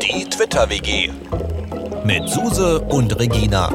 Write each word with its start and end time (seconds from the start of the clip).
Die 0.00 0.28
Twitter-WG 0.30 1.10
mit 2.04 2.28
Suse 2.28 2.78
und 2.82 3.18
Regina. 3.18 3.68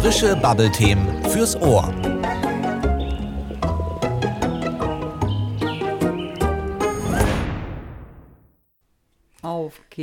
Frische 0.00 0.34
Bubble-Themen 0.34 1.24
fürs 1.26 1.54
Ohr. 1.54 1.94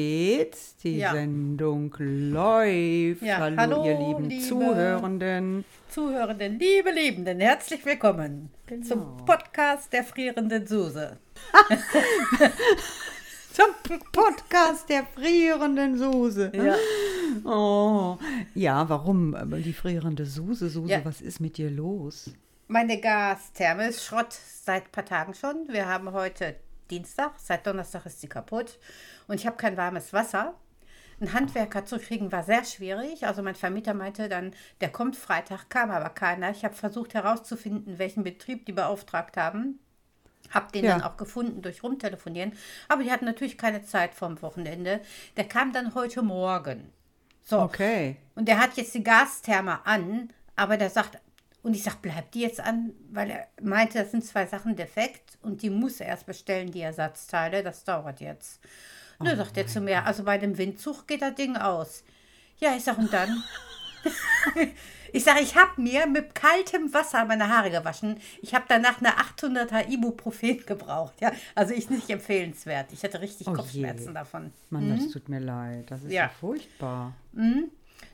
Geht's, 0.02 0.76
die 0.84 0.98
Ja. 1.00 1.12
Sendung 1.12 1.92
läuft. 1.98 3.24
Ja, 3.24 3.38
hallo, 3.40 3.58
hallo, 3.58 3.84
ihr 3.84 3.98
lieben 3.98 4.30
liebe- 4.30 4.44
Zuhörenden. 4.46 5.66
Zuhörenden, 5.90 6.60
liebe 6.60 6.92
Liebenden, 6.92 7.40
herzlich 7.40 7.84
willkommen 7.84 8.52
zum 8.88 9.18
Podcast 9.26 9.92
der 9.92 10.04
frierenden 10.04 10.68
Suse. 10.68 11.18
Zum 13.54 13.66
Podcast 14.12 14.88
der 14.88 15.04
frierenden 15.16 15.98
Suse. 15.98 16.52
Ja. 16.54 16.76
Oh, 17.52 18.20
ja, 18.54 18.88
warum 18.88 19.36
die 19.64 19.74
frierende 19.74 20.28
Suse? 20.28 20.70
Suse, 20.70 20.92
Ja. 20.92 21.04
was 21.04 21.22
ist 21.22 21.40
mit 21.40 21.58
dir 21.58 21.72
los? 21.72 22.30
Meine 22.68 23.02
Gastherme 23.02 23.88
ist 23.88 24.04
Schrott 24.06 24.38
seit 24.64 24.84
ein 24.84 24.92
paar 24.92 25.06
Tagen 25.06 25.34
schon. 25.34 25.68
Wir 25.70 25.88
haben 25.88 26.12
heute 26.12 26.56
Dienstag, 26.92 27.32
seit 27.40 27.66
Donnerstag 27.66 28.06
ist 28.06 28.22
sie 28.22 28.28
kaputt 28.28 28.78
und 29.28 29.36
ich 29.36 29.46
habe 29.46 29.58
kein 29.58 29.78
warmes 29.78 30.14
Wasser. 30.14 30.56
Einen 31.20 31.34
Handwerker 31.34 31.84
zu 31.86 31.98
kriegen 31.98 32.32
war 32.32 32.44
sehr 32.44 32.64
schwierig. 32.64 33.26
Also 33.26 33.42
mein 33.42 33.56
Vermieter 33.56 33.94
meinte 33.96 34.30
dann, 34.30 34.54
der 34.82 34.90
kommt 34.92 35.16
Freitag, 35.16 35.70
kam 35.70 35.90
aber 35.90 36.10
keiner. 36.10 36.52
Ich 36.52 36.64
habe 36.64 36.76
versucht 36.76 37.16
herauszufinden, 37.16 37.98
welchen 37.98 38.24
Betrieb 38.24 38.66
die 38.68 38.72
beauftragt 38.72 39.36
haben. 39.36 39.80
Hab 40.52 40.72
den 40.72 40.86
Ja. 40.86 40.92
dann 40.92 41.02
auch 41.02 41.18
gefunden 41.18 41.62
durch 41.64 41.82
Rumtelefonieren. 41.82 42.54
Aber 42.88 43.04
die 43.04 43.12
hatten 43.12 43.26
natürlich 43.26 43.58
keine 43.58 43.84
Zeit 43.84 44.14
vom 44.14 44.40
Wochenende. 44.44 45.02
Der 45.38 45.46
kam 45.46 45.74
dann 45.74 45.96
heute 45.96 46.22
Morgen. 46.22 46.94
So. 47.44 47.60
Okay. 47.62 48.18
Und 48.36 48.48
der 48.48 48.60
hat 48.60 48.78
jetzt 48.78 48.94
die 48.94 49.04
Gastherme 49.04 49.86
an, 49.88 50.30
aber 50.56 50.78
der 50.78 50.90
sagt, 50.92 51.18
und 51.64 51.74
ich 51.74 51.84
sag, 51.84 52.02
bleibt 52.02 52.36
die 52.36 52.42
jetzt 52.42 52.60
an, 52.60 52.94
weil 53.10 53.32
er 53.32 53.48
meinte, 53.62 53.98
das 53.98 54.12
sind 54.12 54.24
zwei 54.24 54.46
Sachen 54.46 54.76
defekt 54.76 55.38
und 55.42 55.64
die 55.64 55.70
muss 55.70 56.00
er 56.00 56.08
erst 56.08 56.26
bestellen, 56.28 56.72
die 56.72 56.82
Ersatzteile, 56.82 57.64
das 57.64 57.84
dauert 57.84 58.22
jetzt. 58.22 58.62
Nö, 59.20 59.36
sagt 59.36 59.58
er 59.58 59.68
zu 59.68 59.82
mir, 59.82 60.06
also 60.06 60.24
bei 60.24 60.38
dem 60.38 60.58
Windzug 60.58 61.08
geht 61.08 61.22
das 61.22 61.36
Ding 61.36 61.58
aus. 61.58 62.04
Ja, 62.60 62.76
ich 62.76 62.84
sag, 62.84 62.98
und 62.98 63.12
dann? 63.12 63.44
ich 65.14 65.24
sag, 65.24 65.42
ich 65.42 65.56
habe 65.56 65.82
mir 65.82 66.06
mit 66.08 66.36
kaltem 66.36 66.94
Wasser 66.94 67.26
meine 67.26 67.48
Haare 67.50 67.70
gewaschen. 67.72 68.20
Ich 68.42 68.54
habe 68.54 68.66
danach 68.68 69.00
eine 69.00 69.10
800er 69.18 69.88
Ibuprofen 69.90 70.66
gebraucht. 70.66 71.16
Ja, 71.22 71.32
also 71.56 71.74
ist 71.74 71.90
nicht 71.92 72.10
empfehlenswert. 72.10 72.92
Ich 72.94 73.04
hatte 73.04 73.22
richtig 73.22 73.48
Oh 73.48 73.52
je. 73.52 73.56
Kopfschmerzen 73.58 74.14
davon. 74.14 74.52
Mann, 74.70 74.96
das 74.96 75.10
tut 75.12 75.30
mir 75.30 75.40
leid. 75.40 75.90
Das 75.90 76.04
ist 76.04 76.12
ja, 76.12 76.24
Mhm. 76.26 76.30
Ja. 76.30 76.36
furchtbar. 76.40 77.14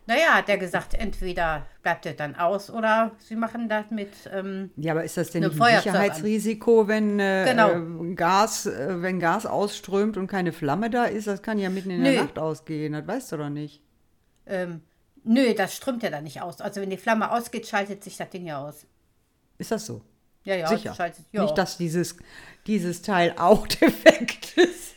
Naja, 0.05 0.33
hat 0.35 0.49
der 0.49 0.57
gesagt, 0.57 0.93
entweder 0.95 1.65
bleibt 1.81 2.05
er 2.05 2.13
dann 2.13 2.35
aus 2.35 2.69
oder 2.69 3.11
sie 3.19 3.35
machen 3.37 3.69
das 3.69 3.89
mit. 3.89 4.11
Ähm, 4.33 4.71
Ja, 4.75 4.91
aber 4.91 5.03
ist 5.05 5.15
das 5.15 5.31
denn 5.31 5.43
nicht 5.43 5.61
ein. 5.61 5.77
Sicherheitsrisiko, 5.81 6.87
wenn 6.89 7.19
äh, 7.21 7.45
Genau. 7.47 8.13
Gas, 8.15 8.65
äh, 8.65 9.01
wenn 9.01 9.19
Gas 9.19 9.45
ausströmt 9.45 10.17
und 10.17 10.27
keine 10.27 10.51
Flamme 10.51 10.89
da 10.89 11.05
ist? 11.05 11.27
Das 11.27 11.41
kann 11.41 11.57
ja 11.57 11.69
mitten 11.69 11.89
in 11.89 12.01
Nö. 12.03 12.11
der 12.11 12.23
Nacht 12.23 12.37
ausgehen. 12.37 12.91
Das 12.93 13.07
weißt 13.07 13.31
du 13.31 13.37
doch 13.37 13.49
nicht. 13.49 13.81
ähm, 14.45 14.81
nö, 15.23 15.53
das 15.53 15.73
strömt 15.75 16.03
ja 16.03 16.09
dann 16.09 16.25
nicht 16.25 16.41
aus. 16.41 16.59
Also 16.59 16.81
wenn 16.81 16.89
die 16.89 16.97
Flamme 16.97 17.31
ausgeht, 17.31 17.65
schaltet 17.65 18.03
sich 18.03 18.17
das 18.17 18.29
Ding 18.29 18.45
ja 18.45 18.59
aus. 18.61 18.85
Ist 19.57 19.71
das 19.71 19.85
so? 19.85 20.01
Ja, 20.43 20.55
ja, 20.55 20.67
Sicher. 20.67 20.93
schaltet. 20.93 21.23
Ja, 21.31 21.43
Nicht, 21.43 21.57
dass 21.57 21.77
dieses, 21.77 22.17
dieses 22.67 23.01
Teil 23.03 23.33
auch 23.37 23.65
defekt 23.67 24.57
ist. 24.57 24.95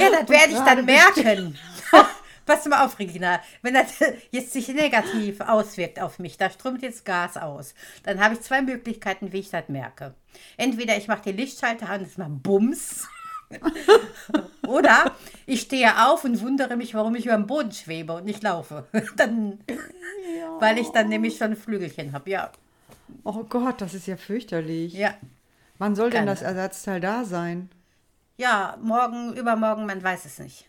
ja 0.00 0.08
das 0.20 0.28
werde 0.28 0.52
ich 0.52 0.58
dann 0.58 0.84
merken. 0.84 1.56
Pass 2.46 2.66
mal 2.66 2.84
auf, 2.84 2.98
Regina. 2.98 3.40
Wenn 3.62 3.74
das 3.74 3.94
jetzt 4.30 4.52
sich 4.52 4.68
negativ 4.68 5.40
auswirkt 5.40 6.00
auf 6.00 6.18
mich, 6.18 6.36
da 6.36 6.50
strömt 6.50 6.82
jetzt 6.82 7.04
Gas 7.04 7.36
aus, 7.36 7.74
dann 8.02 8.20
habe 8.20 8.34
ich 8.34 8.40
zwei 8.40 8.62
Möglichkeiten, 8.62 9.32
wie 9.32 9.40
ich 9.40 9.50
das 9.50 9.68
merke. 9.68 10.14
Entweder 10.56 10.96
ich 10.96 11.08
mache 11.08 11.22
den 11.22 11.36
Lichtschalter 11.36 11.88
an, 11.88 12.02
das 12.04 12.16
macht 12.18 12.42
Bums. 12.42 13.08
Oder 14.68 15.16
ich 15.46 15.62
stehe 15.62 16.06
auf 16.06 16.24
und 16.24 16.40
wundere 16.40 16.76
mich, 16.76 16.94
warum 16.94 17.14
ich 17.16 17.26
über 17.26 17.34
dem 17.34 17.46
Boden 17.48 17.72
schwebe 17.72 18.12
und 18.14 18.24
nicht 18.24 18.42
laufe. 18.42 18.86
Dann, 19.16 19.58
Weil 20.60 20.78
ich 20.78 20.88
dann 20.90 21.08
nämlich 21.08 21.36
schon 21.36 21.56
Flügelchen 21.56 22.12
habe. 22.12 22.30
Ja, 22.30 22.52
Oh 23.24 23.42
Gott, 23.42 23.80
das 23.80 23.94
ist 23.94 24.06
ja 24.06 24.16
fürchterlich. 24.16 24.92
ja. 24.94 25.14
Wann 25.78 25.96
soll 25.96 26.10
denn 26.10 26.20
Keine. 26.26 26.30
das 26.30 26.42
Ersatzteil 26.42 27.00
da 27.00 27.24
sein? 27.24 27.70
Ja, 28.36 28.76
morgen, 28.82 29.32
übermorgen, 29.34 29.86
man 29.86 30.02
weiß 30.02 30.26
es 30.26 30.38
nicht. 30.38 30.68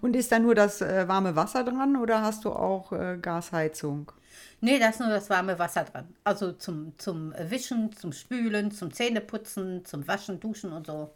Und 0.00 0.16
ist 0.16 0.32
da 0.32 0.38
nur 0.38 0.54
das 0.54 0.80
äh, 0.80 1.06
warme 1.08 1.36
Wasser 1.36 1.64
dran 1.64 1.96
oder 1.96 2.22
hast 2.22 2.44
du 2.44 2.50
auch 2.50 2.92
äh, 2.92 3.18
Gasheizung? 3.20 4.12
Nee, 4.60 4.78
da 4.78 4.88
ist 4.88 5.00
nur 5.00 5.08
das 5.10 5.28
warme 5.30 5.58
Wasser 5.58 5.84
dran. 5.84 6.08
Also 6.24 6.52
zum, 6.52 6.92
zum 6.98 7.32
Wischen, 7.38 7.92
zum 7.92 8.12
Spülen, 8.12 8.70
zum 8.70 8.92
Zähneputzen, 8.92 9.84
zum 9.84 10.06
Waschen, 10.08 10.40
Duschen 10.40 10.72
und 10.72 10.86
so. 10.86 11.10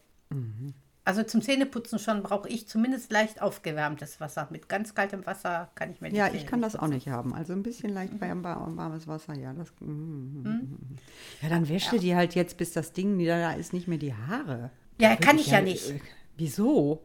Also 1.05 1.23
zum 1.23 1.41
Zähneputzen 1.43 1.99
schon 1.99 2.23
brauche 2.23 2.49
ich 2.49 2.69
zumindest 2.69 3.11
leicht 3.11 3.41
aufgewärmtes 3.43 4.21
Wasser. 4.21 4.47
Mit 4.51 4.69
ganz 4.69 4.95
kaltem 4.95 5.25
Wasser 5.27 5.71
kann 5.75 5.91
ich 5.91 6.01
mir 6.01 6.11
die 6.11 6.17
Ja, 6.17 6.27
Zähne 6.27 6.37
ich 6.39 6.47
kann 6.47 6.61
nicht 6.61 6.75
das 6.75 6.81
auch 6.81 6.87
nicht 6.89 7.09
haben. 7.09 7.35
Also 7.35 7.53
ein 7.55 7.63
bisschen 7.63 7.93
leicht 7.93 8.21
warm, 8.21 8.45
warm- 8.45 8.77
warmes 8.77 9.09
Wasser, 9.09 9.35
ja. 9.35 9.53
Das, 9.55 9.69
mm, 9.81 10.43
mm. 10.43 10.79
Ja, 11.43 11.49
dann 11.49 11.69
wäsche 11.69 11.99
dir 11.99 12.17
halt 12.17 12.35
jetzt, 12.35 12.59
bis 12.59 12.73
das 12.73 12.93
Ding 12.93 13.19
wieder 13.19 13.39
da 13.41 13.53
ist, 13.53 13.73
nicht 13.73 13.89
mehr 13.89 13.99
die 13.99 14.15
Haare. 14.15 14.71
Ja, 14.99 15.17
kann 15.17 15.39
ich 15.39 15.47
ja 15.47 15.61
nicht. 15.63 15.91
äh, 15.91 16.01
Wieso? 16.37 17.03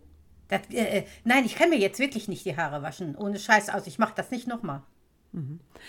Das, 0.48 0.62
äh, 0.72 1.00
äh, 1.00 1.04
nein, 1.24 1.46
ich 1.46 1.56
kann 1.56 1.70
mir 1.70 1.80
jetzt 1.80 2.00
wirklich 2.00 2.28
nicht 2.28 2.46
die 2.46 2.58
Haare 2.58 2.82
waschen. 2.82 3.16
Ohne 3.16 3.40
Scheiß. 3.40 3.70
Also 3.70 3.88
ich 3.88 4.00
mache 4.00 4.14
das 4.16 4.32
nicht 4.32 4.48
nochmal. 4.48 4.82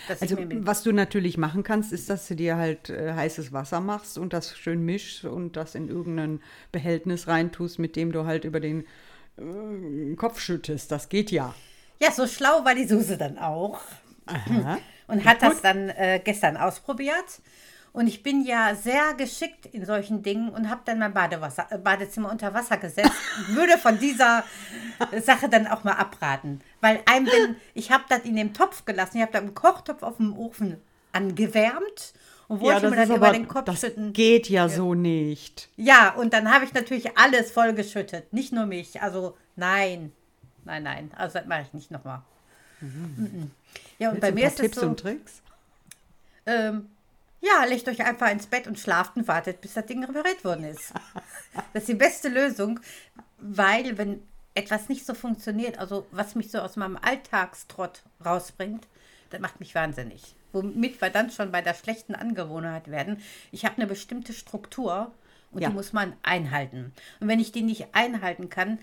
Dass 0.09 0.22
Also, 0.22 0.37
was 0.39 0.83
du 0.83 0.93
natürlich 0.93 1.39
machen 1.39 1.62
kannst, 1.62 1.93
ist, 1.93 2.11
dass 2.11 2.27
du 2.27 2.34
dir 2.34 2.56
halt 2.56 2.91
äh, 2.91 3.12
heißes 3.12 3.53
Wasser 3.53 3.81
machst 3.81 4.19
und 4.19 4.33
das 4.33 4.56
schön 4.56 4.84
mischst 4.84 5.25
und 5.25 5.56
das 5.56 5.75
in 5.77 5.89
irgendein 5.89 6.41
Behältnis 6.72 7.28
reintust, 7.28 7.78
mit 7.78 7.95
dem 7.95 8.11
du 8.11 8.25
halt 8.25 8.45
über 8.45 8.59
den 8.59 8.84
äh, 9.37 10.15
Kopf 10.16 10.41
schüttest. 10.41 10.91
Das 10.91 11.09
geht 11.09 11.31
ja. 11.31 11.55
ja, 12.00 12.11
so 12.11 12.27
schlau 12.27 12.65
war 12.65 12.75
die 12.75 12.87
Suse 12.87 13.16
dann 13.16 13.39
auch. 13.39 13.81
Aha. 14.27 14.78
und 15.06 15.25
hat 15.25 15.41
das 15.41 15.62
dann 15.62 15.89
äh, 15.91 16.21
gestern 16.22 16.56
ausprobiert. 16.56 17.41
Und 17.97 18.09
ich 18.09 18.23
bin 18.23 18.45
ja 18.45 18.75
sehr 18.75 19.15
geschickt 19.15 19.65
in 19.65 19.87
solchen 19.87 20.23
Dingen 20.23 20.51
und 20.51 20.69
habe 20.69 20.83
dann 20.84 20.99
mein 20.99 21.15
Badewasser, 21.15 21.67
äh, 21.71 21.79
Badezimmer 21.79 22.31
unter 22.31 22.53
Wasser 22.53 22.77
gesetzt. 22.77 23.11
und 23.49 23.57
würde 23.57 23.79
von 23.79 23.99
dieser 23.99 24.45
Sache 25.23 25.49
dann 25.49 25.67
auch 25.67 25.83
mal 25.83 25.95
abraten. 25.95 26.61
Weil 26.83 27.01
einem, 27.07 27.25
bin, 27.25 27.57
ich 27.73 27.91
habe 27.91 28.05
das 28.11 28.19
in 28.27 28.37
dem 28.37 28.53
Topf 28.53 28.84
gelassen, 28.84 29.17
ich 29.17 29.23
habe 29.23 29.33
da 29.33 29.39
im 29.39 29.55
Kochtopf 29.55 30.03
auf 30.03 30.19
dem 30.19 30.37
Ofen 30.37 30.77
angewärmt 31.12 32.12
und 32.49 32.61
wollte 32.61 32.91
mir 32.91 32.97
dann 32.97 33.17
über 33.17 33.33
den 33.33 33.49
Kopf 33.49 33.65
das 33.65 33.81
schütten. 33.81 34.13
geht 34.13 34.51
ja 34.51 34.69
so 34.69 34.93
nicht. 34.93 35.71
Ja, 35.78 36.11
und 36.17 36.34
dann 36.34 36.53
habe 36.53 36.67
ich 36.67 36.75
natürlich 36.75 37.17
alles 37.17 37.51
vollgeschüttet. 37.51 38.31
Nicht 38.31 38.53
nur 38.53 38.67
mich. 38.67 39.01
Also 39.01 39.39
nein, 39.57 40.13
nein, 40.67 40.83
nein. 40.83 41.11
Also 41.17 41.39
das 41.39 41.47
mache 41.47 41.63
ich 41.63 41.73
nicht 41.73 41.91
nochmal. 41.91 42.21
Mhm. 42.83 43.53
Ja, 43.99 44.11
und 44.11 44.17
Willst 44.17 44.21
bei 44.21 44.33
mir 44.33 44.49
ist 44.49 44.61
es 44.61 44.67
Tipps 44.67 44.81
so. 44.81 44.87
und 44.87 45.01
Tricks? 45.01 45.41
Ähm, 46.45 46.91
ja, 47.41 47.64
legt 47.64 47.88
euch 47.88 48.04
einfach 48.04 48.30
ins 48.30 48.47
Bett 48.47 48.66
und 48.66 48.78
schlaft 48.78 49.16
und 49.16 49.28
wartet, 49.28 49.60
bis 49.60 49.74
das 49.74 49.86
Ding 49.86 50.04
repariert 50.04 50.44
worden 50.44 50.64
ist. 50.64 50.92
Das 51.72 51.82
ist 51.84 51.88
die 51.88 51.94
beste 51.94 52.28
Lösung, 52.28 52.80
weil 53.38 53.97
wenn 53.97 54.22
etwas 54.54 54.88
nicht 54.88 55.06
so 55.06 55.14
funktioniert, 55.14 55.78
also 55.78 56.06
was 56.10 56.34
mich 56.34 56.50
so 56.50 56.58
aus 56.58 56.76
meinem 56.76 56.98
Alltagstrott 57.00 58.02
rausbringt, 58.24 58.86
das 59.30 59.41
macht 59.41 59.60
mich 59.60 59.74
wahnsinnig. 59.74 60.34
Womit 60.52 61.00
wir 61.00 61.10
dann 61.10 61.30
schon 61.30 61.52
bei 61.52 61.62
der 61.62 61.74
schlechten 61.74 62.14
Angewohnheit 62.14 62.91
werden. 62.91 63.22
Ich 63.53 63.64
habe 63.64 63.76
eine 63.76 63.86
bestimmte 63.86 64.32
Struktur 64.32 65.12
und 65.50 65.62
Ja. 65.62 65.68
die 65.68 65.74
muss 65.74 65.92
man 65.92 66.14
einhalten. 66.22 66.92
Und 67.21 67.28
wenn 67.28 67.41
ich 67.41 67.53
die 67.53 67.62
nicht 67.62 67.89
einhalten 67.94 68.48
kann, 68.48 68.78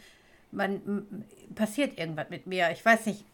man, 0.51 1.25
passiert 1.55 1.97
irgendwas 1.97 2.29
mit 2.29 2.45
mir. 2.47 2.71
Ich 2.71 2.83
weiß 2.85 3.05
nicht, 3.07 3.25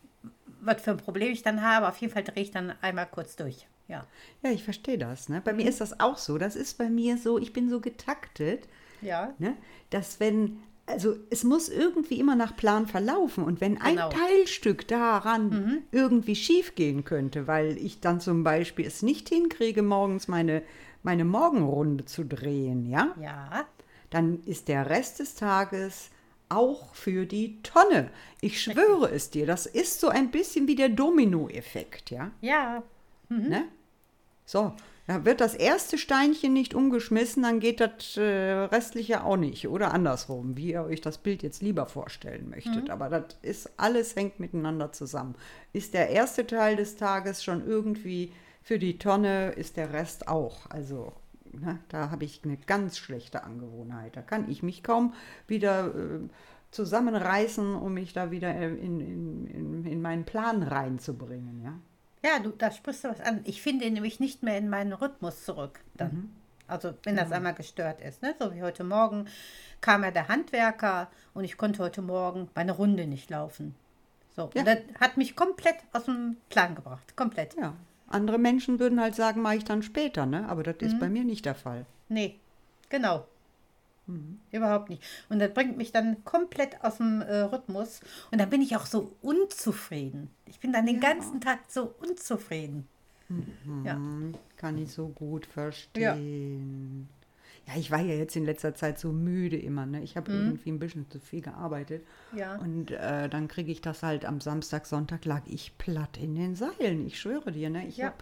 was 0.62 0.81
für 0.81 0.92
ein 0.92 0.98
Problem 0.98 1.31
ich 1.31 1.44
dann 1.44 1.62
habe. 1.62 1.88
Auf 1.88 1.98
jeden 1.98 2.13
Fall 2.13 2.24
drehe 2.24 2.44
ich 2.44 2.51
dann 2.51 2.74
einmal 2.81 3.07
kurz 3.07 3.36
durch. 3.36 3.68
Ja. 3.89 4.06
Ja, 4.44 4.51
ich 4.51 4.63
verstehe 4.63 4.97
das. 4.97 5.27
Ne? 5.27 5.41
Bei 5.44 5.51
mir 5.51 5.63
Mhm. 5.63 5.69
ist 5.69 5.81
das 5.81 6.00
auch 6.00 6.18
so. 6.18 6.38
Das 6.38 6.56
ist 6.56 6.77
bei 6.77 6.89
mir 6.89 7.18
so, 7.18 7.38
ich 7.38 7.51
bin 7.51 7.69
so 7.69 7.81
getaktet, 7.81 8.68
Ja. 9.01 9.33
ne? 9.39 9.57
dass 9.89 10.19
wenn, 10.21 10.59
also 10.86 11.15
es 11.30 11.44
muss 11.44 11.68
irgendwie 11.69 12.19
immer 12.19 12.36
nach 12.36 12.56
Plan 12.56 12.88
verlaufen. 12.88 13.44
Und 13.44 13.59
wenn 13.62 13.75
Genau. 13.80 14.09
ein 14.09 14.15
Teilstück 14.15 14.88
daran 14.88 15.83
irgendwie 15.91 16.36
schief 16.36 16.75
gehen 16.75 17.03
könnte, 17.03 17.47
weil 17.47 17.77
ich 17.77 18.00
dann 18.00 18.21
zum 18.21 18.44
Beispiel 18.44 18.86
es 18.86 19.01
nicht 19.01 19.27
hinkriege, 19.30 19.81
morgens 19.83 20.27
meine, 20.27 20.62
meine 21.03 21.25
Morgenrunde 21.25 22.06
zu 22.06 22.24
drehen, 22.25 22.86
ja, 22.86 23.15
Ja. 23.21 23.65
dann 24.12 24.41
ist 24.45 24.68
der 24.68 24.89
Rest 24.89 25.19
des 25.19 25.36
Tages 25.36 26.09
auch 26.50 26.94
für 26.95 27.25
die 27.27 27.62
Tonne. 27.62 28.09
Ich 28.41 28.62
schwöre 28.62 29.12
es 29.12 29.30
dir, 29.30 29.45
das 29.45 29.65
ist 29.68 30.00
so 30.00 30.09
ein 30.09 30.31
bisschen 30.31 30.68
wie 30.68 30.75
der 30.75 30.89
Dominoeffekt, 30.89 32.09
ja. 32.12 32.31
Ja. 32.41 32.81
Ne? 33.31 33.65
So, 34.50 34.74
Da 35.06 35.25
wird 35.25 35.42
das 35.42 35.54
erste 35.54 36.00
Steinchen 36.00 36.54
nicht 36.54 36.74
umgeschmissen, 36.74 37.44
dann 37.44 37.60
geht 37.60 37.80
das 37.80 38.18
äh, 38.18 38.22
restliche 38.22 39.24
auch 39.24 39.38
nicht. 39.38 39.68
Oder 39.68 39.94
andersrum, 39.94 40.57
wie 40.57 40.72
ihr 40.72 40.84
euch 40.84 41.01
das 41.01 41.19
Bild 41.19 41.44
jetzt 41.44 41.62
lieber 41.62 41.86
vorstellen 41.86 42.50
möchtet. 42.50 42.86
Mhm. 42.86 42.90
Aber 42.90 43.10
das 43.10 43.38
ist, 43.44 43.69
alles 43.78 44.16
hängt 44.16 44.40
miteinander 44.40 44.92
zusammen. 44.92 45.36
Ist 45.72 45.94
der 45.94 46.10
erste 46.10 46.48
Teil 46.48 46.78
des 46.78 46.96
Tages 46.96 47.44
schon 47.44 47.63
irgendwie 47.63 48.34
für 48.63 48.80
die 48.80 48.98
Tonne, 48.98 49.51
ist 49.51 49.78
der 49.78 49.94
Rest 49.94 50.28
auch. 50.28 50.68
Also 50.72 51.13
ne, 51.51 51.78
da 51.90 52.10
habe 52.10 52.25
ich 52.25 52.42
eine 52.44 52.57
ganz 52.57 52.98
schlechte 52.98 53.44
Angewohnheit. 53.44 54.16
Da 54.16 54.24
kann 54.24 54.50
ich 54.50 54.63
mich 54.63 54.81
kaum 54.81 55.13
wieder 55.46 55.90
äh, 55.90 56.28
zusammenreißen, 56.72 57.75
um 57.75 57.94
mich 57.94 58.13
da 58.13 58.31
wieder 58.31 58.56
äh, 58.56 58.69
in, 58.69 59.00
in, 59.00 59.46
in, 59.46 59.86
in 59.86 60.01
meinen 60.01 60.25
Plan 60.25 60.63
reinzubringen. 60.63 61.62
Ja? 61.63 61.80
Ja, 62.24 62.39
du, 62.39 62.50
da 62.50 62.71
sprichst 62.71 63.04
du 63.06 63.10
was 63.10 63.21
an. 63.21 63.42
Ich 63.45 63.62
finde 63.62 63.89
nämlich 63.89 64.19
nicht 64.19 64.44
mehr 64.44 64.57
in 64.57 64.69
meinen 64.69 64.94
Rhythmus 64.94 65.45
zurück. 65.45 65.80
Dann. 65.95 66.12
Mhm. 66.12 66.30
Also 66.68 66.94
wenn 67.04 67.16
das 67.16 67.31
einmal 67.31 67.54
gestört 67.56 68.00
ist. 68.01 68.21
Ne? 68.21 68.36
So 68.38 68.54
wie 68.54 68.62
heute 68.62 68.83
Morgen 68.83 69.27
kam 69.81 70.04
ja 70.04 70.12
der 70.12 70.27
Handwerker 70.27 71.10
und 71.33 71.44
ich 71.44 71.57
konnte 71.57 71.81
heute 71.81 72.01
Morgen 72.04 72.50
meine 72.54 72.74
Runde 72.74 73.07
nicht 73.07 73.30
laufen. 73.31 73.74
So, 74.36 74.51
Ja. 74.54 74.62
und 74.62 74.68
das 74.68 74.77
hat 75.00 75.18
mich 75.18 75.36
komplett 75.36 75.77
aus 75.94 76.06
dem 76.06 76.38
Plan 76.50 76.75
gebracht. 76.75 77.16
Komplett. 77.16 77.56
Ja. 77.56 77.74
Andere 78.07 78.38
Menschen 78.38 78.80
würden 78.80 79.00
halt 79.01 79.15
sagen, 79.15 79.42
mache 79.42 79.56
ich 79.57 79.63
dann 79.63 79.81
später, 79.81 80.25
ne? 80.25 80.48
Aber 80.48 80.62
das 80.63 80.75
Mhm. 80.81 80.88
ist 80.88 81.00
bei 81.00 81.10
mir 81.10 81.24
nicht 81.24 81.45
der 81.45 81.56
Fall. 81.56 81.86
Nee, 82.07 82.39
genau. 82.89 83.25
Mhm. 84.10 84.40
Überhaupt 84.52 84.90
nicht. 84.90 85.04
Und 85.30 85.40
das 85.40 85.54
bringt 85.54 85.78
mich 85.78 85.92
dann 85.92 86.24
komplett 86.24 86.84
aus 86.84 86.98
dem 86.98 87.22
äh, 87.22 87.42
Rhythmus. 87.42 88.02
Und 88.32 88.40
dann 88.40 88.50
bin 88.50 88.62
ich 88.62 88.76
auch 88.76 88.86
so 88.86 89.16
unzufrieden. 89.22 90.30
Ich 90.46 90.60
bin 90.60 90.74
dann 90.74 90.86
den 90.86 91.00
ganzen 91.00 91.40
Tag 91.42 91.60
so 91.68 91.94
unzufrieden. 92.00 92.88
Ja. 93.86 93.94
Hm, 93.94 94.34
Kann 94.58 94.78
ich 94.80 94.92
so 94.92 95.10
gut 95.10 95.46
verstehen. 95.46 97.08
Ja. 97.08 97.19
Ich 97.77 97.92
war 97.92 98.00
ja 98.01 98.16
jetzt 98.16 98.36
in 98.36 98.45
letzter 98.45 98.74
Zeit 98.75 99.00
so 99.00 99.12
müde 99.12 99.57
immer, 99.57 99.86
ne? 99.86 100.01
Ich 100.04 100.16
habe 100.18 100.31
irgendwie 100.31 100.71
ein 100.71 100.80
bisschen 100.80 101.10
zu 101.10 101.19
viel 101.19 101.42
gearbeitet. 101.42 102.06
Mhm. 102.31 102.38
Ja. 102.38 102.56
Und 102.57 102.92
äh, 102.92 103.27
dann 103.30 103.48
kriege 103.48 103.71
ich 103.71 103.81
das 103.81 104.01
halt 104.04 104.25
am 104.25 104.42
Samstag, 104.42 104.86
Sonntag 104.86 105.25
lag 105.25 105.42
ich 105.48 105.77
platt 105.77 106.18
in 106.18 106.36
den 106.36 106.56
Seilen. 106.56 107.06
Ich 107.06 107.19
schwöre 107.19 107.51
dir, 107.51 107.69
ne? 107.69 107.88
Ich 107.88 107.98
Ja. 107.98 108.07
habe 108.07 108.18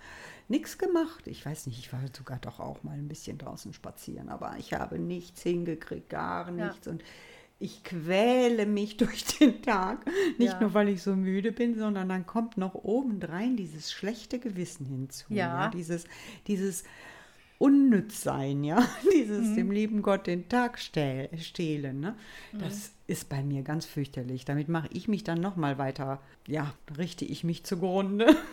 nichts 0.48 0.78
gemacht. 0.78 1.28
Ich 1.28 1.46
weiß 1.46 1.68
nicht, 1.68 1.80
ich 1.80 1.94
war 1.94 2.00
sogar 2.16 2.40
doch 2.40 2.60
auch 2.60 2.84
mal 2.84 2.98
ein 2.98 3.08
bisschen 3.08 3.38
draußen 3.38 3.74
spazieren, 3.74 4.30
aber 4.30 4.56
ich 4.58 4.74
habe 4.74 4.98
nichts 5.00 5.42
hingekriegt, 5.44 6.10
gar 6.10 6.50
Ja. 6.56 6.68
nichts. 6.68 6.88
Und 6.88 7.04
ich 7.60 7.84
quäle 7.84 8.66
mich 8.66 8.98
durch 8.98 9.24
den 9.40 9.62
Tag. 9.62 10.06
Nicht 10.38 10.54
Ja. 10.54 10.60
nur, 10.62 10.74
weil 10.74 10.90
ich 10.90 11.02
so 11.02 11.16
müde 11.16 11.52
bin, 11.52 11.78
sondern 11.78 12.10
dann 12.10 12.26
kommt 12.26 12.58
noch 12.58 12.76
obendrein 12.76 13.56
dieses 13.58 13.92
schlechte 13.92 14.40
Gewissen 14.40 14.86
hinzu. 14.86 15.26
Ja. 15.34 15.70
Dieses, 15.70 16.06
dieses 16.48 16.84
Unnützsein, 17.60 18.64
ja, 18.64 18.88
dieses 19.14 19.48
Mhm. 19.48 19.56
dem 19.56 19.72
lieben 19.72 20.02
Gott 20.02 20.28
den 20.28 20.48
Tag 20.50 20.80
stehlen, 20.80 22.00
ne? 22.00 22.16
das 22.54 22.92
ist 23.08 23.30
bei 23.30 23.42
mir 23.44 23.64
ganz 23.64 23.86
fürchterlich. 23.86 24.46
Damit 24.46 24.70
mache 24.70 24.90
ich 24.92 25.08
mich 25.08 25.24
dann 25.24 25.42
noch 25.42 25.56
mal 25.56 25.78
weiter, 25.78 26.22
ja, 26.48 26.74
richte 26.98 27.26
ich 27.26 27.44
mich 27.44 27.64
zugrunde. 27.64 28.36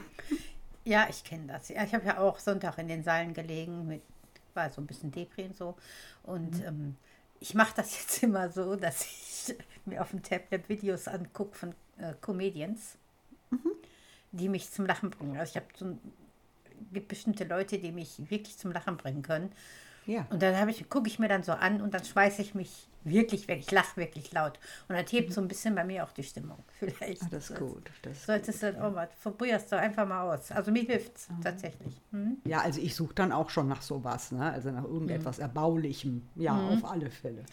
Ja, 0.87 1.07
ich 1.09 1.25
kenne 1.25 1.47
das. 1.47 1.71
Ja, 1.71 1.83
ich 1.83 1.95
habe 1.95 2.05
ja 2.05 2.19
auch 2.19 2.39
Sonntag 2.39 2.77
in 2.77 2.89
den 2.89 3.03
Seilen 3.03 3.33
gelegen, 3.33 3.87
mit, 3.87 4.03
war 4.53 4.71
so 4.71 4.83
ein 4.83 4.87
bisschen 4.87 5.11
Depri 5.11 5.45
und 5.45 5.57
so. 5.57 5.77
Und 6.25 6.63
ähm, 6.63 6.97
ich 7.41 7.55
mache 7.55 7.73
das 7.75 7.99
jetzt 7.99 8.23
immer 8.23 8.51
so, 8.51 8.77
dass 8.77 9.03
ich 9.07 9.57
mir 9.87 10.03
auf 10.03 10.11
dem 10.11 10.23
Tablet 10.23 10.69
Videos 10.69 11.09
angucke 11.09 11.57
von 11.57 11.71
äh, 11.97 12.13
Comedians, 12.21 12.99
die 14.33 14.51
mich 14.51 14.71
zum 14.71 14.85
Lachen 14.85 15.09
bringen. 15.09 15.39
Also 15.39 15.53
ich 15.53 15.57
habe 15.57 15.67
so 15.75 15.87
ein, 15.87 15.99
gibt 16.95 17.09
bestimmte 17.09 17.45
Leute, 17.45 17.79
die 17.79 17.93
mich 17.93 18.31
wirklich 18.31 18.57
zum 18.57 18.73
Lachen 18.73 18.97
bringen 18.97 19.23
können. 19.23 19.53
Ja. 20.07 20.27
Und 20.31 20.43
dann 20.43 20.69
ich, 20.69 20.89
gucke 20.89 21.09
ich 21.09 21.19
mir 21.19 21.29
dann 21.29 21.43
so 21.43 21.53
an 21.53 21.81
und 21.81 21.95
dann 21.95 22.05
schmeiße 22.05 22.43
ich 22.43 22.55
mich 22.55 22.89
wirklich 23.05 23.49
weg. 23.49 23.61
Ich 23.61 23.71
lache 23.71 23.97
wirklich 23.97 24.33
laut. 24.33 24.59
Und 24.89 24.97
das 24.97 25.11
hebt 25.13 25.33
so 25.33 25.41
ein 25.41 25.49
bisschen 25.49 25.75
bei 25.75 25.85
mir 25.85 26.05
auch 26.05 26.13
die 26.13 26.23
Stimmung. 26.23 26.59
Vielleicht. 26.79 27.23
Ah, 27.23 27.29
das 27.31 27.51
ist 27.51 27.59
gut. 27.59 27.91
Das 28.03 28.17
ist 28.19 28.27
Solltest 28.27 28.63
du 28.63 28.73
das 28.73 28.81
auch 28.81 28.93
mal, 28.93 29.09
probierst 29.23 29.73
du 29.73 29.79
einfach 29.79 30.07
mal 30.07 30.35
aus. 30.35 30.51
Also 30.51 30.71
mir 30.73 30.83
hilft 30.83 31.17
es 31.17 31.29
tatsächlich. 31.43 32.01
Hm? 32.11 32.39
Ja, 32.47 32.61
also 32.61 32.81
ich 32.81 32.95
suche 32.95 33.15
dann 33.15 33.33
auch 33.33 33.51
schon 33.51 33.69
nach 33.69 33.83
sowas, 33.83 34.33
ne? 34.33 34.51
also 34.53 34.71
nach 34.71 34.85
irgendetwas 34.85 35.39
Erbaulichem. 35.39 36.23
Ja, 36.35 36.59
auf 36.69 36.85
alle 36.85 37.11
Fälle. 37.11 37.45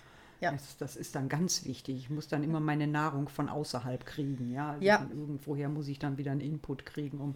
Ja. 0.42 0.52
Das, 0.52 0.76
das 0.78 0.96
ist 0.96 1.16
dann 1.16 1.30
ganz 1.30 1.66
wichtig. 1.66 1.98
Ich 1.98 2.10
muss 2.10 2.28
dann 2.28 2.44
immer 2.44 2.60
meine 2.60 2.88
Nahrung 2.88 3.30
von 3.30 3.48
außerhalb 3.48 4.06
kriegen. 4.06 4.52
Ja, 4.52 4.72
also 4.72 4.84
Ja. 4.84 5.06
irgendwoher 5.12 5.70
muss 5.70 5.88
ich 5.88 6.00
dann 6.00 6.18
wieder 6.18 6.32
einen 6.32 6.42
Input 6.42 6.86
kriegen, 6.86 7.20
um 7.20 7.36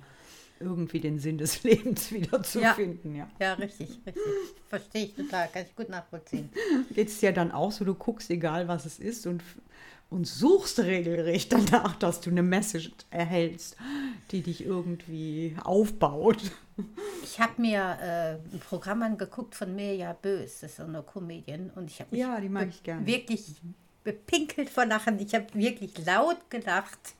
irgendwie 0.59 0.99
den 0.99 1.19
Sinn 1.19 1.37
des 1.37 1.63
Lebens 1.63 2.11
wieder 2.11 2.41
zu 2.43 2.61
Ja. 2.61 2.73
finden. 2.73 3.15
Ja. 3.15 3.29
Ja, 3.39 3.53
richtig, 3.53 3.89
richtig. 4.05 4.23
Verstehe 4.69 5.05
ich 5.05 5.13
total, 5.15 5.47
kann 5.49 5.63
ich 5.63 5.75
gut 5.75 5.89
nachvollziehen. 5.89 6.49
Geht 6.93 7.09
es 7.09 7.21
ja 7.21 7.31
dann 7.31 7.51
auch 7.51 7.71
so, 7.71 7.83
du 7.85 7.93
guckst, 7.95 8.29
egal 8.29 8.67
was 8.67 8.85
es 8.85 8.99
ist, 8.99 9.27
und, 9.27 9.43
und 10.09 10.25
suchst 10.27 10.79
regelrecht 10.79 11.51
danach, 11.53 11.95
dass 11.97 12.21
du 12.21 12.29
eine 12.29 12.43
Message 12.43 12.91
erhältst, 13.09 13.75
die 14.31 14.41
dich 14.41 14.65
irgendwie 14.65 15.55
aufbaut. 15.63 16.37
Ich 17.23 17.39
habe 17.39 17.61
mir 17.61 17.97
äh, 18.01 18.33
ein 18.55 18.59
Programm 18.59 19.01
angeguckt 19.03 19.55
von 19.55 19.75
Mirja 19.75 20.13
Bös, 20.13 20.59
das 20.59 20.71
ist 20.71 20.77
so 20.77 20.83
eine 20.83 21.01
Comedian. 21.03 21.69
Und 21.75 21.89
ich 21.89 21.99
habe 21.99 22.11
mich 22.11 22.19
Ja, 22.21 22.39
die 22.39 22.49
mag 22.49 22.67
ich 22.69 22.83
gerne. 22.83 23.05
wirklich 23.05 23.55
bepinkelt 24.03 24.69
vor 24.69 24.85
Lachen. 24.85 25.19
Ich 25.19 25.33
habe 25.33 25.47
wirklich 25.53 25.93
laut 26.05 26.37
gelacht. 26.49 27.15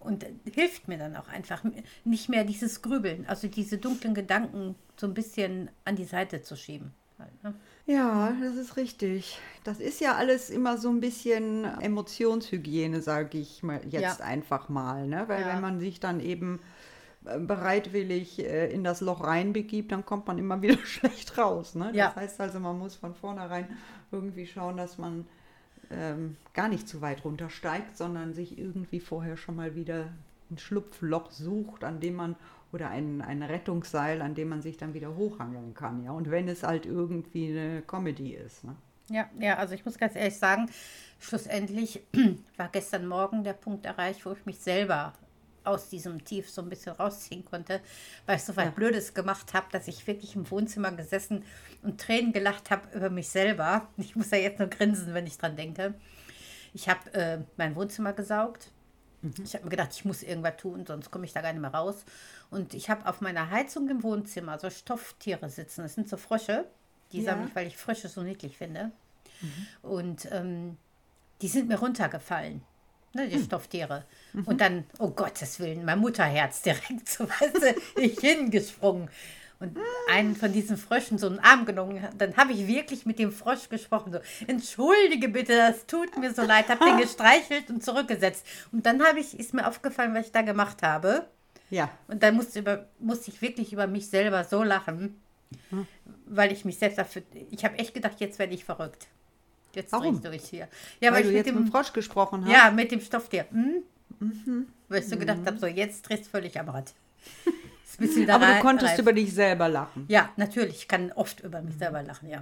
Und 0.00 0.24
hilft 0.52 0.88
mir 0.88 0.96
dann 0.98 1.14
auch 1.14 1.28
einfach 1.28 1.62
nicht 2.04 2.28
mehr 2.30 2.44
dieses 2.44 2.80
Grübeln, 2.82 3.26
also 3.26 3.48
diese 3.48 3.76
dunklen 3.78 4.14
Gedanken 4.14 4.74
so 4.98 5.06
ein 5.06 5.14
bisschen 5.14 5.70
an 5.84 5.94
die 5.96 6.04
Seite 6.04 6.42
zu 6.42 6.56
schieben. 6.56 6.94
Halt, 7.18 7.44
ne? 7.44 7.54
Ja, 7.86 8.32
das 8.40 8.56
ist 8.56 8.76
richtig. 8.78 9.38
Das 9.62 9.78
ist 9.78 10.00
ja 10.00 10.14
alles 10.16 10.48
immer 10.48 10.78
so 10.78 10.88
ein 10.88 11.00
bisschen 11.00 11.64
Emotionshygiene, 11.80 13.02
sage 13.02 13.38
ich 13.38 13.62
mal 13.62 13.80
jetzt 13.88 14.20
Ja. 14.20 14.24
einfach 14.24 14.68
mal. 14.70 15.06
Ne? 15.06 15.24
Weil 15.28 15.42
Ja. 15.42 15.48
wenn 15.48 15.60
man 15.60 15.80
sich 15.80 16.00
dann 16.00 16.20
eben 16.20 16.60
äh, 17.26 17.38
bereitwillig 17.38 18.38
äh, 18.38 18.72
in 18.72 18.82
das 18.84 19.02
Loch 19.02 19.22
reinbegibt, 19.24 19.92
dann 19.92 20.06
kommt 20.06 20.26
man 20.26 20.38
immer 20.38 20.62
wieder 20.62 20.78
schlecht 20.86 21.36
raus. 21.36 21.74
Ne? 21.74 21.86
Das 21.88 21.94
Ja. 21.96 22.14
heißt 22.16 22.40
also, 22.40 22.58
man 22.58 22.78
muss 22.78 22.94
von 22.96 23.14
vornherein 23.14 23.68
irgendwie 24.10 24.46
schauen, 24.46 24.78
dass 24.78 24.96
man 24.96 25.26
ähm, 25.90 26.36
gar 26.54 26.68
nicht 26.68 26.88
zu 26.88 27.00
weit 27.00 27.24
runtersteigt, 27.24 27.96
sondern 27.96 28.34
sich 28.34 28.58
irgendwie 28.58 29.00
vorher 29.00 29.36
schon 29.36 29.56
mal 29.56 29.74
wieder 29.74 30.08
ein 30.50 30.58
Schlupfloch 30.58 31.30
sucht, 31.30 31.84
an 31.84 32.00
dem 32.00 32.14
man 32.14 32.36
oder 32.72 32.88
ein, 32.90 33.20
ein 33.20 33.42
Rettungsseil, 33.42 34.22
an 34.22 34.34
dem 34.34 34.48
man 34.48 34.62
sich 34.62 34.76
dann 34.76 34.94
wieder 34.94 35.16
hochhangeln 35.16 35.74
kann, 35.74 36.04
ja. 36.04 36.12
Und 36.12 36.30
wenn 36.30 36.48
es 36.48 36.62
halt 36.62 36.86
irgendwie 36.86 37.50
eine 37.50 37.82
Comedy 37.82 38.34
ist, 38.34 38.64
ne? 38.64 38.76
Ja, 39.08 39.28
ja, 39.40 39.56
also 39.56 39.74
ich 39.74 39.84
muss 39.84 39.98
ganz 39.98 40.14
ehrlich 40.14 40.38
sagen, 40.38 40.70
schlussendlich 41.18 42.00
war 42.56 42.68
gestern 42.68 43.08
Morgen 43.08 43.42
der 43.42 43.54
Punkt 43.54 43.84
erreicht, 43.84 44.24
wo 44.24 44.32
ich 44.32 44.46
mich 44.46 44.60
selber 44.60 45.14
aus 45.64 45.88
diesem 45.88 46.24
Tief 46.24 46.50
so 46.50 46.62
ein 46.62 46.68
bisschen 46.68 46.92
rausziehen 46.94 47.44
konnte, 47.44 47.80
weil 48.26 48.36
ich 48.36 48.42
so 48.44 48.56
was 48.56 48.64
Ja. 48.66 48.70
Blödes 48.70 49.14
gemacht 49.14 49.52
habe, 49.54 49.66
dass 49.72 49.88
ich 49.88 50.06
wirklich 50.06 50.34
im 50.36 50.50
Wohnzimmer 50.50 50.90
gesessen 50.92 51.44
und 51.82 52.00
Tränen 52.00 52.32
gelacht 52.32 52.70
habe 52.70 52.88
über 52.96 53.10
mich 53.10 53.28
selber. 53.28 53.88
Ich 53.98 54.16
muss 54.16 54.30
ja 54.30 54.38
jetzt 54.38 54.58
nur 54.58 54.68
grinsen, 54.68 55.12
wenn 55.14 55.26
ich 55.26 55.38
dran 55.38 55.56
denke. 55.56 55.94
Ich 56.72 56.88
habe 56.88 57.12
äh, 57.14 57.38
mein 57.56 57.74
Wohnzimmer 57.76 58.12
gesaugt. 58.12 58.70
Ich 59.44 59.52
habe 59.54 59.64
mir 59.64 59.70
gedacht, 59.70 59.90
ich 59.92 60.04
muss 60.06 60.22
irgendwas 60.22 60.56
tun, 60.56 60.86
sonst 60.86 61.10
komme 61.10 61.26
ich 61.26 61.32
da 61.34 61.42
gar 61.42 61.52
nicht 61.52 61.60
mehr 61.60 61.74
raus. 61.74 62.04
Und 62.50 62.72
ich 62.72 62.88
habe 62.88 63.06
auf 63.06 63.20
meiner 63.20 63.50
Heizung 63.50 63.88
im 63.90 64.02
Wohnzimmer 64.02 64.58
so 64.58 64.70
Stofftiere 64.70 65.50
sitzen. 65.50 65.82
Das 65.82 65.94
sind 65.94 66.08
so 66.08 66.16
Frösche. 66.16 66.64
Die 67.12 67.18
Ja. 67.20 67.32
sammle 67.32 67.48
ich, 67.48 67.54
weil 67.54 67.66
ich 67.66 67.76
Frösche 67.76 68.08
so 68.08 68.22
niedlich 68.22 68.56
finde. 68.56 68.92
Und 69.82 70.26
ähm, 70.32 70.76
die 71.42 71.48
sind 71.48 71.68
mir 71.68 71.78
runtergefallen. 71.78 72.62
Ne, 73.12 73.28
die 73.28 73.42
Stofftiere. 73.42 74.04
Und 74.46 74.60
dann, 74.60 74.84
oh 74.98 75.10
Gottes 75.10 75.58
Willen, 75.58 75.84
mein 75.84 75.98
Mutterherz 75.98 76.62
direkt 76.62 77.08
so 77.08 77.28
weißt 77.28 77.56
du, 77.56 78.00
ich 78.00 78.18
hingesprungen. 78.20 79.08
Und 79.58 79.76
einen 80.08 80.36
von 80.36 80.52
diesen 80.52 80.78
Fröschen 80.78 81.18
so 81.18 81.26
einen 81.26 81.38
Arm 81.38 81.66
genommen. 81.66 82.02
Dann 82.16 82.34
habe 82.38 82.52
ich 82.52 82.66
wirklich 82.66 83.04
mit 83.04 83.18
dem 83.18 83.30
Frosch 83.30 83.68
gesprochen. 83.68 84.10
So, 84.12 84.20
entschuldige 84.46 85.28
bitte, 85.28 85.54
das 85.54 85.84
tut 85.86 86.16
mir 86.16 86.32
so 86.32 86.42
leid. 86.42 86.68
Habe 86.68 86.82
den 86.86 86.96
gestreichelt 87.00 87.68
und 87.68 87.84
zurückgesetzt. 87.84 88.46
Und 88.72 88.86
dann 88.86 89.02
habe 89.04 89.20
ich, 89.20 89.38
ist 89.38 89.52
mir 89.52 89.68
aufgefallen, 89.68 90.14
was 90.14 90.26
ich 90.26 90.32
da 90.32 90.40
gemacht 90.40 90.82
habe. 90.82 91.26
Ja, 91.68 91.90
Und 92.08 92.22
dann 92.22 92.36
musste, 92.36 92.60
über, 92.60 92.86
musste 92.98 93.30
ich 93.30 93.42
wirklich 93.42 93.72
über 93.72 93.86
mich 93.86 94.08
selber 94.08 94.44
so 94.44 94.62
lachen, 94.62 95.20
weil 96.26 96.52
ich 96.52 96.64
mich 96.64 96.78
selbst 96.78 96.98
dafür. 96.98 97.22
Ich 97.50 97.64
habe 97.64 97.78
echt 97.78 97.92
gedacht, 97.92 98.18
jetzt 98.18 98.38
werde 98.38 98.54
ich 98.54 98.64
verrückt. 98.64 99.08
Jetzt 99.74 99.92
Warum? 99.92 100.20
durch 100.22 100.44
hier. 100.44 100.68
Ja, 101.00 101.10
weil 101.12 101.18
weil, 101.18 101.22
du 101.24 101.28
ich 101.30 101.36
mit 101.36 101.46
jetzt 101.46 101.54
mit 101.54 101.66
dem. 101.66 101.70
Frosch 101.70 101.92
gesprochen 101.92 102.44
hast. 102.44 102.52
Ja, 102.52 102.70
mit 102.70 102.90
dem 102.90 103.00
Stofftier. 103.00 103.46
Hm? 103.50 103.82
Weil 104.88 105.00
ich 105.00 105.08
so 105.08 105.16
gedacht 105.16 105.40
habe, 105.46 105.58
so 105.58 105.66
jetzt 105.66 106.02
drehst 106.08 106.26
du 106.26 106.30
völlig 106.30 106.58
am 106.58 106.68
Rad. 106.68 106.92
Ist 107.90 108.00
ein 108.00 108.06
bisschen 108.06 108.30
Aber 108.30 108.46
du 108.46 108.60
konntest 108.60 108.92
reif. 108.92 108.98
über 109.00 109.12
dich 109.12 109.32
selber 109.34 109.68
lachen. 109.68 110.04
Ja, 110.06 110.28
natürlich. 110.36 110.76
Ich 110.76 110.88
kann 110.88 111.10
oft 111.12 111.40
über 111.40 111.60
mich 111.60 111.76
selber 111.76 112.04
lachen, 112.04 112.28
ja. 112.28 112.40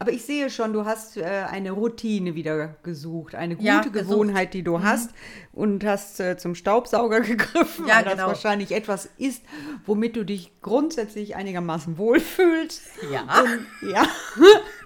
Aber 0.00 0.10
ich 0.10 0.24
sehe 0.24 0.50
schon, 0.50 0.72
du 0.72 0.84
hast 0.84 1.16
äh, 1.16 1.22
eine 1.24 1.70
Routine 1.70 2.34
wieder 2.34 2.74
gesucht, 2.82 3.36
eine 3.36 3.54
gute 3.54 3.66
Ja. 3.68 3.80
Mhm. 3.84 3.92
Gewohnheit, 3.92 4.54
die 4.54 4.64
du 4.64 4.82
hast 4.82 5.10
und 5.52 5.84
hast 5.84 6.18
äh, 6.18 6.36
zum 6.36 6.56
Staubsauger 6.56 7.20
gegriffen, 7.20 7.86
Ja, 7.86 7.96
weil 7.98 8.04
das 8.04 8.12
genau. 8.14 8.26
wahrscheinlich 8.26 8.72
etwas 8.72 9.08
ist, 9.18 9.44
womit 9.86 10.16
du 10.16 10.24
dich 10.24 10.50
grundsätzlich 10.62 11.36
einigermaßen 11.36 11.96
wohlfühlst. 11.96 12.82
Ja. 13.12 13.20
Und, 13.22 13.88
ja. 13.92 14.02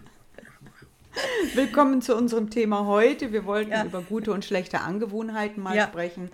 Willkommen 1.55 2.01
zu 2.03 2.17
unserem 2.17 2.51
Thema 2.51 2.87
heute. 2.87 3.33
Wir 3.33 3.45
wollten 3.45 3.71
Ja. 3.73 3.85
über 3.85 4.03
gute 4.03 4.33
und 4.33 4.45
schlechte 4.45 4.81
Angewohnheiten 4.81 5.63
mal 5.63 5.77
Ja. 5.77 5.87
sprechen. 5.87 6.31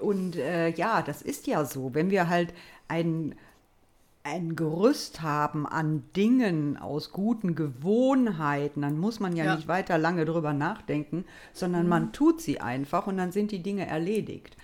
Und 0.00 0.36
äh, 0.36 0.68
ja, 0.70 1.02
das 1.02 1.22
ist 1.22 1.46
ja 1.46 1.64
so. 1.64 1.94
Wenn 1.94 2.10
wir 2.10 2.28
halt 2.28 2.52
ein, 2.88 3.34
ein 4.24 4.56
Gerüst 4.56 5.22
haben 5.22 5.66
an 5.66 6.04
Dingen 6.16 6.76
aus 6.76 7.12
guten 7.12 7.54
Gewohnheiten, 7.54 8.82
dann 8.82 8.98
muss 8.98 9.20
man 9.20 9.34
ja, 9.36 9.44
Ja. 9.44 9.54
nicht 9.56 9.68
weiter 9.68 9.96
lange 9.96 10.24
drüber 10.24 10.52
nachdenken, 10.52 11.24
sondern 11.52 11.88
man 11.88 12.12
tut 12.12 12.40
sie 12.40 12.60
einfach 12.60 13.06
und 13.06 13.16
dann 13.16 13.32
sind 13.32 13.52
die 13.52 13.62
Dinge 13.62 13.86
erledigt. 13.86 14.56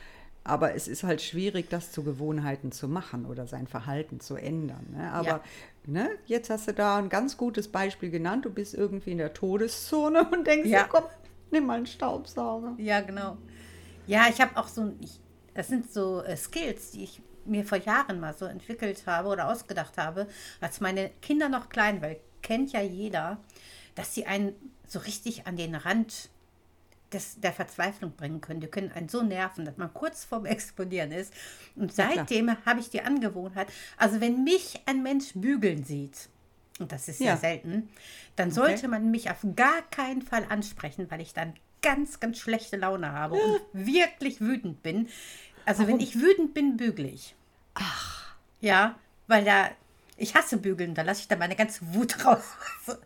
Aber 0.45 0.75
es 0.75 0.89
ist 0.89 1.05
halt 1.05 1.23
schwierig, 1.23 1.71
das 1.71 1.93
zu 1.93 2.03
Gewohnheiten 2.03 2.73
zu 2.73 2.89
machen 2.89 3.27
oder 3.27 3.47
sein 3.47 3.67
Verhalten 3.69 4.19
zu 4.21 4.35
ändern. 4.35 4.87
Ne? 4.97 5.13
Aber 5.13 5.27
Ja. 5.29 5.41
ne, 5.87 6.11
jetzt 6.27 6.51
hast 6.51 6.67
du 6.69 6.73
da 6.73 6.99
ein 6.99 7.09
ganz 7.09 7.37
gutes 7.37 7.69
Beispiel 7.69 8.11
genannt. 8.11 8.45
Du 8.45 8.51
bist 8.51 8.75
irgendwie 8.75 9.13
in 9.13 9.19
der 9.19 9.35
Todeszone 9.35 10.25
und 10.33 10.47
denkst, 10.47 10.69
Ja. 10.69 10.85
komm, 10.85 11.05
nimm 11.53 11.67
mal 11.67 11.77
einen 11.77 11.87
Staubsauger. 11.87 12.75
Ja, 12.79 13.01
genau. 13.01 13.37
Ja, 14.07 14.27
ich 14.29 14.41
habe 14.41 14.57
auch 14.57 14.67
so, 14.67 14.93
ich, 15.01 15.21
das 15.55 15.69
sind 15.69 15.93
so 15.93 16.23
äh, 16.23 16.37
Skills, 16.37 16.91
die 16.91 17.05
ich 17.05 17.23
mir 17.45 17.65
vor 17.65 17.79
Jahren 17.79 18.19
mal 18.19 18.35
so 18.35 18.45
entwickelt 18.47 19.05
habe 19.07 19.29
oder 19.29 19.49
ausgedacht 19.49 19.97
habe, 19.97 20.27
als 20.61 20.81
meine 20.81 21.11
Kinder 21.23 21.49
noch 21.49 21.69
klein 21.69 22.03
waren. 22.03 22.17
Kennt 22.43 22.73
ja 22.73 22.81
jeder, 22.81 23.39
dass 23.95 24.15
sie 24.15 24.27
einen 24.27 24.55
so 24.89 24.99
richtig 24.99 25.47
an 25.47 25.57
den 25.57 25.77
Rand 25.77 26.31
des, 27.13 27.41
der 27.41 27.53
Verzweiflung 27.53 28.13
bringen 28.17 28.41
können. 28.41 28.61
Die 28.61 28.67
können 28.67 28.93
einen 28.93 29.09
so 29.09 29.23
nerven, 29.23 29.65
dass 29.65 29.77
man 29.77 29.93
kurz 29.93 30.25
vorm 30.25 30.47
Explodieren 30.47 31.13
ist. 31.13 31.33
Und 31.77 31.93
seitdem 31.95 32.57
habe 32.65 32.81
ich 32.81 32.91
die 32.91 33.03
Angewohnheit, 33.03 33.69
also 33.97 34.21
wenn 34.21 34.45
mich 34.45 34.81
ein 34.87 35.03
Mensch 35.03 35.33
bügeln 35.35 35.85
sieht, 35.85 36.29
und 36.79 36.91
das 36.91 37.09
ist 37.09 37.19
sehr 37.19 37.29
Ja. 37.29 37.37
selten, 37.37 37.89
dann 38.37 38.51
sollte 38.51 38.89
man 38.89 39.11
mich 39.11 39.31
auf 39.31 39.45
gar 39.57 39.83
keinen 39.91 40.23
Fall 40.23 40.47
ansprechen, 40.49 41.11
weil 41.11 41.21
ich 41.21 41.33
dann 41.35 41.55
ganz, 41.83 42.19
ganz 42.21 42.39
schlechte 42.39 42.77
Laune 42.77 43.13
habe 43.13 43.35
und 43.35 43.61
wirklich 43.73 44.41
wütend 44.41 44.83
bin. 44.83 45.09
Also 45.67 45.87
wenn 45.87 46.01
ich 46.01 46.19
wütend 46.19 46.55
bin, 46.55 46.77
bügle 46.77 47.09
ich. 47.09 47.35
Ach. 47.75 48.35
Ja, 48.61 48.99
weil 49.27 49.45
da, 49.45 49.71
ich 50.17 50.35
hasse 50.35 50.57
bügeln, 50.57 50.95
da 50.95 51.03
lasse 51.03 51.21
ich 51.21 51.29
dann 51.29 51.39
meine 51.39 51.57
ganze 51.57 51.95
Wut 51.95 52.25
raus. 52.25 52.43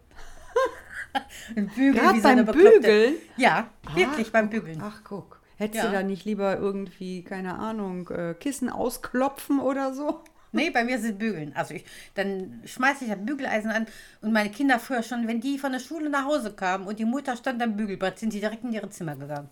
und 1.56 1.75
bügeln 1.75 1.94
Gerade 1.94 2.16
so 2.18 2.23
beim 2.23 2.44
Bekloppte. 2.46 2.70
Bügeln? 2.80 3.14
Ja, 3.37 3.68
wirklich 3.94 4.28
Ach, 4.28 4.32
beim 4.32 4.50
Bügeln. 4.50 4.80
Ach, 4.82 5.00
guck. 5.04 5.40
Hättest 5.58 5.85
Ja. 5.85 5.90
du 5.90 5.96
da 5.96 6.02
nicht 6.02 6.25
lieber 6.25 6.58
irgendwie, 6.58 7.23
keine 7.23 7.58
Ahnung, 7.58 8.08
äh, 8.11 8.35
Kissen 8.35 8.68
ausklopfen 8.68 9.58
oder 9.61 9.94
so? 9.94 10.20
Nee, 10.52 10.70
bei 10.70 10.85
mir 10.85 10.99
sind 10.99 11.18
Bügeln. 11.18 11.52
Also 11.54 11.75
ich, 11.75 11.85
dann 12.14 12.62
schmeiße 12.64 13.04
ich 13.04 13.11
das 13.11 13.25
Bügeleisen 13.25 13.70
an 13.70 13.87
und 14.23 14.32
meine 14.32 14.50
Kinder 14.50 14.78
früher 14.78 15.02
schon, 15.02 15.26
wenn 15.28 15.40
die 15.40 15.58
von 15.58 15.73
der 15.73 15.80
Schule 15.80 16.08
nach 16.08 16.25
Hause 16.25 16.52
kamen 16.52 16.87
und 16.87 16.99
die 16.99 17.04
Mutter 17.04 17.37
stand 17.37 17.62
am 17.62 17.76
Bügelbrett, 17.76 18.18
sind 18.18 18.32
die 18.32 18.40
direkt 18.40 18.64
in 18.64 18.73
ihre 18.73 18.88
Zimmer 18.90 19.16
gegangen. 19.16 19.49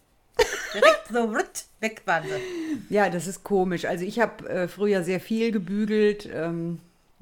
Direkt 0.75 1.09
so 1.11 1.33
weg 1.81 2.03
waren 2.07 2.25
sie. 2.25 2.95
Ja, 2.95 3.09
das 3.09 3.27
ist 3.27 3.45
komisch. 3.45 3.85
Also 3.85 4.05
ich 4.05 4.19
habe 4.21 4.49
äh, 4.49 4.69
früher 4.69 5.03
sehr 5.05 5.21
viel 5.21 5.53
gebügelt. 5.53 6.29
Ähm, 6.33 6.81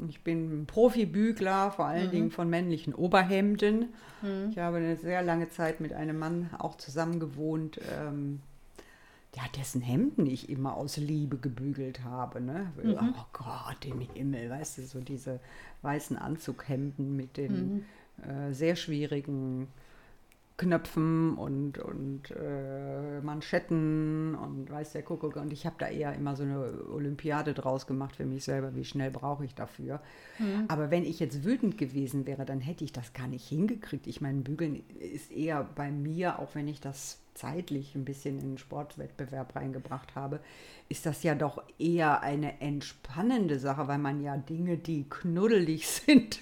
ich 0.08 0.22
bin 0.22 0.66
Profibügler, 0.66 1.70
vor 1.70 1.86
allen 1.86 2.10
Dingen 2.10 2.30
von 2.30 2.48
männlichen 2.48 2.94
Oberhemden. 2.94 3.88
Ich 4.50 4.58
habe 4.58 4.76
eine 4.78 4.96
sehr 4.96 5.22
lange 5.22 5.48
Zeit 5.50 5.80
mit 5.80 5.92
einem 5.92 6.18
Mann 6.18 6.50
auch 6.58 6.76
zusammen 6.76 7.18
gewohnt, 7.20 7.80
ähm, 7.98 8.40
ja, 9.34 9.42
dessen 9.58 9.80
Hemden 9.80 10.26
ich 10.26 10.50
immer 10.50 10.76
aus 10.76 10.96
Liebe 10.98 11.38
gebügelt 11.38 12.04
habe. 12.04 12.40
Ne? 12.40 12.70
Oh 13.18 13.24
Gott, 13.32 13.84
im 13.86 14.00
Himmel, 14.00 14.50
weißt 14.50 14.78
du, 14.78 14.82
so 14.82 15.00
diese 15.00 15.40
weißen 15.80 16.16
Anzughemden 16.18 17.16
mit 17.16 17.36
den 17.36 17.84
äh, 18.22 18.52
sehr 18.52 18.76
schwierigen 18.76 19.68
Knöpfen 20.56 21.34
und, 21.36 21.78
und 21.78 22.30
äh, 22.30 23.20
Manschetten 23.20 24.34
und 24.34 24.70
weiß 24.70 24.92
der 24.92 25.02
Kuckuck. 25.02 25.36
Und 25.36 25.52
ich 25.52 25.66
habe 25.66 25.76
da 25.78 25.88
eher 25.88 26.14
immer 26.14 26.36
so 26.36 26.42
eine 26.42 26.88
Olympiade 26.90 27.54
draus 27.54 27.86
gemacht 27.86 28.16
für 28.16 28.26
mich 28.26 28.44
selber, 28.44 28.74
wie 28.74 28.84
schnell 28.84 29.10
brauche 29.10 29.44
ich 29.44 29.54
dafür. 29.54 30.00
Aber 30.68 30.90
wenn 30.90 31.04
ich 31.04 31.20
jetzt 31.20 31.44
wütend 31.44 31.78
gewesen 31.78 32.26
wäre, 32.26 32.44
dann 32.44 32.60
hätte 32.60 32.84
ich 32.84 32.92
das 32.92 33.12
gar 33.12 33.28
nicht 33.28 33.46
hingekriegt. 33.48 34.06
Ich 34.06 34.20
meine, 34.20 34.42
Bügeln 34.42 34.82
ist 34.98 35.32
eher 35.32 35.64
bei 35.74 35.90
mir, 35.90 36.38
auch 36.38 36.54
wenn 36.54 36.68
ich 36.68 36.80
das 36.80 37.21
zeitlich 37.34 37.94
ein 37.94 38.04
bisschen 38.04 38.38
in 38.38 38.52
den 38.52 38.58
Sportwettbewerb 38.58 39.56
reingebracht 39.56 40.14
habe, 40.14 40.40
ist 40.88 41.06
das 41.06 41.22
ja 41.22 41.34
doch 41.34 41.62
eher 41.78 42.22
eine 42.22 42.60
entspannende 42.60 43.58
Sache, 43.58 43.88
weil 43.88 43.98
man 43.98 44.22
ja 44.22 44.36
Dinge, 44.36 44.76
die 44.76 45.06
knuddelig 45.08 45.88
sind, 46.06 46.40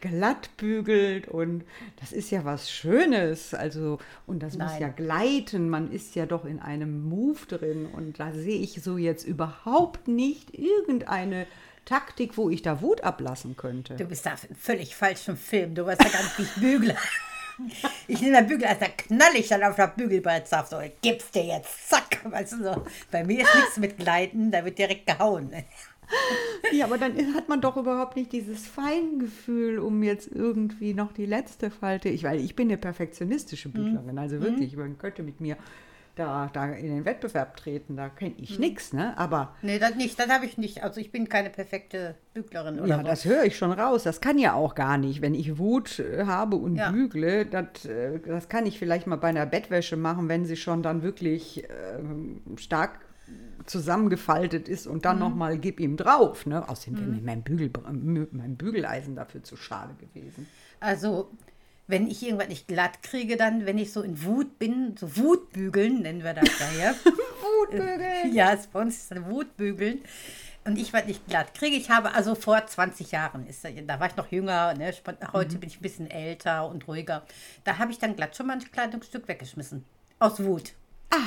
glatt 0.00 0.50
bügelt 0.56 1.28
und 1.28 1.64
das 2.00 2.12
ist 2.12 2.30
ja 2.30 2.44
was 2.44 2.70
Schönes. 2.70 3.54
Also, 3.54 3.98
und 4.26 4.42
das 4.42 4.58
muss 4.58 4.72
Nein. 4.72 4.82
ja 4.82 4.88
gleiten. 4.88 5.68
Man 5.68 5.90
ist 5.90 6.14
ja 6.16 6.26
doch 6.26 6.44
in 6.44 6.58
einem 6.60 7.04
Move 7.04 7.46
drin 7.46 7.86
und 7.86 8.18
da 8.18 8.32
sehe 8.32 8.60
ich 8.60 8.82
so 8.82 8.98
jetzt 8.98 9.24
überhaupt 9.24 10.08
nicht 10.08 10.58
irgendeine 10.58 11.46
Taktik, 11.84 12.36
wo 12.36 12.48
ich 12.48 12.62
da 12.62 12.80
Wut 12.80 13.02
ablassen 13.02 13.56
könnte. 13.56 13.96
Du 13.96 14.04
bist 14.04 14.26
da 14.26 14.34
völlig 14.58 14.94
falsch 14.94 15.28
im 15.28 15.36
Film. 15.36 15.74
Du 15.74 15.84
weißt 15.84 16.02
ja 16.02 16.10
gar 16.10 16.22
nicht, 16.22 16.60
wie 16.60 16.94
ich 18.08 18.20
nehme 18.20 18.38
das 18.38 18.46
Bügeleisen, 18.46 18.80
da 18.80 18.88
knall 18.88 19.34
ich 19.36 19.48
dann 19.48 19.62
auf 19.64 19.76
das 19.76 19.94
Bügelbrett, 19.94 20.48
sag 20.48 20.66
so, 20.66 20.78
gib's 21.00 21.30
dir 21.30 21.44
jetzt, 21.44 21.88
zack. 21.88 22.20
Weißt 22.24 22.52
du 22.52 22.62
so. 22.62 22.84
Bei 23.10 23.24
mir 23.24 23.42
ist 23.42 23.54
nichts 23.54 23.76
mit 23.78 23.98
Gleiten, 23.98 24.50
da 24.50 24.64
wird 24.64 24.78
direkt 24.78 25.06
gehauen. 25.06 25.50
Ja, 26.72 26.84
aber 26.84 26.98
dann 26.98 27.34
hat 27.34 27.48
man 27.48 27.60
doch 27.60 27.76
überhaupt 27.76 28.16
nicht 28.16 28.32
dieses 28.32 28.66
Feingefühl, 28.66 29.78
um 29.78 30.02
jetzt 30.02 30.28
irgendwie 30.28 30.94
noch 30.94 31.12
die 31.12 31.26
letzte 31.26 31.70
Falte. 31.70 32.08
Ich, 32.08 32.24
weil 32.24 32.40
ich 32.40 32.54
bin 32.54 32.68
eine 32.68 32.76
perfektionistische 32.76 33.70
Büglerin, 33.70 34.18
also 34.18 34.40
wirklich, 34.40 34.76
man 34.76 34.98
könnte 34.98 35.22
mit 35.22 35.40
mir 35.40 35.56
da, 36.14 36.50
da 36.52 36.66
in 36.66 36.88
den 36.94 37.04
Wettbewerb 37.04 37.56
treten, 37.56 37.96
da 37.96 38.08
kenne 38.10 38.34
ich 38.36 38.58
nichts, 38.58 38.92
ne? 38.92 39.16
Aber 39.16 39.54
Nee, 39.62 39.78
das 39.78 39.94
nicht, 39.94 40.18
das 40.18 40.28
habe 40.28 40.44
ich 40.46 40.58
nicht. 40.58 40.82
Also 40.82 41.00
ich 41.00 41.10
bin 41.10 41.28
keine 41.28 41.48
perfekte 41.50 42.16
Büglerin 42.34 42.78
oder 42.80 42.88
ja, 42.88 42.96
so. 42.98 43.02
das 43.04 43.24
höre 43.24 43.44
ich 43.44 43.56
schon 43.56 43.72
raus. 43.72 44.02
Das 44.02 44.20
kann 44.20 44.38
ja 44.38 44.52
auch 44.52 44.74
gar 44.74 44.98
nicht. 44.98 45.22
Wenn 45.22 45.34
ich 45.34 45.58
Wut 45.58 45.98
äh, 46.00 46.24
habe 46.26 46.56
und 46.56 46.76
Ja. 46.76 46.90
bügle, 46.90 47.46
das, 47.46 47.84
äh, 47.86 48.20
das 48.20 48.48
kann 48.48 48.66
ich 48.66 48.78
vielleicht 48.78 49.06
mal 49.06 49.16
bei 49.16 49.28
einer 49.28 49.46
Bettwäsche 49.46 49.96
machen, 49.96 50.28
wenn 50.28 50.44
sie 50.44 50.56
schon 50.56 50.82
dann 50.82 51.02
wirklich 51.02 51.64
ähm, 51.98 52.42
stark 52.56 53.00
zusammengefaltet 53.66 54.68
ist 54.68 54.86
und 54.86 54.96
Mhm. 54.96 55.02
dann 55.02 55.18
noch 55.18 55.34
mal 55.34 55.58
gib 55.58 55.80
ihm 55.80 55.96
drauf. 55.96 56.46
Ne? 56.46 56.68
Außerdem 56.68 56.98
wäre 56.98 57.08
mir 57.10 57.22
mein, 57.22 57.42
Bügel, 57.42 57.68
äh, 57.68 58.26
mein 58.32 58.56
Bügeleisen 58.56 59.14
dafür 59.14 59.42
zu 59.42 59.56
schade 59.56 59.94
gewesen. 59.94 60.46
Also, 60.80 61.30
wenn 61.92 62.08
ich 62.10 62.22
irgendwas 62.24 62.48
nicht 62.48 62.66
glatt 62.66 63.02
kriege, 63.02 63.36
dann, 63.36 63.66
wenn 63.66 63.78
ich 63.78 63.92
so 63.92 64.02
in 64.02 64.24
Wut 64.24 64.58
bin, 64.58 64.96
so 64.98 65.14
Wutbügeln 65.16 66.00
nennen 66.02 66.24
wir 66.24 66.34
das 66.34 66.48
ja 66.58 66.66
hier. 66.74 66.94
Wutbügeln! 67.60 68.32
ja, 68.34 68.52
es- 68.54 68.66
bei 68.66 68.80
uns 68.80 68.96
ist 68.96 69.10
das 69.12 69.24
Wutbügeln. 69.24 70.00
Und 70.64 70.78
ich 70.78 70.92
was 70.92 71.06
nicht 71.06 71.26
glatt 71.26 71.54
kriege. 71.54 71.76
Ich 71.76 71.90
habe 71.90 72.14
also 72.14 72.34
vor 72.36 72.64
20 72.64 73.10
Jahren, 73.10 73.46
ist, 73.48 73.64
da 73.86 73.98
war 74.00 74.06
ich 74.08 74.16
noch 74.16 74.30
jünger, 74.30 74.74
ne? 74.74 74.92
heute 75.32 75.58
bin 75.58 75.68
ich 75.68 75.78
ein 75.78 75.82
bisschen 75.82 76.08
älter 76.10 76.68
und 76.68 76.86
ruhiger. 76.86 77.24
Da 77.64 77.78
habe 77.78 77.90
ich 77.90 77.98
dann 77.98 78.14
glatt 78.16 78.36
schon 78.36 78.46
mal 78.46 78.54
ein 78.54 78.70
Kleidungsstück 78.72 79.26
weggeschmissen. 79.28 79.84
Aus 80.20 80.42
Wut. 80.42 80.72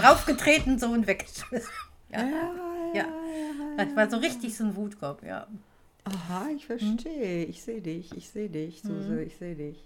Draufgetreten, 0.02 0.80
so 0.80 0.88
und 0.90 1.08
weggeschmissen. 1.08 1.70
Ja. 2.14 2.22
ja. 2.94 3.06
Das 3.78 3.94
war 3.96 4.10
so 4.10 4.18
richtig 4.18 4.56
so 4.56 4.64
ein 4.64 4.76
Wutkorb, 4.76 5.24
ja. 5.24 5.48
Aha, 6.06 6.48
ich 6.56 6.66
verstehe. 6.68 7.44
Ich 7.46 7.62
sehe 7.64 7.82
dich, 7.82 8.16
ich 8.16 8.30
sehe 8.30 8.48
dich, 8.48 8.82
Suse, 8.84 9.24
ich 9.24 9.36
sehe 9.38 9.56
dich. 9.56 9.84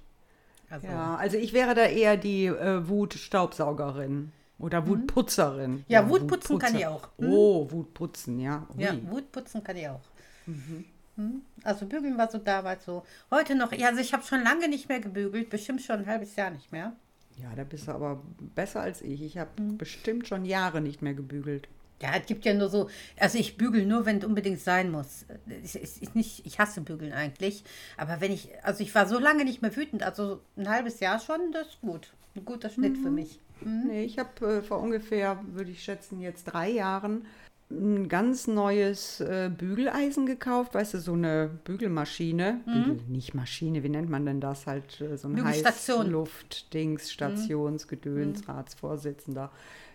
Also, 0.69 0.87
Ja, 0.87 1.15
also 1.15 1.37
ich 1.37 1.53
wäre 1.53 1.73
da 1.75 1.83
eher 1.85 2.17
die 2.17 2.45
äh, 2.45 2.87
Wutstaubsaugerin 2.87 4.31
oder 4.57 4.87
Wutputzerin. 4.87 5.83
Ja, 5.87 6.09
Wutputzen 6.09 6.59
kann 6.59 6.75
ich 6.75 6.85
auch. 6.85 7.09
Hm? 7.17 7.27
Oh, 7.31 7.71
Wutputzen, 7.71 8.39
ja. 8.39 8.67
Ui. 8.77 8.83
Ja, 8.83 8.95
Wutputzen 9.09 9.63
kann 9.63 9.77
ich 9.77 9.87
auch. 9.87 10.01
Hm? 10.45 11.41
Also 11.63 11.85
bügeln 11.85 12.17
war 12.17 12.29
so 12.29 12.37
damals 12.37 12.85
so. 12.85 13.03
Heute 13.31 13.55
noch, 13.55 13.71
ja, 13.73 13.87
also 13.87 13.99
ich 14.01 14.13
habe 14.13 14.23
schon 14.23 14.43
lange 14.43 14.67
nicht 14.69 14.89
mehr 14.89 14.99
gebügelt, 14.99 15.49
bestimmt 15.49 15.81
schon 15.81 15.99
ein 15.99 16.07
halbes 16.07 16.35
Jahr 16.35 16.49
nicht 16.51 16.71
mehr. 16.71 16.93
Ja, 17.37 17.49
da 17.55 17.63
bist 17.63 17.87
du 17.87 17.91
aber 17.91 18.21
besser 18.55 18.81
als 18.81 19.01
ich. 19.01 19.21
Ich 19.21 19.37
habe 19.37 19.49
Hm. 19.57 19.77
bestimmt 19.77 20.27
schon 20.27 20.45
Jahre 20.45 20.81
nicht 20.81 21.01
mehr 21.01 21.13
gebügelt. 21.13 21.67
Ja, 22.01 22.11
es 22.17 22.25
gibt 22.25 22.45
ja 22.45 22.53
nur 22.53 22.69
so, 22.69 22.89
also 23.19 23.37
ich 23.37 23.57
bügel 23.57 23.85
nur, 23.85 24.05
wenn 24.05 24.19
es 24.19 24.25
unbedingt 24.25 24.59
sein 24.59 24.89
muss. 24.89 25.25
Ich, 25.63 25.75
ich, 25.75 26.01
ich, 26.01 26.15
nicht, 26.15 26.45
ich 26.45 26.59
hasse 26.59 26.81
bügeln 26.81 27.11
eigentlich, 27.11 27.63
aber 27.97 28.21
wenn 28.21 28.31
ich, 28.31 28.49
also 28.63 28.81
ich 28.81 28.95
war 28.95 29.07
so 29.07 29.19
lange 29.19 29.43
nicht 29.43 29.61
mehr 29.61 29.75
wütend, 29.75 30.03
also 30.03 30.39
ein 30.55 30.69
halbes 30.69 30.99
Jahr 30.99 31.19
schon, 31.19 31.51
das 31.51 31.67
ist 31.67 31.81
gut. 31.81 32.13
Ein 32.35 32.45
guter 32.45 32.69
Schnitt 32.69 32.97
für 32.97 33.09
mich. 33.09 33.39
Nee, 33.61 34.03
ich 34.03 34.17
habe 34.17 34.45
äh, 34.45 34.61
vor 34.61 34.79
ungefähr, 34.79 35.43
würde 35.51 35.71
ich 35.71 35.83
schätzen, 35.83 36.21
jetzt 36.21 36.45
drei 36.45 36.69
Jahren 36.69 37.25
ein 37.71 38.09
ganz 38.09 38.47
neues 38.47 39.19
äh, 39.19 39.51
Bügeleisen 39.55 40.25
gekauft, 40.25 40.73
weißt 40.73 40.95
du, 40.95 40.99
so 40.99 41.13
eine 41.13 41.49
Bügelmaschine. 41.65 42.61
Bügel, 42.65 42.99
nicht 43.07 43.35
Maschine, 43.35 43.83
wie 43.83 43.89
nennt 43.89 44.09
man 44.09 44.25
denn 44.25 44.41
das? 44.41 44.65
Halt 44.65 45.01
äh, 45.01 45.17
so 45.17 45.27
ein. 45.27 45.43
Heißluft-Dings, 45.43 47.11
Stationsgedöns, 47.11 48.47
Ratsvorsitzender. 48.47 49.51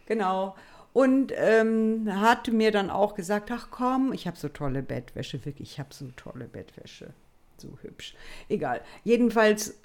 Genau. 0.07 0.55
Und 0.95 1.33
ähm, 1.35 2.09
hat 2.09 2.53
mir 2.53 2.71
dann 2.71 2.89
auch 2.89 3.15
gesagt, 3.15 3.51
ach 3.51 3.69
komm, 3.71 4.13
ich 4.13 4.29
habe 4.29 4.37
so 4.37 4.49
tolle 4.49 4.81
Bettwäsche, 4.81 5.45
wirklich, 5.45 5.73
ich 5.73 5.79
habe 5.81 5.93
so 5.93 6.07
tolle 6.17 6.47
Bettwäsche. 6.47 7.13
So 7.59 7.77
hübsch. 7.83 8.15
Egal. 8.49 8.81
Jedenfalls, 9.03 9.77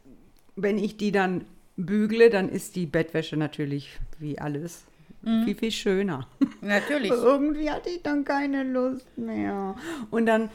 wenn 0.56 0.78
ich 0.78 0.98
die 0.98 1.12
dann 1.12 1.46
bügle, 1.78 2.30
dann 2.30 2.48
ist 2.48 2.76
die 2.76 2.86
Bettwäsche 2.86 3.38
natürlich 3.38 4.00
wie 4.20 4.38
alles 4.40 4.86
viel, 5.24 5.56
viel 5.56 5.72
schöner. 5.72 6.28
Natürlich. 6.62 7.12
Irgendwie 7.12 7.70
hatte 7.70 7.90
ich 7.90 8.04
dann 8.04 8.24
keine 8.24 8.64
Lust 8.64 9.18
mehr. 9.18 9.76
Und 10.12 10.28
dann 10.28 10.50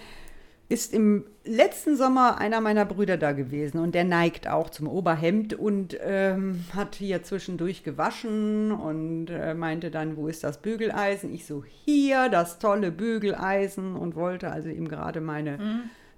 ist 0.69 0.95
im 0.95 1.25
letzten 1.45 1.97
Sommer 1.97 2.39
einer 2.39 2.61
meiner 2.61 2.85
Brüder 2.85 3.17
da 3.17 3.33
gewesen 3.33 3.79
und 3.79 3.95
der 3.95 4.05
neigt 4.05 4.49
auch 4.49 4.71
zum 4.71 4.89
Oberhemd 4.89 5.55
und 5.55 5.97
ähm, 6.01 6.65
hat 6.75 6.95
hier 6.95 7.23
zwischendurch 7.23 7.85
gewaschen 7.85 8.73
und 8.73 9.29
äh, 9.29 9.55
meinte 9.55 9.91
dann, 9.91 10.17
wo 10.17 10.27
ist 10.27 10.43
das 10.43 10.63
Bügeleisen? 10.63 11.33
Ich 11.35 11.47
so, 11.47 11.65
hier, 11.85 12.29
das 12.31 12.59
tolle 12.59 12.91
Bügeleisen 12.91 13.95
und 13.95 14.15
wollte 14.15 14.51
also 14.51 14.71
ihm 14.71 14.89
gerade 14.89 15.21
meine 15.21 15.59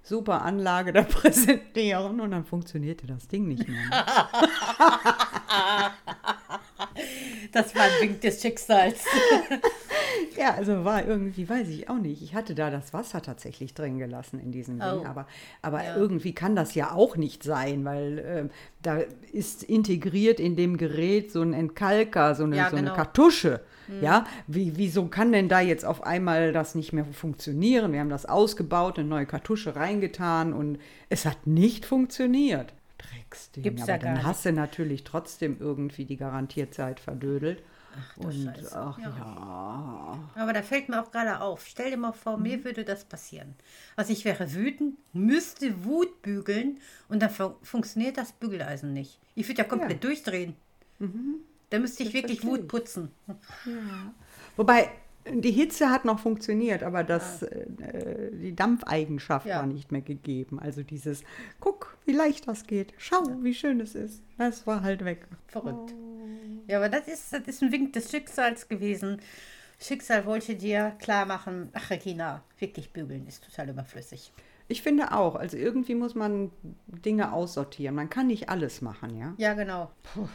super 0.01 0.43
Anlage 0.43 0.93
da 0.93 1.01
präsentieren 1.03 2.19
und 2.21 2.31
dann 2.31 2.45
funktionierte 2.45 3.05
das 3.07 3.27
Ding 3.27 3.47
nicht 3.47 3.67
mehr. 3.67 3.77
Das 7.51 7.73
war 7.75 7.83
ein 7.83 7.91
Wink 8.01 8.21
des 8.21 8.41
Schicksals. 8.41 8.99
Ja, 10.37 10.53
also 10.53 10.85
war 10.85 11.05
irgendwie, 11.05 11.49
weiß 11.49 11.67
ich 11.69 11.89
auch 11.89 11.97
nicht. 11.97 12.21
Ich 12.21 12.35
hatte 12.35 12.53
da 12.53 12.69
das 12.69 12.93
Wasser 12.93 13.21
tatsächlich 13.23 13.73
drin 13.73 13.97
gelassen 13.97 14.39
in 14.39 14.51
diesem 14.51 14.79
Oh. 14.81 14.97
Ding, 14.97 15.05
aber, 15.05 15.27
aber 15.63 15.83
Ja. 15.83 15.95
irgendwie 15.95 16.33
kann 16.33 16.55
das 16.55 16.75
ja 16.75 16.91
auch 16.91 17.17
nicht 17.17 17.43
sein, 17.43 17.83
weil 17.85 18.23
ähm, 18.25 18.49
da 18.83 18.99
ist 19.31 19.63
integriert 19.63 20.39
in 20.39 20.55
dem 20.55 20.77
Gerät 20.77 21.31
so 21.31 21.41
ein 21.41 21.53
Entkalker, 21.53 22.35
so 22.35 22.43
eine, 22.43 22.55
Ja, 22.55 22.69
so 22.69 22.75
eine 22.75 22.85
genau. 22.89 22.95
Kartusche. 22.95 23.61
Ja, 24.01 24.25
Wie, 24.47 24.73
wieso 24.77 25.05
kann 25.07 25.31
denn 25.31 25.49
da 25.49 25.59
jetzt 25.61 25.85
auf 25.85 26.03
einmal 26.03 26.51
das 26.53 26.75
nicht 26.75 26.93
mehr 26.93 27.05
funktionieren? 27.05 27.91
Wir 27.93 27.99
haben 28.01 28.09
das 28.09 28.25
ausgebaut, 28.25 28.99
eine 28.99 29.07
neue 29.07 29.25
Kartusche 29.25 29.75
reingetan 29.75 30.53
und 30.53 30.77
es 31.09 31.25
hat 31.25 31.47
nicht 31.47 31.85
funktioniert. 31.85 32.73
Drecksding. 32.97 33.63
Gibt's 33.63 33.83
aber 33.83 33.91
ja 33.91 33.97
gar 33.97 34.05
dann 34.05 34.13
nicht. 34.17 34.25
hast 34.25 34.45
du 34.45 34.51
natürlich 34.53 35.03
trotzdem 35.03 35.57
irgendwie 35.59 36.05
die 36.05 36.17
Garantierzeit 36.17 36.99
verdödelt. 36.99 37.63
du 38.19 38.27
und 38.27 38.33
Scheiße. 38.33 38.77
ach 38.77 38.97
Ja. 38.99 39.09
ja. 39.09 40.19
Aber 40.41 40.53
da 40.53 40.61
fällt 40.61 40.87
mir 40.89 41.01
auch 41.01 41.11
gerade 41.11 41.41
auf. 41.41 41.65
Stell 41.65 41.89
dir 41.91 41.97
mal 41.97 42.11
vor, 42.11 42.37
Mhm. 42.37 42.43
mir 42.43 42.63
würde 42.63 42.83
das 42.83 43.05
passieren. 43.05 43.55
Also 43.95 44.13
ich 44.13 44.23
wäre 44.25 44.53
wütend, 44.53 44.95
müsste 45.13 45.83
Wut 45.83 46.21
bügeln 46.21 46.77
und 47.09 47.21
dann 47.21 47.29
fun 47.31 47.55
funktioniert 47.63 48.17
das 48.17 48.33
Bügeleisen 48.33 48.93
nicht. 48.93 49.19
Ich 49.35 49.47
würde 49.47 49.61
ja 49.63 49.67
komplett 49.67 49.91
Ja. 49.91 49.95
Mhm. 49.97 50.01
durchdrehen. 50.13 50.55
Da 51.69 51.79
müsste 51.79 52.03
ich 52.03 52.13
wirklich 52.13 52.39
verstehe 52.41 52.61
Wut 52.61 52.67
putzen. 52.67 53.11
Wobei 54.55 54.89
die 55.33 55.51
Hitze 55.51 55.89
hat 55.89 56.05
noch 56.05 56.19
funktioniert, 56.19 56.83
aber 56.83 57.03
das, 57.03 57.43
äh, 57.43 57.65
die 58.31 58.55
Dampfeigenschaft 58.55 59.45
Ja. 59.45 59.59
war 59.59 59.65
nicht 59.67 59.91
mehr 59.91 60.01
gegeben. 60.01 60.59
Also 60.59 60.83
dieses, 60.83 61.23
guck, 61.59 61.97
wie 62.05 62.11
leicht 62.13 62.47
das 62.47 62.65
geht. 62.65 62.93
Schau, 62.97 63.23
wie 63.41 63.53
schön 63.53 63.79
es 63.79 63.95
ist. 63.95 64.23
Das 64.37 64.67
war 64.67 64.81
halt 64.83 65.03
weg. 65.05 65.27
Verrückt. 65.47 65.93
Ja, 66.67 66.77
aber 66.77 66.89
das 66.89 67.07
ist, 67.07 67.31
das 67.33 67.41
ist 67.47 67.61
ein 67.63 67.71
Wink 67.71 67.93
des 67.93 68.11
Schicksals 68.11 68.67
gewesen. 68.67 69.21
Schicksal 69.79 70.25
wollte 70.25 70.55
dir 70.55 70.95
klar 70.99 71.25
machen, 71.25 71.69
ach 71.73 71.89
Regina, 71.91 72.43
wirklich 72.59 72.91
bügeln 72.91 73.27
ist 73.27 73.43
total 73.45 73.69
überflüssig. 73.69 74.31
Ich 74.69 74.81
finde 74.81 75.13
auch, 75.13 75.35
also 75.35 75.55
irgendwie 75.55 75.95
muss 75.95 76.13
man 76.15 76.51
Dinge 76.87 77.31
aussortieren. 77.31 77.95
Man 77.95 78.09
kann 78.09 78.27
nicht 78.27 78.49
alles 78.49 78.81
machen, 78.81 79.17
ja. 79.17 79.33
Ja, 79.37 79.53
genau. 79.53 79.91
Und 80.15 80.27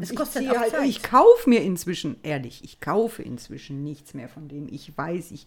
Es 0.00 0.10
ich 0.10 0.16
kostet 0.16 0.48
auch 0.50 0.58
halt, 0.58 0.70
Zeit. 0.72 0.88
Ich 0.88 1.02
kaufe 1.02 1.48
mir 1.48 1.62
inzwischen, 1.62 2.16
ehrlich, 2.22 2.62
ich 2.64 2.80
kaufe 2.80 3.22
inzwischen 3.22 3.82
nichts 3.84 4.14
mehr 4.14 4.28
von 4.28 4.48
dem 4.48 4.66
ich 4.68 4.96
weiß. 4.96 5.30
Ich 5.30 5.46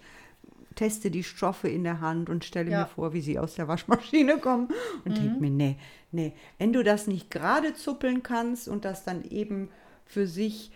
teste 0.76 1.10
die 1.12 1.24
Stoffe 1.24 1.68
in 1.68 1.84
der 1.84 2.02
Hand 2.02 2.30
und 2.30 2.46
stelle 2.46 2.70
Ja. 2.72 2.78
Mhm. 2.78 2.84
mir 2.84 2.88
vor, 2.90 3.14
wie 3.14 3.22
sie 3.22 3.40
aus 3.40 3.56
der 3.56 3.68
Waschmaschine 3.68 4.38
kommen 4.38 4.70
und 5.06 5.18
denke 5.18 5.40
mir, 5.42 5.50
nee, 5.50 5.78
nee, 6.12 6.34
wenn 6.60 6.72
du 6.72 6.84
das 6.84 7.08
nicht 7.08 7.32
gerade 7.32 7.74
zuppeln 7.74 8.24
kannst 8.24 8.68
und 8.68 8.86
das 8.86 9.04
dann 9.04 9.24
eben 9.26 9.70
für 10.06 10.28
sich 10.28 10.72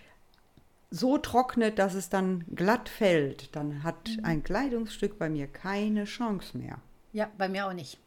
so 0.90 1.18
trocknet, 1.18 1.80
dass 1.80 1.94
es 1.94 2.10
dann 2.10 2.44
glatt 2.54 2.90
fällt, 2.90 3.56
dann 3.56 3.84
hat 3.84 4.10
Mhm. 4.18 4.26
ein 4.26 4.44
Kleidungsstück 4.44 5.18
bei 5.18 5.30
mir 5.30 5.48
keine 5.48 6.04
Chance 6.06 6.58
mehr. 6.58 6.80
Ja, 7.14 7.30
bei 7.38 7.48
mir 7.48 7.68
auch 7.68 7.74
nicht. 7.74 7.98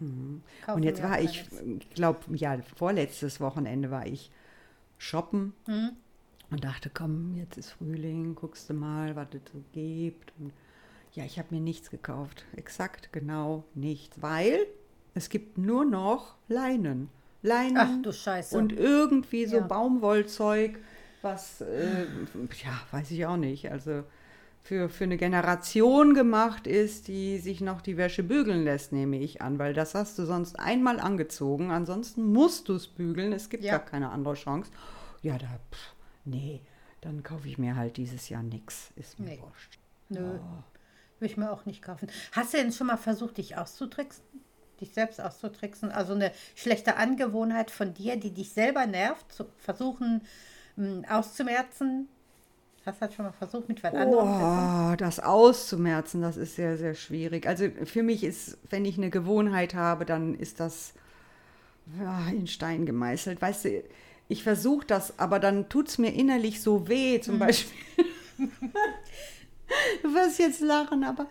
Und 0.00 0.42
Kaufen 0.66 0.82
jetzt 0.82 1.02
war 1.02 1.20
ich, 1.20 1.44
ich 1.80 1.90
glaube, 1.90 2.20
ja, 2.34 2.58
vorletztes 2.76 3.40
Wochenende 3.40 3.90
war 3.92 4.06
ich 4.06 4.30
shoppen 5.02 5.52
Mhm. 5.66 5.90
und 6.50 6.64
dachte, 6.64 6.90
komm, 6.92 7.34
jetzt 7.36 7.58
ist 7.58 7.70
Frühling, 7.72 8.34
guckst 8.34 8.70
du 8.70 8.74
mal, 8.74 9.16
was 9.16 9.28
es 9.34 9.52
so 9.52 9.62
gibt. 9.72 10.32
Und 10.38 10.52
ja, 11.12 11.24
ich 11.24 11.38
habe 11.38 11.54
mir 11.54 11.60
nichts 11.60 11.90
gekauft. 11.90 12.44
Exakt, 12.56 13.12
genau 13.12 13.64
nichts, 13.74 14.20
weil 14.22 14.66
es 15.14 15.28
gibt 15.28 15.58
nur 15.58 15.84
noch 15.84 16.36
Leinen. 16.48 17.08
Leinen 17.42 17.76
Ach 17.76 18.02
du 18.02 18.12
Scheiße. 18.12 18.56
und 18.56 18.72
irgendwie 18.72 19.46
so 19.46 19.56
Ja. 19.56 19.66
Baumwollzeug, 19.66 20.78
was, 21.22 21.60
äh, 21.60 22.04
ja, 22.64 22.80
weiß 22.92 23.10
ich 23.10 23.26
auch 23.26 23.36
nicht. 23.36 23.70
Also 23.70 24.04
für, 24.62 24.88
für 24.88 25.04
eine 25.04 25.16
Generation 25.16 26.14
gemacht 26.14 26.66
ist, 26.66 27.08
die 27.08 27.38
sich 27.38 27.60
noch 27.60 27.80
die 27.80 27.96
Wäsche 27.96 28.22
bügeln 28.22 28.62
lässt, 28.64 28.92
nehme 28.92 29.18
ich 29.18 29.42
an, 29.42 29.58
weil 29.58 29.74
das 29.74 29.94
hast 29.94 30.18
du 30.18 30.24
sonst 30.24 30.58
einmal 30.58 31.00
angezogen, 31.00 31.70
ansonsten 31.70 32.32
musst 32.32 32.68
du 32.68 32.74
es 32.74 32.86
bügeln, 32.86 33.32
es 33.32 33.50
gibt 33.50 33.64
Ja. 33.64 33.72
gar 33.78 33.84
keine 33.84 34.10
andere 34.10 34.34
Chance. 34.34 34.70
Ja, 35.22 35.36
da, 35.36 35.46
pff, 35.70 35.94
nee, 36.24 36.60
dann 37.00 37.22
kaufe 37.22 37.48
ich 37.48 37.58
mir 37.58 37.76
halt 37.76 37.96
dieses 37.96 38.28
Jahr 38.28 38.42
nichts, 38.42 38.92
ist 38.96 39.18
mir 39.18 39.26
Nee. 39.26 39.40
wurscht. 39.40 39.78
Nö, 40.08 40.38
will 41.18 41.28
ich 41.28 41.36
mir 41.36 41.50
auch 41.50 41.64
nicht 41.66 41.82
kaufen. 41.82 42.08
Hast 42.32 42.52
du 42.52 42.58
denn 42.58 42.72
schon 42.72 42.86
mal 42.86 42.96
versucht, 42.96 43.38
dich 43.38 43.56
auszutricksen? 43.56 44.24
Dich 44.80 44.92
selbst 44.92 45.20
auszutricksen? 45.20 45.90
Also 45.90 46.14
eine 46.14 46.32
schlechte 46.54 46.96
Angewohnheit 46.96 47.70
von 47.70 47.94
dir, 47.94 48.16
die 48.16 48.32
dich 48.32 48.52
selber 48.52 48.86
nervt, 48.86 49.32
zu 49.32 49.46
versuchen 49.56 50.22
mh, 50.76 51.08
auszumerzen? 51.08 52.08
Hast 52.84 53.00
du 53.00 53.06
das 53.06 53.14
schon 53.14 53.24
mal 53.26 53.32
versucht 53.32 53.68
mit 53.68 53.82
was 53.82 53.94
anderem? 53.94 54.92
Oh, 54.92 54.96
das 54.96 55.20
auszumerzen, 55.20 56.20
das 56.20 56.36
ist 56.36 56.56
sehr, 56.56 56.76
sehr 56.76 56.94
schwierig. 56.94 57.46
Also 57.46 57.66
für 57.84 58.02
mich 58.02 58.24
ist, 58.24 58.58
wenn 58.70 58.84
ich 58.84 58.98
eine 58.98 59.10
Gewohnheit 59.10 59.74
habe, 59.74 60.04
dann 60.04 60.34
ist 60.34 60.58
das 60.58 60.94
ja, 62.00 62.28
in 62.28 62.48
Stein 62.48 62.84
gemeißelt. 62.84 63.40
Weißt 63.40 63.66
du, 63.66 63.82
ich 64.28 64.42
versuche 64.42 64.86
das, 64.86 65.18
aber 65.18 65.38
dann 65.38 65.68
tut 65.68 65.88
es 65.88 65.98
mir 65.98 66.12
innerlich 66.12 66.60
so 66.60 66.88
weh, 66.88 67.20
zum 67.20 67.38
Beispiel. 67.38 67.78
Du 70.02 70.12
wirst 70.12 70.38
jetzt 70.38 70.60
lachen, 70.60 71.02
aber 71.02 71.28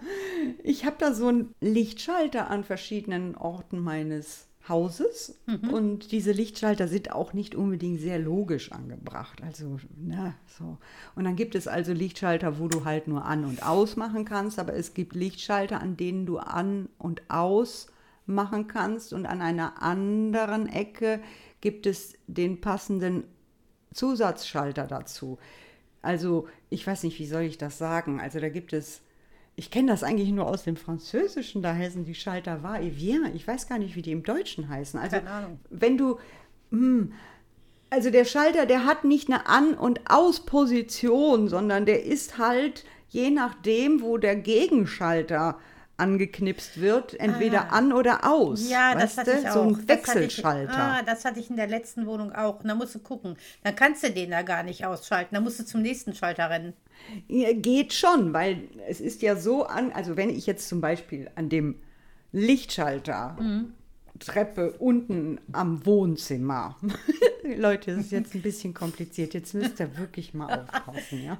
ich 0.64 0.86
habe 0.86 0.96
da 0.98 1.14
so 1.14 1.28
einen 1.28 1.54
Lichtschalter 1.62 2.50
an 2.50 2.64
verschiedenen 2.64 3.36
Orten 3.36 3.78
meines 3.80 4.48
Hauses 4.69 5.39
und 5.71 6.12
diese 6.12 6.32
Lichtschalter 6.32 6.88
sind 6.88 7.12
auch 7.12 7.34
nicht 7.34 7.56
unbedingt 7.56 8.00
sehr 8.00 8.19
logisch 8.19 8.71
angebracht. 8.71 9.41
Also, 9.41 9.80
na, 9.97 10.36
so. 10.45 10.78
Und 11.15 11.24
dann 11.24 11.36
gibt 11.36 11.56
es 11.56 11.67
also 11.67 11.93
Lichtschalter, 11.93 12.60
wo 12.60 12.67
du 12.67 12.86
halt 12.86 13.08
nur 13.08 13.26
an 13.26 13.43
und 13.43 13.63
aus 13.63 13.95
machen 13.95 14.24
kannst, 14.24 14.60
aber 14.60 14.74
es 14.76 14.93
gibt 14.93 15.15
Lichtschalter, 15.15 15.82
an 15.82 15.97
denen 15.97 16.28
du 16.28 16.38
an 16.38 16.89
und 17.00 17.24
aus 17.30 17.88
machen 18.28 18.67
kannst 18.67 19.13
und 19.13 19.26
an 19.26 19.41
einer 19.41 19.82
anderen 19.82 20.67
Ecke 20.67 21.19
gibt 21.60 21.86
es 21.88 22.13
den 22.28 22.62
passenden 22.62 23.24
Zusatzschalter 23.93 24.86
dazu. 24.88 25.39
Also, 26.02 26.47
ich 26.69 26.86
weiß 26.86 27.04
nicht, 27.04 27.19
wie 27.19 27.28
soll 27.28 27.43
ich 27.43 27.58
das 27.58 27.78
sagen? 27.78 28.19
Also, 28.19 28.39
da 28.39 28.50
gibt 28.50 28.74
es, 28.74 29.02
ich 29.62 29.69
kenne 29.69 29.91
das 29.91 30.02
eigentlich 30.02 30.32
nur 30.32 30.47
aus 30.47 30.63
dem 30.63 30.76
Französischen, 30.76 31.62
da 31.62 31.76
heißen 31.76 32.04
die 32.04 32.15
Schalter 32.15 32.63
va 32.63 32.80
et 32.80 32.95
vient. 32.97 33.36
Ich 33.36 33.47
weiß 33.47 33.69
gar 33.69 33.78
nicht, 33.78 33.95
wie 33.95 34.02
die 34.02 34.12
im 34.12 34.24
Deutschen 34.24 34.67
heißen. 34.69 35.00
Also, 35.00 35.17
Keine 35.17 35.30
Ahnung. 35.30 35.60
wenn 35.69 36.00
du, 36.00 36.17
hm, 36.71 37.13
also 37.91 38.10
der 38.10 38.26
Schalter, 38.26 38.65
der 38.65 38.86
hat 38.86 39.04
nicht 39.04 39.30
eine 39.30 39.45
An- 39.45 39.76
und 39.76 40.10
Ausposition, 40.10 41.47
sondern 41.47 41.86
der 41.86 42.04
ist 42.04 42.39
halt 42.39 42.86
je 43.10 43.30
nachdem, 43.30 44.02
wo 44.02 44.17
der 44.17 44.36
Gegenschalter 44.36 45.60
angeknipst 46.02 46.82
wird, 46.82 47.18
entweder 47.20 47.72
an 47.72 47.94
oder 47.94 48.26
aus. 48.30 48.70
Ja, 48.70 48.94
das 48.96 49.18
hatte 49.18 49.32
du? 49.32 49.40
ich 49.40 49.48
auch. 49.50 49.54
So 49.54 49.62
ein 49.62 49.74
Das 49.74 49.80
hatte 49.80 50.20
ich- 50.20 50.38
Wechselschalter. 50.38 50.74
ah, 50.78 51.02
das 51.04 51.24
hatte 51.24 51.40
ich 51.40 51.50
in 51.50 51.56
der 51.56 51.68
letzten 51.68 52.06
Wohnung 52.08 52.34
auch. 52.34 52.60
Und 52.60 52.68
da 52.68 52.76
musst 52.76 52.94
du 52.96 53.00
gucken. 53.00 53.38
Dann 53.64 53.76
kannst 53.76 54.04
du 54.04 54.12
den 54.12 54.32
da 54.32 54.42
gar 54.42 54.64
nicht 54.64 54.86
ausschalten. 54.86 55.36
Da 55.36 55.42
musst 55.42 55.60
du 55.60 55.66
zum 55.66 55.82
nächsten 55.82 56.14
Schalter 56.14 56.50
rennen. 56.50 56.74
Ja, 57.28 57.54
Geht 57.54 57.94
schon, 57.94 58.34
weil 58.34 58.64
es 58.88 59.00
ist 59.00 59.22
ja 59.22 59.36
so 59.36 59.64
an, 59.66 59.92
also 59.94 60.18
wenn 60.18 60.30
ich 60.30 60.46
jetzt 60.46 60.68
zum 60.68 60.82
Beispiel 60.82 61.30
an 61.36 61.50
dem 61.50 61.76
Lichtschalter 62.34 63.38
Treppe 64.22 64.72
unten 64.80 65.40
am 65.52 65.86
Wohnzimmer, 65.86 66.78
Leute, 67.58 67.96
das 67.96 68.06
ist 68.06 68.12
jetzt 68.12 68.36
ein 68.36 68.42
bisschen 68.42 68.74
kompliziert. 68.74 69.34
Jetzt 69.34 69.54
müsst 69.54 69.80
ihr 69.80 69.98
wirklich 69.98 70.34
mal 70.34 70.66
aufpassen, 70.68 71.24
ja. 71.24 71.38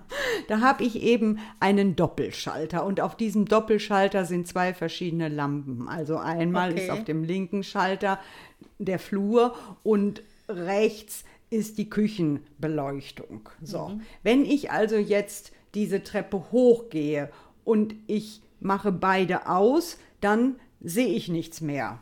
Da 0.48 0.60
habe 0.60 0.84
ich 0.84 1.02
eben 1.02 1.39
einen 1.60 1.96
Doppelschalter 1.96 2.86
und 2.86 3.00
auf 3.00 3.15
diesem 3.15 3.46
Doppelschalter 3.46 4.26
sind 4.26 4.48
zwei 4.48 4.74
verschiedene 4.74 5.30
Lampen. 5.30 5.88
Also 5.88 6.17
einmal 6.17 6.72
Okay. 6.72 6.84
ist 6.84 6.89
auf 6.89 7.04
dem 7.06 7.24
linken 7.24 7.63
Schalter 7.63 8.20
der 8.80 9.00
Flur 9.00 9.56
und 9.84 10.22
rechts 10.50 11.24
ist 11.50 11.78
die 11.78 11.89
Küchenbeleuchtung. 11.89 13.50
So, 13.62 14.00
wenn 14.24 14.46
ich 14.46 14.72
also 14.72 14.96
jetzt 14.98 15.52
diese 15.76 16.04
Treppe 16.04 16.52
hochgehe 16.52 17.30
und 17.63 17.96
ich 18.08 18.41
mache 18.60 18.91
beide 18.91 19.48
aus, 19.48 19.98
dann 20.20 20.56
sehe 20.82 21.08
ich 21.13 21.30
nichts 21.30 21.62
mehr. 21.62 22.00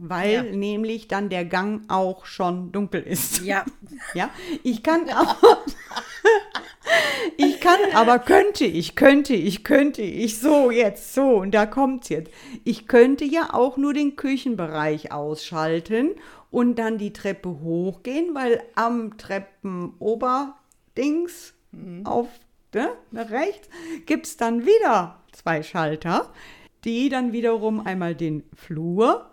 Weil 0.00 0.32
Ja. 0.32 0.42
nämlich 0.44 1.08
dann 1.08 1.28
der 1.28 1.44
Gang 1.44 1.82
auch 1.88 2.24
schon 2.24 2.70
dunkel 2.72 3.02
ist. 3.02 3.42
Ja, 3.42 3.64
Ja, 4.14 4.30
ich 4.62 4.82
kann 4.84 5.08
aber, 5.10 5.36
ich 7.36 7.60
kann 7.60 7.80
aber, 7.94 8.18
könnte 8.20 8.64
ich, 8.64 8.94
könnte 8.94 9.34
ich, 9.34 9.64
könnte 9.64 10.02
ich, 10.02 10.38
so 10.38 10.70
jetzt, 10.70 11.14
so, 11.14 11.38
und 11.38 11.50
da 11.52 11.66
kommt's 11.66 12.08
jetzt. 12.10 12.30
Ich 12.64 12.86
könnte 12.86 13.24
ja 13.24 13.48
auch 13.52 13.76
nur 13.76 13.92
den 13.92 14.14
Küchenbereich 14.16 15.10
ausschalten 15.12 16.12
und 16.50 16.78
dann 16.78 16.96
die 16.98 17.12
Treppe 17.12 17.60
hochgehen, 17.60 18.34
weil 18.34 18.62
am 18.76 19.18
Treppenoberdings 19.18 21.54
auf 22.04 22.28
ne, 22.74 22.90
nach 23.10 23.30
rechts 23.30 23.68
gibt's 24.06 24.36
dann 24.36 24.64
wieder 24.64 25.20
zwei 25.32 25.62
Schalter, 25.62 26.32
die 26.84 27.08
dann 27.08 27.32
wiederum 27.32 27.84
einmal 27.86 28.14
den 28.14 28.44
Flur 28.54 29.30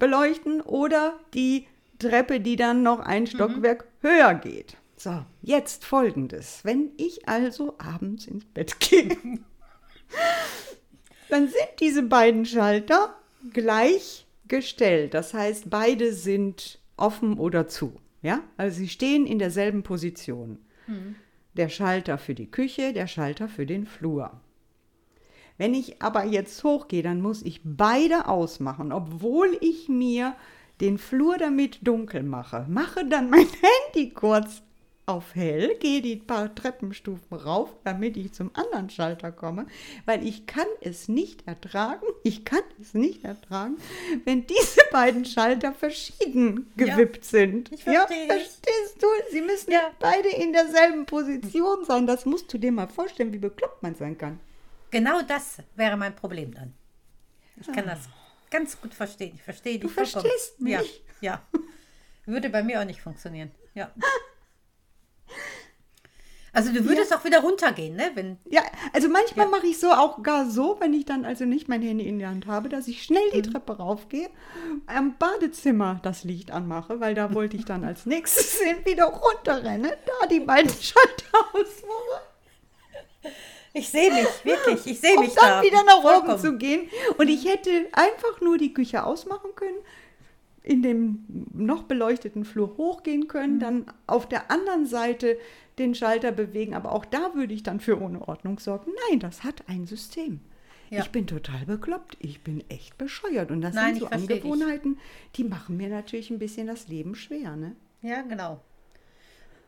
beleuchten 0.00 0.60
oder 0.60 1.20
die 1.34 1.68
Treppe, 2.00 2.40
die 2.40 2.56
dann 2.56 2.82
noch 2.82 2.98
ein 2.98 3.28
Stockwerk 3.28 3.86
höher 4.00 4.34
geht. 4.34 4.76
So, 4.96 5.24
jetzt 5.42 5.84
folgendes. 5.84 6.64
Wenn 6.64 6.90
ich 6.96 7.28
also 7.28 7.76
abends 7.78 8.26
ins 8.26 8.44
Bett 8.44 8.80
gehe, 8.80 9.16
dann 11.28 11.46
sind 11.46 11.68
diese 11.78 12.02
beiden 12.02 12.44
Schalter 12.44 13.14
gleichgestellt. 13.52 15.14
Das 15.14 15.32
heißt, 15.32 15.70
beide 15.70 16.12
sind 16.12 16.80
offen 16.96 17.38
oder 17.38 17.68
zu. 17.68 18.00
Ja, 18.22 18.42
also 18.56 18.78
sie 18.78 18.88
stehen 18.88 19.26
in 19.26 19.38
derselben 19.38 19.82
Position. 19.82 20.58
Der 21.54 21.68
Schalter 21.68 22.18
für 22.18 22.34
die 22.34 22.50
Küche, 22.50 22.92
der 22.92 23.06
Schalter 23.06 23.48
für 23.48 23.64
den 23.64 23.86
Flur. 23.86 24.40
Wenn 25.60 25.74
ich 25.74 26.00
aber 26.00 26.24
jetzt 26.24 26.64
hochgehe, 26.64 27.02
dann 27.02 27.20
muss 27.20 27.42
ich 27.42 27.60
beide 27.62 28.28
ausmachen, 28.28 28.92
obwohl 28.92 29.58
ich 29.60 29.90
mir 29.90 30.34
den 30.80 30.96
Flur 30.96 31.36
damit 31.36 31.86
dunkel 31.86 32.22
mache. 32.22 32.64
Mache 32.66 33.04
dann 33.04 33.28
mein 33.28 33.46
Handy 33.92 34.08
kurz 34.08 34.62
auf 35.04 35.34
hell, 35.34 35.76
gehe 35.78 36.00
die 36.00 36.16
paar 36.16 36.54
Treppenstufen 36.54 37.36
rauf, 37.36 37.68
damit 37.84 38.16
ich 38.16 38.32
zum 38.32 38.50
anderen 38.54 38.88
Schalter 38.88 39.32
komme, 39.32 39.66
weil 40.06 40.26
ich 40.26 40.46
kann 40.46 40.64
es 40.80 41.08
nicht 41.08 41.46
ertragen, 41.46 42.06
ich 42.22 42.46
kann 42.46 42.62
es 42.80 42.94
nicht 42.94 43.22
ertragen, 43.24 43.76
wenn 44.24 44.46
diese 44.46 44.80
beiden 44.92 45.26
Schalter 45.26 45.74
verschieden 45.74 46.72
Ja, 46.78 46.86
gewippt 46.94 47.26
sind. 47.26 47.70
ich 47.70 47.84
ja, 47.84 48.06
verstehe. 48.06 48.26
verstehst 48.28 48.96
du? 49.02 49.06
Sie 49.30 49.42
müssen 49.42 49.72
Ja. 49.72 49.90
beide 49.98 50.30
in 50.30 50.54
derselben 50.54 51.04
Position 51.04 51.84
sein. 51.84 52.06
Das 52.06 52.24
musst 52.24 52.50
du 52.50 52.56
dir 52.56 52.72
mal 52.72 52.88
vorstellen, 52.88 53.34
wie 53.34 53.38
bekloppt 53.38 53.82
man 53.82 53.94
sein 53.94 54.16
kann. 54.16 54.40
Genau 54.90 55.22
das 55.22 55.58
wäre 55.76 55.96
mein 55.96 56.14
Problem 56.14 56.54
dann. 56.54 56.74
Ich 57.60 57.70
kann 57.72 57.86
das 57.86 58.08
ganz 58.50 58.80
gut 58.80 58.94
verstehen. 58.94 59.32
Ich 59.34 59.42
verstehe 59.42 59.74
dich 59.78 59.82
Du 59.82 59.88
vollkommen. 59.88 60.24
verstehst 60.26 60.60
mich. 60.60 61.02
Ja, 61.20 61.42
ja. 61.52 61.60
Würde 62.26 62.48
bei 62.50 62.62
mir 62.62 62.80
auch 62.80 62.84
nicht 62.84 63.00
funktionieren. 63.02 63.50
Ja. 63.74 63.90
Also 66.52 66.72
du 66.72 66.84
würdest 66.84 67.14
auch 67.14 67.24
wieder 67.24 67.40
runtergehen, 67.42 67.94
ne? 67.94 68.10
Wenn, 68.14 68.36
Ja, 68.48 68.62
also 68.92 69.08
manchmal 69.08 69.46
mache 69.48 69.68
ich 69.68 69.78
so 69.78 69.92
auch 69.92 70.20
gar 70.24 70.50
so, 70.50 70.78
wenn 70.80 70.92
ich 70.92 71.04
dann 71.04 71.24
also 71.24 71.44
nicht 71.44 71.68
mein 71.68 71.80
Handy 71.80 72.08
in 72.08 72.18
der 72.18 72.28
Hand 72.30 72.46
habe, 72.48 72.68
dass 72.68 72.88
ich 72.88 73.04
schnell 73.04 73.30
die 73.32 73.42
Treppe 73.42 73.76
raufgehe, 73.76 74.28
am 74.86 75.16
Badezimmer 75.16 76.00
das 76.02 76.24
Licht 76.24 76.50
anmache, 76.50 76.98
weil 76.98 77.14
da 77.14 77.34
wollte 77.34 77.56
ich 77.56 77.66
dann 77.66 77.84
als 77.84 78.04
nächstes 78.04 78.58
wieder 78.84 79.04
runterrennen, 79.04 79.92
da 80.20 80.26
die 80.26 80.40
beiden 80.40 80.70
Schalter 80.72 81.38
ausmache, 81.52 82.22
ich 83.72 83.88
sehe 83.88 84.12
mich, 84.12 84.26
wirklich, 84.44 84.86
ich 84.86 85.00
sehe 85.00 85.16
um 85.16 85.24
mich 85.24 85.34
dann 85.34 85.60
da. 85.60 85.62
wieder 85.62 85.82
nach 85.84 86.02
oben 86.02 86.38
zu 86.38 86.56
gehen. 86.58 86.88
Und 87.18 87.28
ich 87.28 87.48
hätte 87.48 87.70
einfach 87.92 88.40
nur 88.40 88.58
die 88.58 88.72
Küche 88.74 89.04
ausmachen 89.04 89.50
können, 89.54 89.78
in 90.62 90.82
dem 90.82 91.24
noch 91.54 91.84
beleuchteten 91.84 92.44
Flur 92.44 92.76
hochgehen 92.76 93.28
können, 93.28 93.56
Mhm. 93.56 93.60
dann 93.60 93.86
auf 94.06 94.28
der 94.28 94.50
anderen 94.50 94.86
Seite 94.86 95.38
den 95.78 95.94
Schalter 95.94 96.32
bewegen, 96.32 96.74
aber 96.74 96.92
auch 96.92 97.04
da 97.06 97.34
würde 97.34 97.54
ich 97.54 97.62
dann 97.62 97.80
für 97.80 97.96
Unordnung 97.96 98.58
sorgen. 98.58 98.92
Nein, 99.08 99.20
das 99.20 99.44
hat 99.44 99.62
ein 99.68 99.86
System. 99.86 100.40
Ja. 100.90 101.00
Ich 101.00 101.10
bin 101.10 101.26
total 101.28 101.64
bekloppt. 101.66 102.16
Ich 102.18 102.42
bin 102.42 102.64
echt 102.68 102.98
bescheuert. 102.98 103.52
Und 103.52 103.60
das 103.62 103.74
Nein, 103.76 103.94
sind 103.94 104.00
so 104.00 104.06
ich. 104.06 104.12
Angewohnheiten, 104.12 104.98
die 105.36 105.44
machen 105.44 105.76
mir 105.76 105.88
natürlich 105.88 106.30
ein 106.30 106.40
bisschen 106.40 106.66
das 106.66 106.88
Leben 106.88 107.14
schwer. 107.14 107.54
Ne? 107.56 107.76
Ja, 108.02 108.22
genau. 108.22 108.60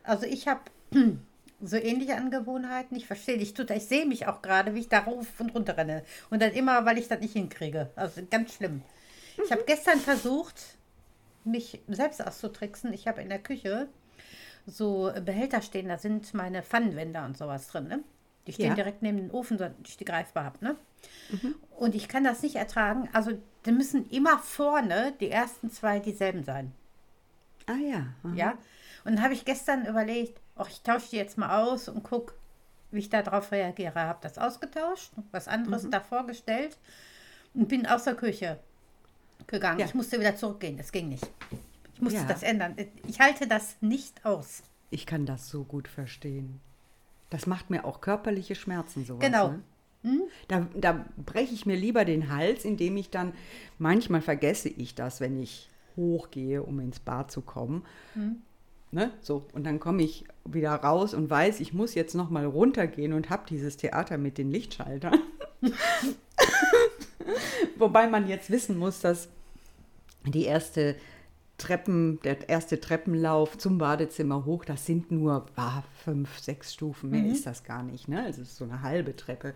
Also 0.03 0.25
ich 0.25 0.47
habe 0.49 0.59
so 1.63 1.77
ähnliche 1.77 2.15
Angewohnheiten. 2.17 2.95
Ich 2.97 3.07
verstehe 3.07 3.37
dich 3.37 3.53
total. 3.53 3.77
Ich 3.77 3.85
sehe 3.85 4.05
mich 4.05 4.27
auch 4.27 4.41
gerade, 4.41 4.75
wie 4.75 4.79
ich 4.81 4.89
da 4.89 4.99
rauf 4.99 5.27
und 5.39 5.55
runter 5.55 5.77
renne. 5.77 6.03
Und 6.29 6.41
dann 6.41 6.51
immer, 6.51 6.85
weil 6.85 6.97
ich 6.97 7.07
das 7.07 7.19
nicht 7.21 7.33
hinkriege. 7.33 7.89
Also 7.95 8.21
ganz 8.29 8.53
schlimm. 8.55 8.81
Ich 9.43 9.51
habe 9.51 9.63
gestern 9.65 9.99
versucht, 9.99 10.55
mich 11.43 11.81
selbst 11.87 12.25
auszutricksen. 12.25 12.93
Ich 12.93 13.07
habe 13.07 13.21
in 13.21 13.29
der 13.29 13.39
Küche 13.39 13.87
so 14.65 15.11
Behälter 15.25 15.61
stehen, 15.61 15.89
da 15.89 15.97
sind 15.97 16.33
meine 16.33 16.63
Pfannenwender 16.63 17.25
und 17.25 17.37
sowas 17.37 17.67
drin. 17.67 17.87
Ne? 17.87 18.03
Die 18.47 18.53
stehen 18.53 18.69
Ja. 18.69 18.75
direkt 18.75 19.01
neben 19.01 19.17
den 19.17 19.31
Ofen, 19.31 19.57
so 19.57 19.65
dass 19.65 19.73
ich 19.85 19.97
die 19.97 20.05
greifbar 20.05 20.45
habe. 20.45 20.63
Ne? 20.63 20.75
Und 21.77 21.95
ich 21.95 22.07
kann 22.07 22.23
das 22.23 22.41
nicht 22.43 22.55
ertragen. 22.55 23.09
Also, 23.13 23.31
da 23.63 23.71
müssen 23.71 24.09
immer 24.09 24.37
vorne 24.39 25.13
die 25.19 25.29
ersten 25.29 25.69
zwei 25.69 25.99
dieselben 25.99 26.43
sein. 26.43 26.71
Ah 27.65 27.75
ja. 27.75 28.07
aha. 28.23 28.33
Ja. 28.35 28.51
Und 29.05 29.15
dann 29.15 29.21
habe 29.23 29.33
ich 29.33 29.43
gestern 29.45 29.85
überlegt, 29.85 30.39
ach, 30.55 30.69
ich 30.69 30.81
tausche 30.81 31.09
die 31.11 31.17
jetzt 31.17 31.37
mal 31.37 31.63
aus 31.63 31.87
und 31.89 32.03
gucke, 32.03 32.33
wie 32.91 32.99
ich 32.99 33.09
darauf 33.09 33.51
reagiere. 33.51 33.95
Habe 33.95 34.19
das 34.21 34.37
ausgetauscht, 34.37 35.11
was 35.31 35.47
anderes 35.47 35.89
davor 35.89 36.25
gestellt 36.27 36.77
und 37.53 37.67
bin 37.67 37.85
aus 37.85 38.03
der 38.03 38.15
Küche 38.15 38.59
gegangen. 39.47 39.79
Ja. 39.79 39.85
Ich 39.85 39.93
musste 39.93 40.19
wieder 40.19 40.35
zurückgehen, 40.35 40.77
das 40.77 40.91
ging 40.91 41.09
nicht. 41.09 41.27
Ich 41.95 42.01
musste 42.01 42.19
Ja. 42.19 42.25
das 42.25 42.43
ändern. 42.43 42.75
Ich 43.07 43.19
halte 43.19 43.47
das 43.47 43.75
nicht 43.81 44.25
aus. 44.25 44.63
Ich 44.89 45.05
kann 45.05 45.25
das 45.25 45.49
so 45.49 45.63
gut 45.63 45.87
verstehen. 45.87 46.59
Das 47.29 47.47
macht 47.47 47.69
mir 47.71 47.83
auch 47.85 47.99
körperliche 47.99 48.53
Schmerzen 48.55 49.05
sowas. 49.05 49.25
Genau. 49.25 49.55
Ne? 50.03 50.21
Da, 50.47 50.67
da 50.75 51.05
breche 51.25 51.53
ich 51.53 51.65
mir 51.65 51.75
lieber 51.77 52.05
den 52.05 52.29
Hals, 52.31 52.65
indem 52.65 52.97
ich 52.97 53.09
dann, 53.09 53.33
manchmal 53.79 54.21
vergesse 54.21 54.69
ich 54.69 54.93
das, 54.95 55.19
wenn 55.21 55.41
ich 55.41 55.69
hochgehe, 55.95 56.61
um 56.61 56.79
ins 56.79 56.99
Bad 56.99 57.31
zu 57.31 57.41
kommen. 57.41 57.85
Ne? 58.91 59.11
So, 59.21 59.47
und 59.53 59.63
dann 59.63 59.79
komme 59.79 60.03
ich 60.03 60.25
wieder 60.45 60.71
raus 60.75 61.13
und 61.13 61.29
weiß, 61.29 61.59
ich 61.59 61.73
muss 61.73 61.95
jetzt 61.95 62.15
noch 62.15 62.29
mal 62.29 62.45
runtergehen 62.45 63.13
und 63.13 63.29
habe 63.29 63.43
dieses 63.49 63.77
Theater 63.77 64.17
mit 64.17 64.37
den 64.37 64.51
Lichtschaltern. 64.51 65.19
Wobei 67.77 68.07
man 68.07 68.27
jetzt 68.27 68.49
wissen 68.49 68.77
muss, 68.77 68.99
dass 68.99 69.29
die 70.25 70.43
erste 70.43 70.95
Treppen, 71.57 72.19
der 72.23 72.49
erste 72.49 72.79
Treppenlauf 72.79 73.57
zum 73.57 73.77
Badezimmer 73.77 74.45
hoch, 74.45 74.65
das 74.65 74.85
sind 74.85 75.11
nur 75.11 75.45
ah, 75.55 75.83
fünf, 76.03 76.39
sechs 76.39 76.73
Stufen, 76.73 77.11
mehr 77.11 77.25
ist 77.25 77.45
das 77.45 77.63
gar 77.63 77.83
nicht. 77.83 78.07
Ne? 78.07 78.23
Also 78.23 78.41
es 78.41 78.49
ist 78.49 78.57
so 78.57 78.65
eine 78.65 78.81
halbe 78.81 79.15
Treppe, 79.15 79.53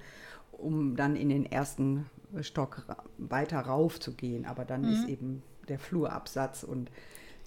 um 0.52 0.96
dann 0.96 1.16
in 1.16 1.30
den 1.30 1.46
ersten 1.46 2.06
Stock 2.42 2.86
weiter 3.18 3.60
rauf 3.60 4.00
zu 4.00 4.14
gehen. 4.14 4.46
Aber 4.46 4.64
dann 4.64 4.84
ist 4.86 5.08
eben 5.08 5.44
der 5.68 5.80
Flurabsatz 5.80 6.64
und 6.64 6.90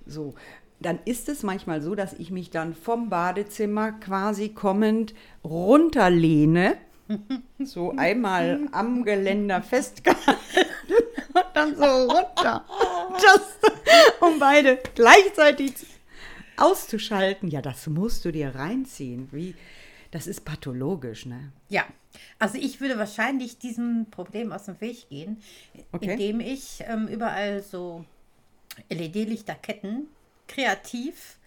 so. 0.06 0.34
Dann 0.80 0.98
ist 1.04 1.28
es 1.28 1.42
manchmal 1.42 1.82
so, 1.82 1.94
dass 1.94 2.14
ich 2.14 2.30
mich 2.30 2.50
dann 2.50 2.74
vom 2.74 3.10
Badezimmer 3.10 3.92
quasi 3.92 4.48
kommend 4.50 5.14
runterlehne, 5.44 6.76
so 7.58 7.92
einmal 7.96 8.68
am 8.72 9.04
Geländer 9.04 9.62
festgehalten 9.62 10.38
und 11.34 11.44
dann 11.54 11.76
so 11.76 11.84
runter. 11.84 12.64
Das, 13.12 13.58
um 14.20 14.38
beide 14.38 14.78
gleichzeitig 14.94 15.74
auszuschalten. 16.56 17.48
Ja, 17.50 17.60
das 17.60 17.86
musst 17.88 18.24
du 18.24 18.30
dir 18.30 18.54
reinziehen. 18.54 19.28
Wie, 19.32 19.54
das 20.12 20.26
ist 20.28 20.44
pathologisch, 20.44 21.26
ne? 21.26 21.52
Ja, 21.68 21.84
also 22.38 22.56
ich 22.56 22.80
würde 22.80 22.98
wahrscheinlich 22.98 23.58
diesem 23.58 24.06
Problem 24.10 24.52
aus 24.52 24.64
dem 24.66 24.80
Weg 24.80 25.08
gehen, 25.10 25.42
Okay. 25.92 26.12
indem 26.12 26.40
ich 26.40 26.82
ähm, 26.86 27.08
überall 27.08 27.62
so 27.62 28.04
LED-Lichterketten 28.88 30.06
kreativ 30.50 31.38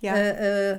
Ja. 0.00 0.14
äh, 0.14 0.72
äh, 0.72 0.78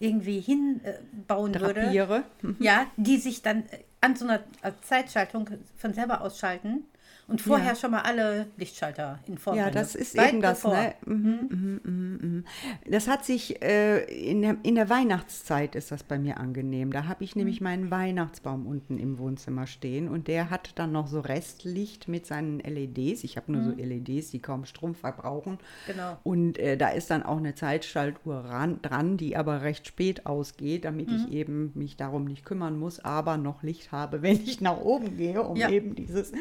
irgendwie 0.00 0.40
hinbauen 0.40 1.54
würde. 1.60 1.82
Drapiere. 1.82 2.22
Ja, 2.60 2.86
die 2.96 3.18
sich 3.18 3.42
dann 3.42 3.64
an 4.00 4.14
so 4.14 4.24
einer 4.26 4.40
Zeitschaltung 4.82 5.50
von 5.76 5.92
selber 5.92 6.20
ausschalten 6.20 6.84
und 7.28 7.40
vorher 7.40 7.68
Ja. 7.68 7.74
schon 7.76 7.90
mal 7.92 8.00
alle 8.00 8.46
Lichtschalter 8.56 9.18
in 9.26 9.38
Form 9.38 9.56
Ja, 9.56 9.70
das 9.70 9.94
ist 9.94 10.16
Weit 10.16 10.32
eben 10.32 10.40
das. 10.42 10.64
Ne? 10.64 10.94
Mhm, 11.06 11.48
mhm, 11.50 11.80
mhm, 11.84 12.18
mhm. 12.22 12.44
Das 12.90 13.06
hat 13.06 13.24
sich 13.24 13.62
äh, 13.62 14.02
in, 14.04 14.42
der, 14.42 14.56
in 14.62 14.74
der 14.74 14.88
Weihnachtszeit 14.90 15.74
ist 15.74 15.90
das 15.92 16.02
bei 16.02 16.18
mir 16.18 16.38
angenehm. 16.38 16.90
Da 16.92 17.06
habe 17.06 17.22
ich 17.24 17.34
Mhm. 17.36 17.40
nämlich 17.40 17.60
meinen 17.60 17.90
Weihnachtsbaum 17.90 18.66
unten 18.66 18.98
im 18.98 19.18
Wohnzimmer 19.18 19.66
stehen 19.66 20.08
und 20.08 20.26
der 20.26 20.50
hat 20.50 20.72
dann 20.78 20.90
noch 20.92 21.06
so 21.06 21.20
Restlicht 21.20 22.08
mit 22.08 22.26
seinen 22.26 22.60
LEDs. 22.60 23.22
Ich 23.24 23.36
habe 23.36 23.52
nur 23.52 23.62
so 23.62 23.70
LEDs, 23.72 24.30
die 24.30 24.40
kaum 24.40 24.64
Strom 24.64 24.94
verbrauchen. 24.94 25.52
Mhm. 25.52 25.58
Genau. 25.92 26.18
Und 26.24 26.58
äh, 26.58 26.76
da 26.76 26.88
ist 26.88 27.10
dann 27.10 27.22
auch 27.22 27.36
eine 27.38 27.54
Zeitschaltuhr 27.54 28.36
ran, 28.36 28.80
dran, 28.82 29.16
die 29.18 29.36
aber 29.36 29.62
recht 29.62 29.86
spät 29.86 30.24
ausgeht, 30.26 30.84
damit 30.86 31.08
Mhm. 31.10 31.14
ich 31.16 31.32
eben 31.32 31.72
mich 31.74 31.96
darum 31.96 32.24
nicht 32.24 32.44
kümmern 32.44 32.78
muss, 32.78 33.00
aber 33.04 33.36
noch 33.36 33.62
Licht 33.62 33.92
habe, 33.92 34.22
wenn 34.22 34.40
ich 34.40 34.60
nach 34.62 34.78
oben 34.80 35.16
gehe, 35.18 35.42
um 35.42 35.56
Ja. 35.56 35.68
eben 35.68 35.94
dieses 35.94 36.32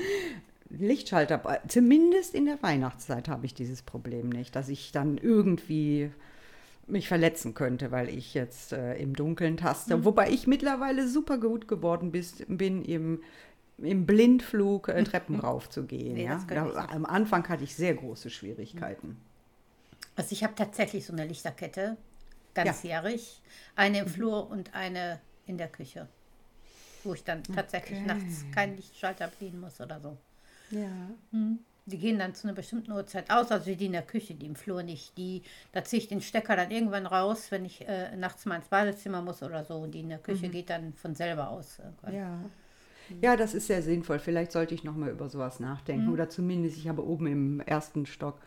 Lichtschalter. 0.69 1.61
Zumindest 1.67 2.33
in 2.35 2.45
der 2.45 2.61
Weihnachtszeit 2.61 3.27
habe 3.29 3.45
ich 3.45 3.53
dieses 3.53 3.81
Problem 3.81 4.29
nicht, 4.29 4.55
dass 4.55 4.69
ich 4.69 4.91
dann 4.91 5.17
irgendwie 5.17 6.11
mich 6.87 7.07
verletzen 7.07 7.53
könnte, 7.53 7.91
weil 7.91 8.09
ich 8.09 8.33
jetzt 8.33 8.73
äh, 8.73 8.95
im 8.95 9.13
Dunkeln 9.15 9.53
Mhm. 9.53 9.57
taste. 9.57 10.05
Wobei 10.05 10.29
ich 10.29 10.47
mittlerweile 10.47 11.07
super 11.07 11.37
gut 11.37 11.67
geworden 11.67 12.11
bis, 12.11 12.43
bin, 12.47 12.83
im, 12.85 13.21
im 13.77 14.05
Blindflug 14.05 14.87
äh, 14.89 15.03
Treppen 15.03 15.39
raufzugehen. 15.39 16.13
Nee, 16.13 16.25
ja? 16.25 16.43
Da, 16.49 16.87
am 16.89 17.05
Anfang 17.05 17.47
hatte 17.49 17.63
ich 17.63 17.75
sehr 17.75 17.93
große 17.93 18.29
Schwierigkeiten. 18.29 19.17
Also 20.15 20.31
ich 20.31 20.43
habe 20.43 20.55
tatsächlich 20.55 21.05
so 21.05 21.13
eine 21.13 21.25
Lichterkette, 21.25 21.97
ganzjährig. 22.53 23.41
Eine 23.75 24.01
Mhm. 24.01 24.07
im 24.07 24.13
Flur 24.13 24.49
und 24.49 24.73
eine 24.73 25.19
in 25.45 25.57
der 25.57 25.67
Küche. 25.67 26.07
Wo 27.03 27.13
ich 27.13 27.23
dann 27.23 27.43
tatsächlich 27.43 27.99
Okay. 27.99 28.07
nachts 28.07 28.45
keinen 28.51 28.75
Lichtschalter 28.75 29.27
bedienen 29.27 29.59
muss 29.59 29.79
oder 29.79 29.99
so. 30.01 30.17
Ja. 30.71 30.89
Die 31.85 31.97
gehen 31.97 32.19
dann 32.19 32.35
zu 32.35 32.47
einer 32.47 32.55
bestimmten 32.55 32.91
Uhrzeit 32.91 33.31
aus, 33.31 33.49
also 33.51 33.73
die 33.73 33.85
in 33.85 33.93
der 33.93 34.01
Küche, 34.01 34.33
die 34.35 34.45
im 34.45 34.55
Flur 34.55 34.83
nicht. 34.83 35.17
Die, 35.17 35.41
da 35.71 35.83
ziehe 35.85 36.01
ich 36.01 36.09
den 36.09 36.19
Stecker 36.21 36.57
dann 36.57 36.69
irgendwann 36.69 37.05
raus, 37.05 37.49
wenn 37.49 37.63
ich 37.63 37.87
äh, 37.87 38.13
nachts 38.17 38.45
mal 38.45 38.57
ins 38.57 38.67
Badezimmer 38.67 39.21
muss 39.21 39.41
oder 39.41 39.63
so. 39.63 39.75
Und 39.75 39.91
die 39.91 40.01
in 40.01 40.09
der 40.09 40.17
Küche 40.19 40.49
geht 40.49 40.69
dann 40.69 40.91
von 40.93 41.15
selber 41.15 41.49
aus. 41.49 41.79
irgendwann. 41.79 42.11
Mhm. 42.11 42.17
Ja. 42.17 42.39
Ja, 43.21 43.37
das 43.37 43.53
ist 43.53 43.67
sehr 43.67 43.81
sinnvoll. 43.81 44.19
Vielleicht 44.19 44.51
sollte 44.51 44.75
ich 44.75 44.83
noch 44.83 44.97
mal 44.97 45.09
über 45.09 45.29
sowas 45.29 45.61
nachdenken. 45.61 46.09
Oder 46.09 46.27
zumindest, 46.29 46.75
ich 46.77 46.89
habe 46.89 47.07
oben 47.07 47.27
im 47.27 47.59
ersten 47.61 48.05
Stock 48.05 48.37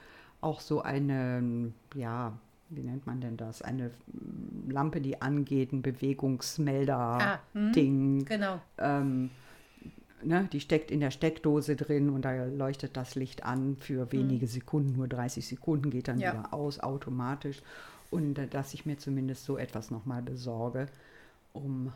auch 0.43 0.61
so 0.61 0.83
eine, 0.83 1.73
ja, 1.95 2.35
wie 2.69 2.83
nennt 2.83 3.07
man 3.07 3.23
denn 3.23 3.39
das? 3.39 3.63
Eine 3.63 3.91
mm, 4.13 4.71
Lampe, 4.71 5.01
die 5.01 5.21
angeht, 5.23 5.73
ein 5.73 5.79
Ah, 5.79 5.83
Bewegungsmelder-Ding. 5.83 8.25
Genau. 8.27 8.61
ähm, 8.79 9.31
ne, 10.23 10.49
die 10.53 10.61
steckt 10.61 10.91
in 10.91 11.01
der 11.01 11.11
Steckdose 11.11 11.77
drin 11.77 12.11
und 12.11 12.25
da 12.25 12.45
leuchtet 12.45 12.97
das 12.97 13.15
Licht 13.15 13.45
an 13.45 13.77
für 13.77 14.11
wenige 14.13 14.47
Sekunden, 14.47 14.97
nur 14.97 15.09
30 15.09 15.47
Sekunden 15.47 15.91
geht 15.91 16.09
dann 16.09 16.19
Ja. 16.19 16.33
wieder 16.33 16.55
aus 16.55 16.81
automatisch. 16.81 17.63
Und 18.11 18.39
äh, 18.39 18.47
dass 18.49 18.75
ich 18.75 18.87
mir 18.87 18.99
zumindest 18.99 19.45
so 19.45 19.57
etwas 19.57 19.91
nochmal 19.91 20.23
besorge, 20.23 20.87
um 21.53 21.93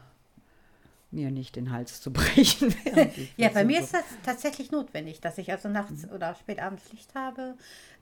mir 1.10 1.30
nicht 1.30 1.56
den 1.56 1.70
Hals 1.70 2.00
zu 2.00 2.12
brechen. 2.12 2.74
Ja, 3.36 3.48
bei 3.50 3.64
mir 3.64 3.80
ist 3.80 3.94
das 3.94 4.04
tatsächlich 4.24 4.70
notwendig, 4.72 5.20
dass 5.20 5.38
ich 5.38 5.50
also 5.50 5.68
nachts 5.68 6.08
oder 6.10 6.34
spät 6.34 6.60
abends 6.60 6.90
Licht 6.92 7.14
habe, 7.14 7.54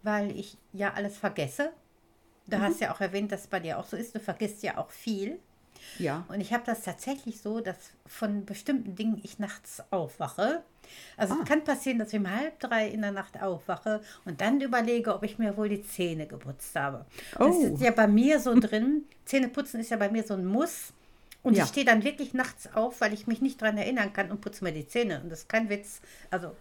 weil 0.03 0.31
ich 0.39 0.57
ja 0.73 0.93
alles 0.95 1.17
vergesse. 1.19 1.71
Du 2.47 2.59
hast 2.59 2.81
ja 2.81 2.93
auch 2.93 3.01
erwähnt, 3.01 3.31
dass 3.33 3.43
es 3.43 3.47
bei 3.47 3.61
dir 3.61 3.79
auch 3.79 3.87
so 3.87 3.97
ist. 3.97 4.15
Du 4.15 4.21
vergisst 4.21 4.63
ja 4.63 4.77
auch 4.79 4.91
viel. 4.91 5.39
Ja, 5.99 6.25
Und 6.29 6.41
ich 6.41 6.53
habe 6.53 6.63
das 6.65 6.83
tatsächlich 6.83 7.41
so, 7.41 7.61
dass 7.61 7.77
von 8.07 8.45
bestimmten 8.45 8.95
Dingen 8.95 9.21
ich 9.23 9.39
nachts 9.39 9.83
aufwache. 9.91 10.63
Also 11.17 11.37
es 11.41 11.49
kann 11.49 11.65
passieren, 11.65 11.99
dass 11.99 12.13
ich 12.13 12.19
um 12.19 12.31
halb 12.31 12.59
drei 12.61 12.89
in 12.89 13.01
der 13.03 13.13
Nacht 13.13 13.41
aufwache 13.41 14.03
und 14.25 14.41
dann 14.41 14.61
überlege, 14.61 15.15
ob 15.15 15.23
ich 15.23 15.39
mir 15.39 15.57
wohl 15.57 15.69
die 15.69 15.83
Zähne 15.83 16.27
geputzt 16.27 16.75
habe. 16.77 17.07
Das 17.39 17.47
Oh. 17.57 17.63
ist 17.75 17.81
ja 17.81 17.93
bei 17.93 18.07
mir 18.07 18.41
so 18.41 18.59
drin. 18.59 19.05
Zähneputzen 19.25 19.81
ist 19.81 19.91
ja 19.91 19.97
bei 19.97 20.11
mir 20.11 20.23
so 20.25 20.35
ein 20.35 20.45
Muss. 20.45 20.93
Und 21.43 21.57
Ja. 21.57 21.65
ich 21.65 21.71
stehe 21.71 21.87
dann 21.87 22.05
wirklich 22.05 22.35
nachts 22.35 22.69
auf, 22.75 23.01
weil 23.01 23.13
ich 23.13 23.27
mich 23.27 23.41
nicht 23.41 23.61
daran 23.63 23.79
erinnern 23.79 24.13
kann 24.13 24.31
und 24.31 24.41
putze 24.41 24.63
mir 24.65 24.73
die 24.73 24.87
Zähne. 24.87 25.21
Und 25.23 25.31
das 25.31 25.41
ist 25.41 25.49
kein 25.49 25.69
Witz. 25.69 26.01
Also 26.31 26.55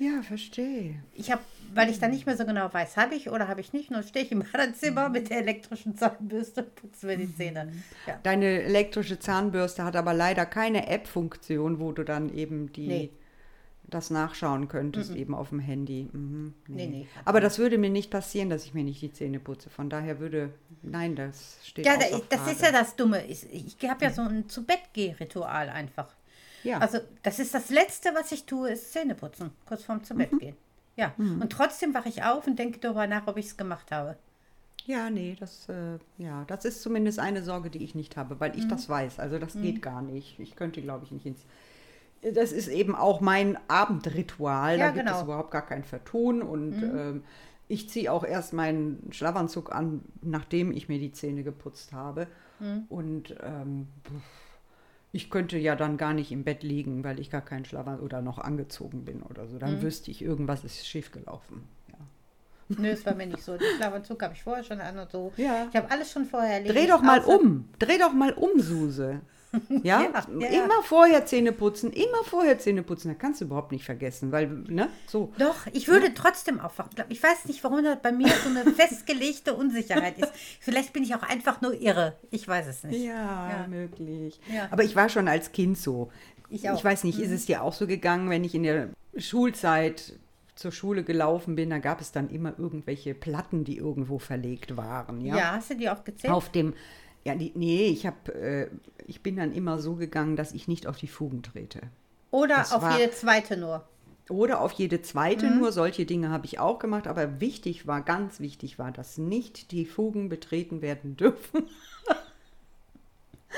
ja, 0.00 0.22
verstehe. 0.22 0.96
ich 1.14 1.30
habe, 1.30 1.42
weil 1.74 1.88
ich 1.90 2.00
dann 2.00 2.10
nicht 2.10 2.26
mehr 2.26 2.36
so 2.36 2.44
genau 2.44 2.72
weiß, 2.72 2.96
habe 2.96 3.14
ich 3.14 3.30
oder 3.30 3.46
habe 3.46 3.60
ich 3.60 3.72
nicht, 3.72 3.90
nur 3.92 4.02
stehe 4.02 4.24
ich 4.24 4.32
im 4.32 4.42
Badezimmer 4.52 5.08
mit 5.08 5.30
der 5.30 5.38
elektrischen 5.38 5.96
Zahnbürste 5.96 6.62
und 6.64 6.74
putze 6.74 7.06
mir 7.06 7.16
die 7.16 7.32
Zähne. 7.36 7.72
Ja. 8.06 8.18
Deine 8.24 8.62
elektrische 8.62 9.18
Zahnbürste 9.20 9.84
hat 9.84 9.94
aber 9.94 10.12
leider 10.14 10.46
keine 10.46 10.88
App-Funktion, 10.88 11.78
wo 11.78 11.92
du 11.92 12.02
dann 12.04 12.34
eben 12.34 12.72
die 12.72 12.86
Nee. 12.88 13.10
das 13.84 14.10
nachschauen 14.10 14.68
könntest, 14.68 15.14
eben 15.14 15.34
auf 15.34 15.50
dem 15.50 15.58
Handy. 15.60 16.08
Mhm, 16.12 16.54
Nee, 16.68 16.86
nee. 16.86 17.06
Aber 17.24 17.40
das 17.40 17.58
würde 17.58 17.76
mir 17.76 17.90
nicht 17.90 18.10
passieren, 18.10 18.48
dass 18.50 18.64
ich 18.64 18.72
mir 18.74 18.84
nicht 18.84 19.02
die 19.02 19.12
Zähne 19.12 19.38
putze. 19.40 19.68
Von 19.70 19.90
daher 19.90 20.18
würde, 20.20 20.54
nein, 20.82 21.14
das 21.16 21.58
steht 21.64 21.84
Ja, 21.86 21.96
da, 21.96 22.04
das 22.28 22.40
Frage. 22.40 22.52
ist 22.52 22.62
ja 22.62 22.72
das 22.72 22.96
Dumme. 22.96 23.24
Ich, 23.26 23.46
ich 23.52 23.76
habe 23.88 24.04
ja 24.04 24.10
so 24.12 24.22
ein 24.22 24.48
zu 24.48 24.64
Bett 24.64 24.80
ritual 24.96 25.68
einfach. 25.68 26.14
Ja. 26.62 26.78
Also 26.78 26.98
das 27.22 27.38
ist 27.38 27.54
das 27.54 27.70
Letzte, 27.70 28.10
was 28.14 28.32
ich 28.32 28.44
tue, 28.44 28.70
ist 28.70 28.92
Zähne 28.92 29.14
putzen, 29.14 29.50
kurz 29.66 29.84
vorm 29.84 30.04
zu 30.04 30.14
Mhm. 30.14 30.18
Bett 30.18 30.38
gehen. 30.38 30.56
Ja, 30.96 31.14
und 31.16 31.50
trotzdem 31.50 31.94
wache 31.94 32.08
ich 32.10 32.24
auf 32.24 32.46
und 32.46 32.58
denke 32.58 32.78
darüber 32.78 33.06
nach, 33.06 33.26
ob 33.26 33.38
ich 33.38 33.46
es 33.46 33.56
gemacht 33.56 33.90
habe. 33.90 34.16
Ja, 34.84 35.08
nee, 35.08 35.36
das, 35.38 35.66
äh, 35.68 35.98
ja, 36.18 36.44
das 36.46 36.64
ist 36.64 36.82
zumindest 36.82 37.18
eine 37.18 37.42
Sorge, 37.42 37.70
die 37.70 37.82
ich 37.84 37.94
nicht 37.94 38.16
habe, 38.16 38.38
weil 38.40 38.50
Mhm. 38.52 38.58
ich 38.58 38.68
das 38.68 38.88
weiß. 38.88 39.18
Also 39.18 39.38
das 39.38 39.54
geht 39.54 39.80
gar 39.82 40.02
nicht. 40.02 40.38
Ich 40.38 40.56
könnte, 40.56 40.82
glaube 40.82 41.04
ich, 41.04 41.10
nicht 41.12 41.24
ins. 41.26 41.40
Das 42.34 42.52
ist 42.52 42.68
eben 42.68 42.94
auch 42.94 43.20
mein 43.22 43.56
Abendritual. 43.68 44.78
Ja, 44.78 44.86
da 44.88 44.92
gibt 44.92 45.06
genau. 45.06 45.16
es 45.18 45.24
überhaupt 45.24 45.50
gar 45.52 45.64
kein 45.66 45.84
Vertun. 45.84 46.42
Und 46.42 46.82
ähm, 46.82 47.22
ich 47.68 47.88
ziehe 47.88 48.12
auch 48.12 48.24
erst 48.24 48.52
meinen 48.52 49.08
Schlafanzug 49.10 49.72
an, 49.74 50.02
nachdem 50.20 50.70
ich 50.72 50.88
mir 50.88 50.98
die 50.98 51.12
Zähne 51.12 51.44
geputzt 51.44 51.92
habe. 51.92 52.26
Und 52.90 53.34
ähm, 53.42 53.88
ich 55.12 55.30
könnte 55.30 55.58
ja 55.58 55.76
dann 55.76 55.96
gar 55.96 56.14
nicht 56.14 56.30
im 56.30 56.44
Bett 56.44 56.62
liegen, 56.62 57.02
weil 57.02 57.18
ich 57.18 57.30
gar 57.30 57.40
keinen 57.40 57.64
Schlafanzug 57.64 58.04
oder 58.04 58.22
noch 58.22 58.38
angezogen 58.38 59.04
bin 59.04 59.22
oder 59.22 59.46
so. 59.48 59.58
Dann 59.58 59.82
wüsste 59.82 60.10
ich, 60.10 60.22
irgendwas 60.22 60.62
ist 60.64 60.86
schiefgelaufen. 60.86 61.62
Ja. 61.88 61.98
Nö, 62.78 62.88
ist 62.90 63.04
bei 63.04 63.14
mir 63.14 63.26
nicht 63.26 63.42
so. 63.42 63.56
Den 63.56 63.76
Schlafanzug 63.76 64.22
habe 64.22 64.34
ich 64.34 64.42
vorher 64.42 64.62
schon 64.62 64.80
an 64.80 64.98
und 64.98 65.10
so. 65.10 65.32
Ja. 65.36 65.66
Ich 65.68 65.76
habe 65.76 65.90
alles 65.90 66.12
schon 66.12 66.26
vorher 66.26 66.54
erledigt. 66.54 66.78
Dreh 66.78 66.86
doch 66.86 67.02
mal 67.02 67.20
um. 67.20 67.68
Dreh 67.78 67.98
doch 67.98 68.12
mal 68.12 68.32
um, 68.32 68.60
Suse. 68.60 69.20
Ja? 69.82 70.00
Ja, 70.02 70.24
ja, 70.38 70.48
ja. 70.50 70.64
immer 70.64 70.82
vorher 70.84 71.26
Zähne 71.26 71.52
putzen, 71.52 71.92
immer 71.92 72.22
vorher 72.24 72.58
Zähne 72.58 72.82
putzen. 72.82 73.08
Da 73.08 73.14
kannst 73.14 73.40
du 73.40 73.46
überhaupt 73.46 73.72
nicht 73.72 73.84
vergessen, 73.84 74.30
weil, 74.30 74.46
ne, 74.68 74.88
so. 75.08 75.32
Doch, 75.38 75.66
ich 75.72 75.88
würde 75.88 76.14
trotzdem 76.14 76.60
aufwachen. 76.60 76.90
Ich 77.08 77.22
weiß 77.22 77.46
nicht, 77.46 77.62
warum 77.64 77.82
das 77.82 77.98
bei 78.00 78.12
mir 78.12 78.28
so 78.28 78.48
eine 78.48 78.64
festgelegte 78.74 79.54
Unsicherheit 79.54 80.18
ist. 80.18 80.32
Vielleicht 80.60 80.92
bin 80.92 81.02
ich 81.02 81.14
auch 81.14 81.22
einfach 81.22 81.60
nur 81.60 81.74
irre. 81.74 82.16
Ich 82.30 82.46
weiß 82.46 82.66
es 82.68 82.84
nicht. 82.84 83.02
Ja, 83.04 83.50
Ja. 83.50 83.66
möglich. 83.68 84.38
Ja. 84.54 84.68
Aber 84.70 84.84
ich 84.84 84.94
war 84.94 85.08
schon 85.08 85.26
als 85.28 85.50
Kind 85.52 85.76
so. 85.78 86.10
Ich 86.48 86.68
auch. 86.68 86.72
Mhm. 86.72 86.78
Ich 86.78 86.84
weiß 86.84 87.04
nicht, 87.04 87.18
ist 87.18 87.30
es 87.32 87.46
dir 87.46 87.62
auch 87.62 87.72
so 87.72 87.86
gegangen, 87.86 88.30
wenn 88.30 88.44
ich 88.44 88.54
in 88.54 88.62
der 88.62 88.90
Schulzeit 89.16 90.14
zur 90.56 90.72
Schule 90.72 91.04
gelaufen 91.04 91.56
bin, 91.56 91.70
da 91.70 91.78
gab 91.78 92.00
es 92.02 92.12
dann 92.12 92.28
immer 92.28 92.52
irgendwelche 92.58 93.14
Platten, 93.14 93.64
die 93.64 93.78
irgendwo 93.78 94.18
verlegt 94.18 94.76
waren. 94.76 95.24
Ja, 95.24 95.36
Ja, 95.36 95.52
hast 95.52 95.70
du 95.70 95.74
die 95.74 95.88
auch 95.88 96.04
gezählt? 96.04 96.32
auf 96.32 96.50
dem, 96.50 96.74
ja, 97.24 97.34
die, 97.34 97.52
nee, 97.54 97.86
ich 97.88 98.06
habe, 98.06 98.32
äh, 98.34 98.68
ich 99.06 99.22
bin 99.22 99.36
dann 99.36 99.52
immer 99.52 99.78
so 99.78 99.94
gegangen, 99.96 100.36
dass 100.36 100.52
ich 100.52 100.68
nicht 100.68 100.86
auf 100.86 100.96
die 100.96 101.08
Fugen 101.08 101.42
trete. 101.42 101.80
Oder 102.30 102.56
das 102.56 102.72
auf 102.72 102.82
war- 102.82 102.98
jede 102.98 103.10
zweite 103.12 103.56
nur? 103.56 103.84
Oder 104.28 104.60
auf 104.60 104.70
jede 104.72 105.02
zweite 105.02 105.46
Mhm. 105.50 105.58
nur. 105.58 105.72
Solche 105.72 106.06
Dinge 106.06 106.30
habe 106.30 106.46
ich 106.46 106.60
auch 106.60 106.78
gemacht. 106.78 107.08
Aber 107.08 107.40
wichtig 107.40 107.86
war, 107.88 108.00
ganz 108.02 108.38
wichtig 108.38 108.78
war, 108.78 108.92
dass 108.92 109.18
nicht 109.18 109.72
die 109.72 109.84
Fugen 109.86 110.28
betreten 110.28 110.82
werden 110.82 111.16
dürfen. 111.16 111.64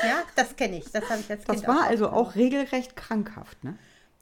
Ja, 0.02 0.22
das 0.36 0.56
kenne 0.56 0.78
ich. 0.78 0.90
Das 0.90 1.04
habe 1.10 1.20
ich 1.20 1.30
als 1.30 1.44
Das 1.44 1.56
Kind 1.56 1.68
war 1.68 1.84
also 1.86 2.06
gemacht. 2.06 2.18
auch 2.18 2.34
regelrecht 2.34 2.96
krankhaft. 2.96 3.62
Ne? 3.62 3.76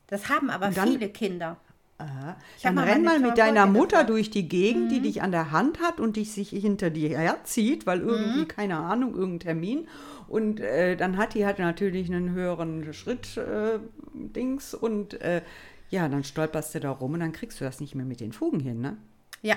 Das 0.09 0.29
haben 0.29 0.51
aber 0.51 0.71
dann- 0.71 0.89
viele 0.89 1.09
Kinder. 1.09 1.57
Aha. 2.01 2.37
Dann 2.63 2.79
renn 2.79 3.03
mal 3.05 3.19
mit 3.21 3.37
deiner 3.39 3.67
Mutter. 3.67 4.03
Mhm. 4.05 4.07
durch 4.09 4.31
die 4.31 4.49
Gegend, 4.49 4.91
die 4.91 5.01
dich 5.01 5.23
an 5.23 5.31
der 5.33 5.51
Hand 5.51 5.81
hat 5.81 6.01
und 6.01 6.17
dich 6.17 6.33
sich 6.33 6.49
hinter 6.51 6.91
dir 6.91 7.19
herzieht, 7.19 7.87
weil 7.87 8.01
irgendwie, 8.01 8.41
Mhm. 8.41 8.49
keine 8.49 8.77
Ahnung, 8.79 9.15
irgendein 9.15 9.41
Termin. 9.41 9.89
Und 10.29 10.61
äh, 10.61 10.97
dann 10.97 11.17
hat 11.19 11.35
die 11.35 11.45
halt 11.45 11.59
natürlich 11.59 12.09
einen 12.11 12.31
höheren 12.31 12.93
Schritt 12.95 13.37
äh, 13.37 13.79
Dings 14.15 14.75
und 14.75 15.21
äh, 15.21 15.43
ja, 15.91 16.09
dann 16.09 16.23
stolperst 16.25 16.75
du 16.75 16.81
da 16.81 16.91
rum 16.91 17.15
und 17.15 17.21
dann 17.21 17.33
kriegst 17.33 17.61
du 17.61 17.65
das 17.65 17.81
nicht 17.81 17.95
mehr 17.95 18.07
mit 18.07 18.21
den 18.21 18.33
Fugen 18.33 18.61
hin, 18.61 18.81
ne? 18.81 18.97
Ja. 19.43 19.57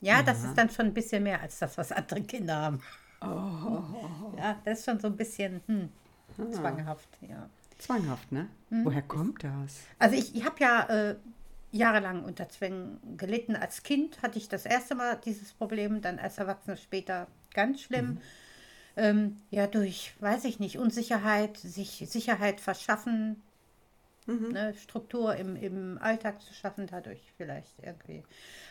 Ja, 0.00 0.22
das 0.22 0.44
ist 0.44 0.54
dann 0.58 0.68
schon 0.68 0.86
ein 0.86 0.94
bisschen 0.94 1.22
mehr 1.22 1.40
als 1.40 1.58
das, 1.58 1.78
was 1.78 1.90
andere 1.92 2.20
Kinder 2.22 2.56
haben. 2.56 2.80
Oh. 3.22 3.82
Ja, 4.36 4.56
das 4.64 4.80
ist 4.80 4.84
schon 4.84 4.98
so 5.00 5.06
ein 5.06 5.16
bisschen 5.16 5.60
hm, 5.66 5.88
Ah. 6.38 6.50
zwanghaft, 6.50 7.08
ja. 7.20 7.48
Zwanghaft, 7.82 8.32
ne? 8.32 8.48
Mhm. 8.70 8.84
Woher 8.84 9.02
kommt 9.02 9.44
das? 9.44 9.80
Also 9.98 10.16
ich, 10.16 10.34
ich 10.34 10.44
habe 10.44 10.56
ja 10.60 10.82
äh, 10.88 11.16
jahrelang 11.72 12.24
unter 12.24 12.48
Zwängen 12.48 13.16
gelitten. 13.16 13.56
Als 13.56 13.82
Kind 13.82 14.22
hatte 14.22 14.38
ich 14.38 14.48
das 14.48 14.66
erste 14.66 14.94
Mal 14.94 15.16
dieses 15.24 15.52
Problem, 15.52 16.00
dann 16.00 16.18
als 16.18 16.38
Erwachsene 16.38 16.76
später 16.76 17.26
ganz 17.54 17.80
schlimm. 17.80 18.18
Ähm, 18.94 19.36
ja, 19.50 19.66
durch, 19.66 20.12
weiß 20.20 20.44
ich 20.44 20.60
nicht, 20.60 20.78
Unsicherheit, 20.78 21.56
sich 21.56 22.04
Sicherheit 22.06 22.60
verschaffen, 22.60 23.42
ne, 24.26 24.74
Struktur 24.74 25.34
im, 25.36 25.56
im 25.56 25.98
Alltag 25.98 26.42
zu 26.42 26.52
schaffen, 26.52 26.86
dadurch 26.86 27.20
vielleicht 27.36 27.78
irgendwie. 27.82 28.22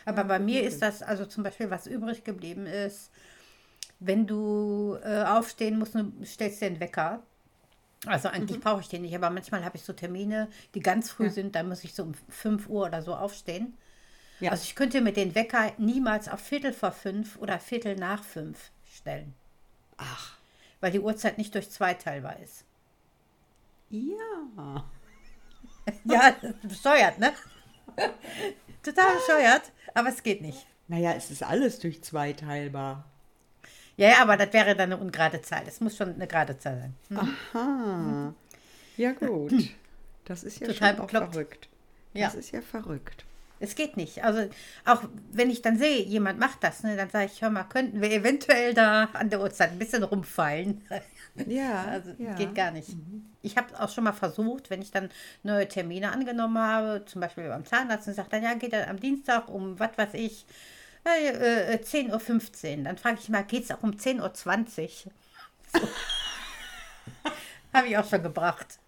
Aber 0.04 0.24
bei 0.24 0.38
mir 0.38 0.62
ist 0.62 0.80
das, 0.80 1.02
also 1.02 1.26
zum 1.26 1.42
Beispiel, 1.42 1.70
was 1.70 1.86
übrig 1.86 2.24
geblieben 2.24 2.66
ist, 2.66 3.10
wenn 3.98 4.26
du 4.26 4.96
äh, 5.02 5.24
aufstehen 5.24 5.78
musst, 5.78 5.94
du 5.94 6.12
stellst 6.24 6.60
dir 6.60 6.66
einen 6.66 6.80
Wecker. 6.80 7.22
Also 8.06 8.28
eigentlich 8.28 8.58
brauche 8.60 8.80
ich 8.80 8.88
den 8.88 9.02
nicht, 9.02 9.14
aber 9.14 9.30
manchmal 9.30 9.64
habe 9.64 9.76
ich 9.76 9.84
so 9.84 9.92
Termine, 9.92 10.48
die 10.74 10.80
ganz 10.80 11.10
früh 11.10 11.26
Ja. 11.26 11.30
sind, 11.30 11.54
da 11.54 11.62
muss 11.62 11.84
ich 11.84 11.94
so 11.94 12.02
um 12.02 12.14
5 12.28 12.68
Uhr 12.68 12.86
oder 12.86 13.00
so 13.02 13.14
aufstehen. 13.14 13.76
Ja. 14.40 14.50
Also 14.50 14.64
ich 14.64 14.74
könnte 14.74 15.00
mir 15.00 15.12
den 15.12 15.34
Wecker 15.36 15.72
niemals 15.78 16.28
auf 16.28 16.40
Viertel 16.40 16.72
vor 16.72 16.90
fünf 16.90 17.36
oder 17.38 17.60
Viertel 17.60 17.94
nach 17.94 18.24
fünf 18.24 18.72
stellen, 18.92 19.34
Ach, 19.98 20.36
weil 20.80 20.90
die 20.90 20.98
Uhrzeit 20.98 21.38
nicht 21.38 21.54
durch 21.54 21.70
zwei 21.70 21.94
teilbar 21.94 22.38
ist. 22.40 22.64
ja. 23.90 24.84
Ja, 26.04 26.34
bescheuert, 26.62 27.18
ne? 27.18 27.32
Total 28.84 29.14
bescheuert, 29.16 29.72
aber 29.94 30.08
es 30.10 30.22
geht 30.22 30.40
nicht. 30.40 30.64
Naja, 30.88 31.12
es 31.12 31.30
ist 31.32 31.42
alles 31.42 31.78
durch 31.80 32.02
zwei 32.04 32.32
teilbar. 32.32 33.04
Ja, 33.96 34.08
ja, 34.08 34.22
aber 34.22 34.36
das 34.36 34.52
wäre 34.52 34.74
dann 34.74 34.92
eine 34.92 34.96
ungerade 34.96 35.42
Zahl. 35.42 35.62
Es 35.66 35.80
muss 35.80 35.96
schon 35.96 36.14
eine 36.14 36.26
gerade 36.26 36.58
Zahl 36.58 36.78
sein. 37.10 37.28
Aha. 37.54 38.34
Ja, 38.96 39.12
gut. 39.12 39.52
Das 40.24 40.44
ist 40.44 40.60
ja 40.60 40.68
Total 40.68 40.96
schon 40.96 41.08
verrückt. 41.08 41.68
Ja. 42.14 42.26
Das 42.26 42.34
ist 42.34 42.52
ja 42.52 42.60
verrückt. 42.60 43.24
Es 43.62 43.76
geht 43.76 43.96
nicht. 43.96 44.24
Also 44.24 44.48
auch 44.84 45.02
wenn 45.30 45.48
ich 45.48 45.62
dann 45.62 45.78
sehe, 45.78 46.02
jemand 46.02 46.40
macht 46.40 46.64
das, 46.64 46.82
ne, 46.82 46.96
dann 46.96 47.10
sage 47.10 47.26
ich, 47.26 47.42
hör 47.42 47.50
mal, 47.50 47.62
könnten 47.62 48.02
wir 48.02 48.10
eventuell 48.10 48.74
da 48.74 49.04
an 49.12 49.30
der 49.30 49.40
Uhrzeit 49.40 49.70
ein 49.70 49.78
bisschen 49.78 50.02
rumfeilen. 50.02 50.82
Ja, 51.46 51.84
Also 51.88 52.10
ja. 52.18 52.34
geht 52.34 52.56
gar 52.56 52.72
nicht. 52.72 52.90
Ich 53.40 53.56
habe 53.56 53.78
auch 53.80 53.88
schon 53.88 54.04
mal 54.04 54.12
versucht, 54.12 54.68
wenn 54.68 54.82
ich 54.82 54.90
dann 54.90 55.10
neue 55.44 55.68
Termine 55.68 56.10
angenommen 56.10 56.58
habe, 56.58 57.04
zum 57.06 57.20
Beispiel 57.20 57.48
beim 57.48 57.64
Zahnarzt 57.64 58.08
und 58.08 58.14
sagt 58.14 58.32
dann, 58.32 58.42
ja, 58.42 58.54
geht 58.54 58.72
dann 58.72 58.88
am 58.88 58.98
Dienstag 58.98 59.48
um, 59.48 59.78
was 59.78 59.96
weiß 59.96 60.14
ich, 60.14 60.44
äh, 61.04 61.74
äh, 61.74 61.82
10.15 61.82 62.78
Uhr. 62.78 62.84
Dann 62.84 62.98
frage 62.98 63.18
ich 63.20 63.28
mal, 63.28 63.44
geht 63.44 63.64
es 63.64 63.70
auch 63.70 63.82
um 63.82 63.92
10.20 63.92 65.06
Uhr? 65.06 65.12
So. 65.72 65.80
habe 67.72 67.88
ich 67.88 67.96
auch 67.96 68.08
schon 68.08 68.22
gebracht. 68.22 68.78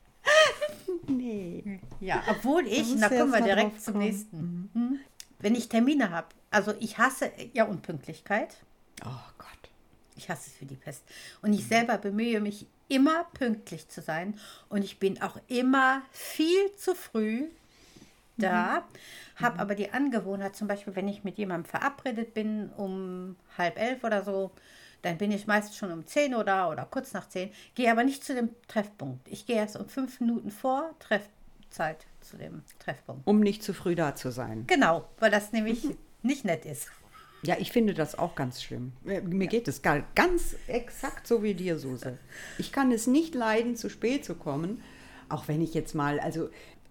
Nee. 1.07 1.81
Ja, 2.00 2.22
obwohl 2.29 2.66
ich, 2.66 2.98
da 2.98 3.09
kommen 3.09 3.33
wir 3.33 3.40
direkt 3.40 3.83
zum 3.83 3.94
kommen. 3.94 4.07
nächsten. 4.07 4.70
Hm? 4.72 5.00
Wenn 5.38 5.55
ich 5.55 5.68
Termine 5.68 6.11
habe, 6.11 6.29
also 6.50 6.74
ich 6.81 6.98
hasse 6.98 7.31
ja 7.53 7.64
Unpünktlichkeit. 7.64 8.57
Oh 9.05 9.33
Gott. 9.38 9.48
Ich 10.16 10.31
hasse 10.31 10.50
es 10.50 10.57
für 10.57 10.64
die 10.64 10.77
Pest. 10.77 11.03
Und 11.42 11.53
ich 11.53 11.66
selber 11.66 11.98
bemühe 11.98 12.40
mich 12.40 12.66
immer 12.88 13.24
pünktlich 13.35 13.88
zu 13.88 14.00
sein. 14.00 14.38
Und 14.68 14.85
ich 14.85 14.98
bin 14.98 15.20
auch 15.20 15.37
immer 15.48 16.03
viel 16.12 16.74
zu 16.77 16.94
früh 16.94 17.48
da. 18.37 18.85
Habe 19.37 19.59
aber 19.59 19.75
die 19.75 19.90
Angewohnheit, 19.90 20.57
zum 20.57 20.68
Beispiel, 20.68 20.97
wenn 20.97 21.09
ich 21.09 21.25
mit 21.25 21.38
jemandem 21.38 21.68
verabredet 21.70 22.35
bin 22.35 22.70
um 22.70 23.37
halb 23.57 23.79
elf 23.79 24.05
oder 24.05 24.23
so, 24.23 24.53
dann 25.03 25.18
bin 25.18 25.31
ich 25.31 25.47
meist 25.47 25.77
schon 25.77 25.92
um 25.92 26.07
10 26.07 26.35
Uhr 26.35 26.44
da 26.44 26.70
oder 26.70 26.87
kurz 26.87 27.12
nach 27.12 27.29
10, 27.29 27.51
gehe 27.75 27.90
aber 27.90 28.05
nicht 28.05 28.25
zu 28.25 28.35
dem 28.35 28.51
Treffpunkt. 28.68 29.29
Ich 29.29 29.47
gehe 29.47 29.57
erst 29.57 29.77
um 29.77 29.88
fünf 29.88 30.20
Minuten 30.20 30.51
vor 30.51 30.94
Treffzeit 30.99 32.07
zu 32.20 32.37
dem 32.37 32.62
Treffpunkt. 32.79 33.27
Um 33.27 33.40
nicht 33.40 33.62
zu 33.62 33.75
früh 33.75 33.94
da 33.94 34.14
zu 34.14 34.31
sein. 34.31 34.64
Genau, 34.66 35.09
weil 35.18 35.31
das 35.31 35.53
nämlich 35.53 35.87
nicht 36.23 36.44
nett 36.44 36.64
ist. 36.64 36.88
Ja, 37.42 37.57
ich 37.59 37.73
finde 37.73 37.92
das 37.92 38.18
auch 38.18 38.35
ganz 38.35 38.62
schlimm. 38.62 38.94
Mir 39.03 39.20
mir 39.20 39.49
geht 39.49 39.68
es 39.68 39.83
gar, 39.83 40.03
ganz 40.14 40.57
exakt 40.66 41.27
so 41.27 41.42
wie 41.42 41.53
dir, 41.53 41.79
Suse. 41.79 42.18
Ich 42.57 42.73
kann 42.73 42.90
es 42.90 43.07
nicht 43.07 43.35
leiden, 43.35 43.77
zu 43.77 43.90
spät 43.90 44.25
zu 44.25 44.35
kommen, 44.35 44.83
auch 45.29 45.47
wenn 45.47 45.61
ich 45.61 45.75
jetzt 45.75 45.94
mal, 45.94 46.18
also 46.20 46.49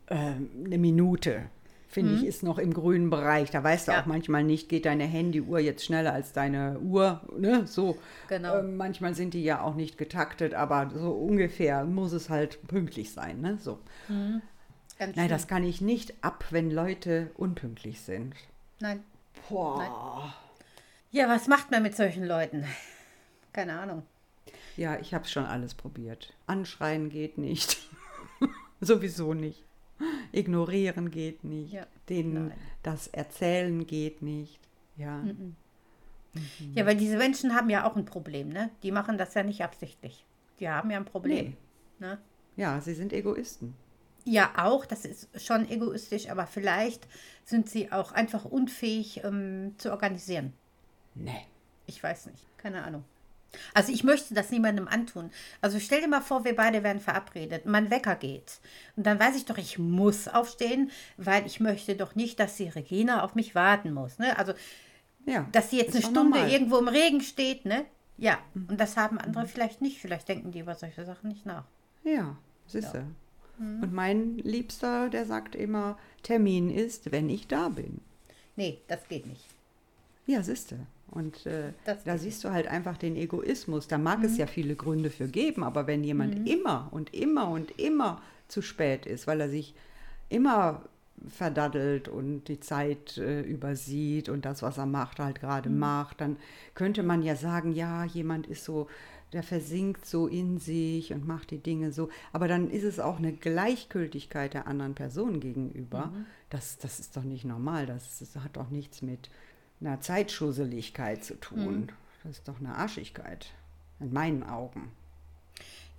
ähm, 0.10 0.50
eine 0.66 0.78
Minute, 0.78 1.44
finde 1.88 2.16
ich, 2.16 2.26
ist 2.26 2.42
noch 2.44 2.58
im 2.58 2.74
grünen 2.74 3.10
Bereich. 3.10 3.52
Da 3.52 3.64
weißt 3.64 3.88
du 3.88 3.92
Mhm. 3.92 3.96
Ja. 3.96 4.02
auch 4.02 4.06
manchmal 4.08 4.44
nicht, 4.44 4.68
geht 4.70 4.86
deine 4.86 5.04
Handyuhr 5.06 5.60
jetzt 5.60 5.86
schneller 5.86 6.14
als 6.14 6.34
deine 6.34 6.80
Uhr, 6.80 7.22
ne? 7.38 7.68
So. 7.68 7.98
Genau. 8.30 8.58
Ähm, 8.60 8.78
manchmal 8.78 9.14
sind 9.16 9.34
die 9.34 9.44
ja 9.44 9.62
auch 9.62 9.76
nicht 9.76 9.98
getaktet, 9.98 10.54
aber 10.54 10.90
so 10.94 11.12
ungefähr 11.12 11.86
muss 11.86 12.12
es 12.14 12.30
halt 12.30 12.66
pünktlich 12.68 13.12
sein, 13.14 13.42
ne? 13.42 13.58
So. 13.62 13.80
Ganz 14.08 14.42
Nein, 14.98 15.14
schlimm. 15.14 15.28
das 15.30 15.48
kann 15.48 15.64
ich 15.64 15.82
nicht 15.82 16.14
ab, 16.24 16.46
wenn 16.52 16.72
Leute 16.72 17.32
unpünktlich 17.36 18.02
sind. 18.02 18.34
Nein. 18.80 19.04
Boah. 19.50 20.34
Ja, 21.12 21.28
was 21.30 21.48
macht 21.48 21.70
man 21.72 21.84
mit 21.84 21.96
solchen 21.96 22.24
Leuten? 22.26 22.66
Keine 23.52 23.78
Ahnung. 23.80 24.04
Ja, 24.78 24.98
ich 25.00 25.14
habe 25.14 25.26
schon 25.28 25.46
alles 25.46 25.76
probiert. 25.76 26.34
Anschreien 26.48 27.10
geht 27.12 27.38
nicht. 27.38 27.88
Sowieso 28.82 29.34
nicht. 29.36 29.64
Ignorieren 30.32 31.12
geht 31.12 31.44
nicht. 31.44 31.74
Ja, 31.74 31.86
Denen 32.10 32.48
nein. 32.50 32.58
das 32.84 33.08
Erzählen 33.08 33.86
geht 33.86 34.22
nicht. 34.22 34.60
Ja. 34.98 35.24
Ja, 36.74 36.86
weil 36.86 36.96
diese 36.96 37.18
Menschen 37.18 37.56
haben 37.56 37.70
ja 37.70 37.88
auch 37.88 37.96
ein 37.96 38.06
Problem, 38.06 38.50
ne? 38.50 38.72
Die 38.82 38.92
machen 38.92 39.18
das 39.18 39.34
ja 39.36 39.44
nicht 39.44 39.64
absichtlich. 39.64 40.26
Die 40.60 40.68
haben 40.68 40.90
ja 40.90 40.98
ein 40.98 41.06
Problem. 41.06 41.56
Nee. 42.00 42.08
Ne? 42.08 42.18
Ja, 42.56 42.82
sie 42.82 42.94
sind 42.94 43.14
Egoisten. 43.14 43.76
Ja, 44.26 44.54
auch, 44.58 44.86
das 44.86 45.06
ist 45.06 45.30
schon 45.42 45.70
egoistisch, 45.70 46.30
aber 46.30 46.48
vielleicht 46.48 47.08
sind 47.44 47.70
sie 47.70 47.92
auch 47.92 48.14
einfach 48.14 48.46
unfähig 48.46 49.22
ähm, 49.24 49.76
zu 49.78 49.92
organisieren. 49.92 50.54
Nee. 51.14 51.46
Ich 51.86 52.02
weiß 52.02 52.28
nicht, 52.28 52.46
keine 52.58 52.84
Ahnung. 52.84 53.04
Also 53.74 53.92
ich 53.92 54.04
möchte 54.04 54.34
das 54.34 54.50
niemandem 54.52 54.88
antun. 54.88 55.32
Also 55.62 55.80
stell 55.80 56.02
dir 56.02 56.08
mal 56.08 56.22
vor, 56.22 56.44
wir 56.46 56.56
beide 56.56 56.84
werden 56.84 57.00
verabredet, 57.00 57.66
mein 57.66 57.90
Wecker 57.90 58.16
geht. 58.16 58.60
Und 58.96 59.06
dann 59.06 59.20
weiß 59.20 59.36
ich 59.36 59.46
doch, 59.46 59.58
ich 59.58 59.78
muss 59.80 60.28
aufstehen, 60.28 60.92
weil 61.18 61.46
ich 61.46 61.60
möchte 61.60 61.96
doch 61.96 62.16
nicht, 62.16 62.40
dass 62.40 62.56
die 62.58 62.70
Regina 62.70 63.24
auf 63.24 63.36
mich 63.36 63.56
warten 63.56 63.94
muss. 63.94 64.18
Ne? 64.20 64.38
Also 64.38 64.54
Ja. 65.26 65.48
dass 65.52 65.70
sie 65.70 65.78
jetzt 65.78 65.94
eine 65.96 66.02
Stunde 66.04 66.38
normal. 66.38 66.52
irgendwo 66.52 66.78
im 66.78 66.88
Regen 66.88 67.22
steht, 67.22 67.66
ne? 67.66 67.86
Ja, 68.18 68.38
und 68.54 68.80
das 68.80 68.96
haben 68.96 69.18
andere 69.18 69.48
vielleicht 69.48 69.82
nicht. 69.82 70.00
Vielleicht 70.00 70.28
denken 70.30 70.52
die 70.52 70.60
über 70.60 70.76
solche 70.76 71.04
Sachen 71.06 71.30
nicht 71.30 71.46
nach. 71.46 71.66
Ja, 72.04 72.38
siehste. 72.68 73.06
Mhm. 73.58 73.84
Und 73.84 73.94
mein 73.94 74.38
Liebster, 74.38 75.10
der 75.10 75.26
sagt 75.26 75.56
immer, 75.56 75.98
Termin 76.22 76.70
ist, 76.70 77.12
wenn 77.12 77.30
ich 77.30 77.48
da 77.48 77.70
bin. 77.70 78.02
Nee, 78.56 78.82
das 78.88 79.08
geht 79.08 79.26
nicht. 79.26 79.46
Ja, 80.28 80.44
siehste. 80.44 80.86
Und 81.12 81.46
äh, 81.46 81.74
da 82.06 82.18
siehst 82.18 82.44
du 82.44 82.50
halt 82.52 82.68
einfach 82.68 82.98
den 82.98 83.16
Egoismus. 83.16 83.88
Da 83.88 83.98
mag 83.98 84.20
Mhm. 84.20 84.26
es 84.26 84.38
ja 84.38 84.48
viele 84.48 84.76
Gründe 84.76 85.10
für 85.12 85.28
geben, 85.28 85.64
aber 85.64 85.86
wenn 85.88 86.04
jemand 86.04 86.48
immer 86.50 86.88
und 86.92 87.14
immer 87.14 87.50
und 87.50 87.72
immer 87.80 88.22
zu 88.48 88.62
spät 88.62 89.06
ist, 89.06 89.28
weil 89.28 89.40
er 89.42 89.50
sich 89.50 89.76
immer 90.30 90.82
verdaddelt 91.30 92.08
und 92.10 92.46
die 92.46 92.60
Zeit 92.60 93.18
äh, 93.18 93.42
übersieht 93.42 94.28
und 94.30 94.44
das, 94.46 94.62
was 94.62 94.78
er 94.78 94.86
macht, 94.88 95.20
halt 95.20 95.40
gerade 95.40 95.70
Mhm. 95.70 95.80
macht, 95.80 96.20
dann 96.22 96.38
könnte 96.76 97.04
man 97.04 97.22
ja 97.24 97.36
sagen, 97.36 97.72
ja, 97.74 98.04
jemand 98.06 98.48
ist 98.48 98.64
so, 98.66 98.88
der 99.32 99.44
versinkt 99.44 100.06
so 100.06 100.28
in 100.28 100.60
sich 100.60 101.14
und 101.14 101.26
macht 101.28 101.52
die 101.52 101.58
Dinge 101.60 101.92
so. 101.92 102.10
Aber 102.34 102.48
dann 102.48 102.70
ist 102.70 102.84
es 102.84 103.00
auch 103.00 103.18
eine 103.18 103.34
Gleichgültigkeit 103.34 104.54
der 104.54 104.68
anderen 104.68 104.96
Person 104.96 105.40
gegenüber. 105.40 106.08
Mhm. 106.08 106.26
Das, 106.50 106.78
das 106.78 107.00
ist 107.00 107.16
doch 107.18 107.24
nicht 107.24 107.46
normal. 107.46 107.86
Das, 107.86 108.20
das 108.20 108.36
hat 108.44 108.58
doch 108.58 108.70
nichts 108.70 109.02
mit 109.02 109.30
einer 109.86 110.02
Zeitschusseligkeit 110.02 111.24
zu 111.24 111.40
tun. 111.40 111.92
Das 112.24 112.38
ist 112.38 112.48
doch 112.48 112.60
eine 112.60 112.76
Arschigkeit. 112.76 113.48
In 114.00 114.14
meinen 114.14 114.44
Augen. 114.44 114.92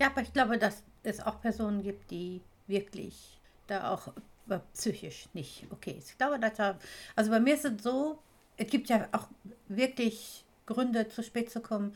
Ja, 0.01 0.09
aber 0.09 0.23
ich 0.23 0.33
glaube, 0.33 0.59
dass 0.59 0.83
es 1.03 1.21
auch 1.21 1.41
Personen 1.41 1.83
gibt, 1.83 2.11
die 2.11 2.41
wirklich 2.67 3.39
da 3.67 3.93
auch 3.93 4.09
äh, 4.49 4.59
psychisch 4.73 5.29
nicht 5.33 5.67
okay 5.71 5.93
ist. 5.99 6.11
Ich 6.11 6.19
glaube, 6.19 6.39
dass 6.39 6.55
da, 6.55 6.79
also 7.15 7.31
bei 7.31 7.41
mir 7.41 7.55
ist 7.55 7.65
es 7.65 7.83
so, 7.83 8.19
es 8.57 8.69
gibt 8.69 8.89
ja 8.89 9.09
auch 9.13 9.29
wirklich 9.69 10.45
Gründe, 10.67 11.09
zu 11.09 11.23
spät 11.23 11.51
zu 11.51 11.61
kommen, 11.61 11.95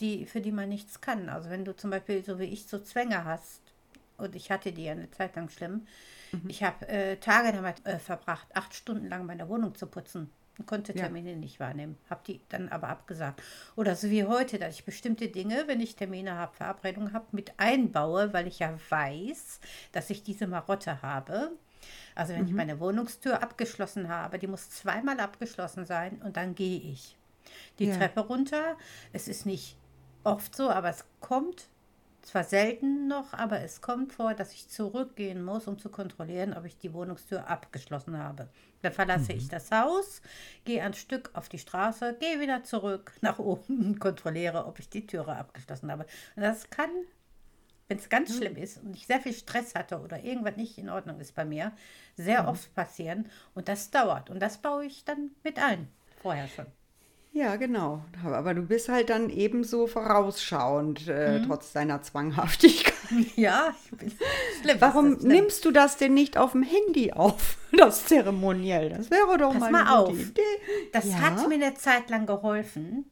die, 0.00 0.26
für 0.26 0.40
die 0.40 0.52
man 0.52 0.68
nichts 0.68 1.00
kann. 1.00 1.28
Also 1.28 1.50
wenn 1.50 1.64
du 1.64 1.76
zum 1.76 1.90
Beispiel, 1.90 2.24
so 2.24 2.38
wie 2.38 2.44
ich, 2.44 2.66
so 2.66 2.78
Zwänge 2.78 3.24
hast, 3.24 3.60
und 4.16 4.34
ich 4.34 4.50
hatte 4.50 4.72
die 4.72 4.84
ja 4.84 4.92
eine 4.92 5.10
Zeit 5.10 5.36
lang 5.36 5.48
schlimm, 5.48 5.86
ich 6.48 6.62
habe 6.62 6.86
äh, 6.88 7.16
Tage 7.16 7.52
damit 7.52 7.84
äh, 7.86 7.98
verbracht, 7.98 8.46
acht 8.54 8.74
Stunden 8.74 9.08
lang 9.08 9.26
meine 9.26 9.48
Wohnung 9.48 9.74
zu 9.74 9.86
putzen 9.86 10.30
und 10.58 10.66
konnte 10.66 10.92
Ja. 10.92 11.02
Termine 11.04 11.36
nicht 11.36 11.60
wahrnehmen. 11.60 11.96
Habe 12.10 12.20
die 12.26 12.40
dann 12.48 12.68
aber 12.68 12.88
abgesagt. 12.88 13.42
Oder 13.76 13.94
so 13.96 14.10
wie 14.10 14.24
heute, 14.24 14.58
dass 14.58 14.74
ich 14.74 14.84
bestimmte 14.84 15.28
Dinge, 15.28 15.64
wenn 15.66 15.80
ich 15.80 15.96
Termine 15.96 16.34
habe, 16.34 16.54
Verabredungen 16.56 17.12
habe, 17.12 17.26
mit 17.32 17.52
einbaue, 17.58 18.32
weil 18.32 18.46
ich 18.46 18.58
ja 18.58 18.74
weiß, 18.90 19.60
dass 19.92 20.10
ich 20.10 20.22
diese 20.22 20.46
Marotte 20.46 21.02
habe. 21.02 21.52
Also 22.14 22.34
wenn 22.34 22.46
ich 22.46 22.52
meine 22.52 22.80
Wohnungstür 22.80 23.42
abgeschlossen 23.42 24.08
habe, 24.08 24.38
die 24.38 24.48
muss 24.48 24.68
zweimal 24.70 25.20
abgeschlossen 25.20 25.86
sein 25.86 26.20
und 26.24 26.36
dann 26.36 26.54
gehe 26.54 26.80
ich 26.80 27.16
die 27.78 27.86
Ja. 27.86 27.96
Treppe 27.96 28.20
runter. 28.20 28.76
Es 29.12 29.28
ist 29.28 29.46
nicht 29.46 29.76
oft 30.24 30.54
so, 30.54 30.68
aber 30.68 30.90
es 30.90 31.04
kommt 31.20 31.68
zwar 32.22 32.44
selten 32.44 33.08
noch, 33.08 33.32
aber 33.32 33.60
es 33.60 33.80
kommt 33.80 34.12
vor, 34.12 34.34
dass 34.34 34.52
ich 34.52 34.68
zurückgehen 34.68 35.42
muss, 35.42 35.66
um 35.66 35.78
zu 35.78 35.88
kontrollieren, 35.88 36.52
ob 36.52 36.64
ich 36.64 36.76
die 36.76 36.92
Wohnungstür 36.92 37.48
abgeschlossen 37.48 38.18
habe. 38.18 38.48
Dann 38.82 38.92
verlasse 38.92 39.32
ich 39.32 39.48
das 39.48 39.70
Haus, 39.70 40.22
gehe 40.64 40.82
ein 40.82 40.94
Stück 40.94 41.30
auf 41.34 41.48
die 41.48 41.58
Straße, 41.58 42.16
gehe 42.20 42.40
wieder 42.40 42.64
zurück 42.64 43.12
nach 43.20 43.38
oben 43.38 43.84
und 43.84 44.00
kontrolliere, 44.00 44.66
ob 44.66 44.78
ich 44.78 44.88
die 44.88 45.06
Türe 45.06 45.36
abgeschlossen 45.36 45.90
habe. 45.90 46.06
Und 46.36 46.42
das 46.42 46.70
kann, 46.70 46.90
wenn 47.88 47.98
es 47.98 48.08
ganz 48.08 48.36
schlimm 48.36 48.56
ist 48.56 48.78
und 48.78 48.94
ich 48.94 49.06
sehr 49.06 49.20
viel 49.20 49.32
Stress 49.32 49.74
hatte 49.74 50.00
oder 50.00 50.22
irgendwas 50.22 50.56
nicht 50.56 50.78
in 50.78 50.90
Ordnung 50.90 51.20
ist 51.20 51.34
bei 51.34 51.44
mir, 51.44 51.72
sehr 52.16 52.46
oft 52.48 52.72
passieren 52.74 53.28
und 53.54 53.68
das 53.68 53.90
dauert. 53.90 54.30
Und 54.30 54.40
das 54.40 54.58
baue 54.58 54.84
ich 54.84 55.04
dann 55.04 55.30
mit 55.42 55.58
ein, 55.58 55.88
vorher 56.22 56.48
schon. 56.48 56.66
Ja, 57.32 57.56
genau. 57.56 58.02
Aber 58.24 58.52
du 58.54 58.62
bist 58.62 58.88
halt 58.88 59.10
dann 59.10 59.30
ebenso 59.30 59.86
vorausschauend, 59.86 61.06
äh, 61.08 61.40
trotz 61.42 61.72
deiner 61.72 62.02
Zwanghaftigkeit. 62.02 62.94
Ja, 63.36 63.74
ich 63.90 63.96
bin 63.98 64.12
schlimm. 64.60 64.76
Warum 64.80 65.16
schlimm. 65.18 65.28
nimmst 65.32 65.64
du 65.64 65.70
das 65.70 65.96
denn 65.96 66.12
nicht 66.12 66.36
auf 66.36 66.52
dem 66.52 66.62
Handy 66.62 67.10
auf, 67.12 67.56
das 67.72 68.04
Zeremoniell? 68.04 68.90
Das 68.90 69.10
wäre 69.10 69.38
doch 69.38 69.52
Pass 69.52 69.60
mal 69.60 69.70
mal 69.72 69.96
auf. 69.96 70.10
Idee. 70.12 70.42
Das 70.92 71.06
Ja. 71.06 71.20
hat 71.20 71.48
mir 71.48 71.54
eine 71.54 71.72
Zeit 71.72 72.10
lang 72.10 72.26
geholfen, 72.26 73.06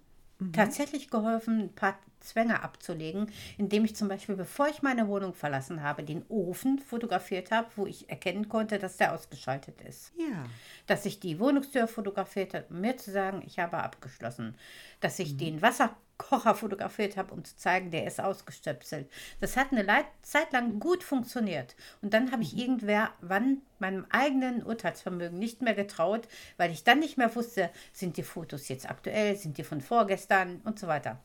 tatsächlich 0.53 1.09
geholfen, 1.09 1.61
ein 1.61 1.75
paar 1.75 1.99
Zwänge 2.27 2.63
abzulegen, 2.63 3.31
indem 3.57 3.85
ich 3.85 3.97
zum 3.97 4.09
Beispiel, 4.09 4.37
bevor 4.37 4.69
ich 4.69 4.83
meine 4.83 5.09
Wohnung 5.09 5.35
verlassen 5.35 5.83
habe, 5.83 6.03
den 6.03 6.25
Ofen 6.29 6.79
fotografiert 6.79 7.51
habe, 7.51 7.69
wo 7.77 7.87
ich 7.87 8.09
erkennen 8.09 8.49
konnte, 8.49 8.79
dass 8.79 8.97
der 8.97 9.15
ausgeschaltet 9.15 9.81
ist. 9.83 10.13
Ja. 10.19 10.45
Dass 10.87 11.07
ich 11.07 11.21
die 11.21 11.39
Wohnungstür 11.39 11.89
fotografiert 11.89 12.55
habe, 12.55 12.67
um 12.71 12.81
mir 12.81 12.97
zu 12.97 13.11
sagen, 13.11 13.43
ich 13.47 13.59
habe 13.59 13.79
abgeschlossen. 13.79 14.57
Dass 15.01 15.19
ich 15.19 15.37
den 15.37 15.63
Wasserkocher 15.63 16.55
fotografiert 16.55 17.17
habe, 17.17 17.33
um 17.33 17.45
zu 17.45 17.57
zeigen, 17.57 17.91
der 17.91 18.07
ist 18.07 18.21
ausgestöpselt. 18.21 19.11
Das 19.41 19.57
hat 19.57 19.73
eine 19.73 19.83
Leit 19.83 20.07
Zeit 20.23 20.53
lang 20.53 20.81
gut 20.81 21.03
funktioniert. 21.03 21.77
Und 22.03 22.13
dann 22.15 22.33
habe 22.33 22.43
ich 22.43 22.57
irgendwer 22.57 23.11
wann 23.21 23.63
meinem 23.79 24.07
eigenen 24.11 24.63
Urteilsvermögen 24.63 25.39
nicht 25.39 25.63
mehr 25.63 25.75
getraut, 25.75 26.29
weil 26.57 26.71
ich 26.71 26.85
dann 26.85 26.99
nicht 26.99 27.19
mehr 27.19 27.35
wusste, 27.35 27.71
sind 27.93 28.17
die 28.17 28.23
Fotos 28.23 28.69
jetzt 28.69 28.89
aktuell, 28.89 29.37
sind 29.37 29.59
die 29.59 29.65
von 29.65 29.81
vorgestern 29.81 30.61
und 30.65 30.79
so 30.79 30.87
weiter. 30.87 31.21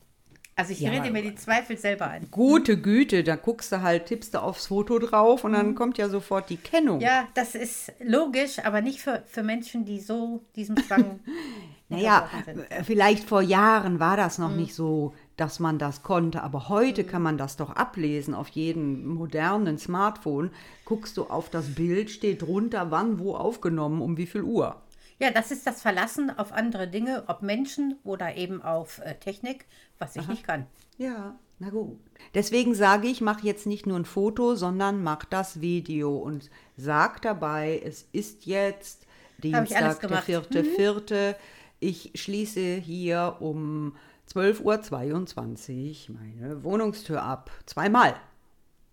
Also 0.62 0.72
ich 0.72 0.80
Ja, 0.80 0.90
rede 0.90 1.10
mir 1.10 1.22
die 1.22 1.34
Zweifel 1.34 1.76
selber 1.76 2.06
ein. 2.08 2.30
Gute 2.30 2.80
Güte, 2.80 3.24
da 3.24 3.36
guckst 3.36 3.72
du 3.72 3.82
halt, 3.82 4.06
tippst 4.06 4.34
du 4.34 4.38
aufs 4.42 4.66
Foto 4.66 4.98
drauf 4.98 5.44
und 5.44 5.52
dann 5.52 5.74
kommt 5.74 5.98
ja 5.98 6.08
sofort 6.08 6.50
die 6.50 6.56
Kennung. 6.56 6.96
Mhm. 6.98 7.02
Ja, 7.02 7.28
das 7.34 7.54
ist 7.54 7.92
logisch, 8.00 8.58
aber 8.64 8.80
nicht 8.80 9.00
für, 9.00 9.22
für 9.26 9.42
Menschen, 9.42 9.84
die 9.84 10.00
so 10.00 10.44
diesem 10.56 10.80
Zwang 10.80 11.20
Naja, 11.88 12.30
äh, 12.70 12.82
vielleicht 12.84 13.28
vor 13.28 13.42
Jahren 13.42 14.00
war 14.00 14.16
das 14.16 14.38
Mhm. 14.38 14.44
noch 14.44 14.54
nicht 14.54 14.74
so, 14.74 15.14
dass 15.36 15.60
man 15.60 15.78
das 15.78 16.02
konnte, 16.02 16.42
aber 16.42 16.68
heute 16.68 17.04
kann 17.04 17.22
man 17.22 17.36
das 17.38 17.56
doch 17.56 17.70
ablesen 17.70 18.34
auf 18.34 18.48
jedem 18.48 19.06
modernen 19.06 19.78
Smartphone. 19.78 20.50
Guckst 20.84 21.16
du 21.16 21.24
auf 21.24 21.50
das 21.50 21.74
Bild, 21.74 22.10
steht 22.10 22.42
drunter, 22.42 22.90
wann, 22.90 23.18
wo 23.18 23.34
aufgenommen, 23.34 24.00
um 24.00 24.16
wie 24.16 24.26
viel 24.26 24.42
Uhr. 24.42 24.82
Ja, 25.18 25.30
das 25.30 25.50
ist 25.52 25.66
das 25.66 25.80
Verlassen 25.82 26.36
auf 26.36 26.52
andere 26.52 26.88
Dinge, 26.88 27.24
ob 27.28 27.42
Menschen 27.42 27.96
oder 28.04 28.36
eben 28.36 28.60
auf 28.62 28.98
äh, 28.98 29.14
Technik, 29.14 29.66
was 30.02 30.16
ich 30.16 30.28
nicht 30.28 30.44
kann. 30.44 30.66
Ja, 30.98 31.36
na 31.58 31.70
gut. 31.70 31.98
Deswegen 32.34 32.74
sage 32.74 33.08
ich, 33.08 33.20
mach 33.20 33.42
jetzt 33.42 33.66
nicht 33.66 33.86
nur 33.86 33.98
ein 33.98 34.04
Foto, 34.04 34.54
sondern 34.54 35.02
mach 35.02 35.24
das 35.24 35.60
Video 35.60 36.16
und 36.16 36.50
sag 36.76 37.22
dabei, 37.22 37.80
es 37.84 38.08
ist 38.12 38.46
jetzt 38.46 39.06
Dienstag, 39.42 40.00
der 40.00 40.22
vierte, 40.22 40.64
vierte. 40.64 41.36
Ich 41.80 42.12
schließe 42.14 42.76
hier 42.76 43.36
um 43.40 43.96
12.22 44.32 46.10
Uhr 46.10 46.16
meine 46.16 46.62
Wohnungstür 46.62 47.22
ab. 47.22 47.50
Zweimal. 47.66 48.14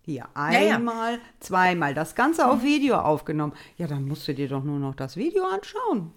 Hier, 0.02 0.28
Ja, 0.34 0.50
ja. 0.50 0.76
einmal, 0.76 1.20
zweimal. 1.40 1.94
Das 1.94 2.14
Ganze 2.14 2.48
auf 2.48 2.62
Video 2.62 2.96
aufgenommen. 2.96 3.52
Ja, 3.76 3.86
dann 3.86 4.06
musst 4.08 4.26
du 4.26 4.34
dir 4.34 4.48
doch 4.48 4.64
nur 4.64 4.78
noch 4.78 4.94
das 4.94 5.16
Video 5.16 5.44
anschauen. 5.44 6.12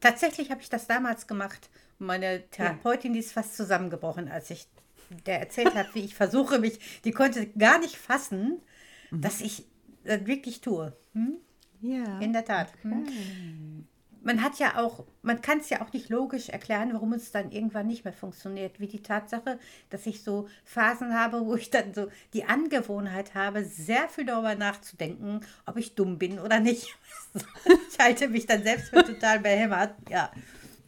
Tatsächlich 0.00 0.50
habe 0.50 0.62
ich 0.62 0.70
das 0.70 0.86
damals 0.86 1.26
gemacht. 1.26 1.68
Meine 2.00 2.48
Therapeutin, 2.50 3.12
die 3.12 3.18
ist 3.20 3.32
fast 3.32 3.56
zusammengebrochen, 3.56 4.28
als 4.28 4.50
ich 4.50 4.66
der 5.26 5.40
erzählt 5.40 5.74
hat, 5.74 5.94
wie 5.94 6.04
ich 6.04 6.14
versuche 6.14 6.58
mich, 6.58 6.78
die 7.04 7.10
konnte 7.10 7.46
gar 7.48 7.78
nicht 7.78 7.96
fassen, 7.96 8.60
dass 9.10 9.40
ich 9.40 9.66
das 10.04 10.26
wirklich 10.26 10.60
tue. 10.60 10.96
Hm? 11.12 11.36
Ja. 11.80 12.18
In 12.20 12.32
der 12.32 12.44
Tat. 12.44 12.72
Hm. 12.82 13.86
Man 14.22 14.42
hat 14.42 14.58
ja 14.58 14.76
auch, 14.76 15.06
man 15.22 15.40
kann 15.40 15.58
es 15.60 15.70
ja 15.70 15.80
auch 15.80 15.94
nicht 15.94 16.10
logisch 16.10 16.50
erklären, 16.50 16.92
warum 16.92 17.14
es 17.14 17.32
dann 17.32 17.50
irgendwann 17.50 17.86
nicht 17.86 18.04
mehr 18.04 18.12
funktioniert. 18.12 18.78
Wie 18.78 18.86
die 18.86 19.02
Tatsache, 19.02 19.58
dass 19.88 20.06
ich 20.06 20.22
so 20.22 20.46
Phasen 20.62 21.14
habe, 21.14 21.46
wo 21.46 21.54
ich 21.56 21.70
dann 21.70 21.94
so 21.94 22.08
die 22.34 22.44
Angewohnheit 22.44 23.34
habe, 23.34 23.64
sehr 23.64 24.08
viel 24.08 24.26
darüber 24.26 24.54
nachzudenken, 24.54 25.40
ob 25.64 25.78
ich 25.78 25.94
dumm 25.94 26.18
bin 26.18 26.38
oder 26.38 26.60
nicht. 26.60 26.96
Ich 27.92 27.98
halte 28.04 28.28
mich 28.28 28.46
dann 28.46 28.62
selbst 28.62 28.88
für 28.88 29.04
total 29.04 29.40
behämmert. 29.40 29.94
Ja, 30.08 30.32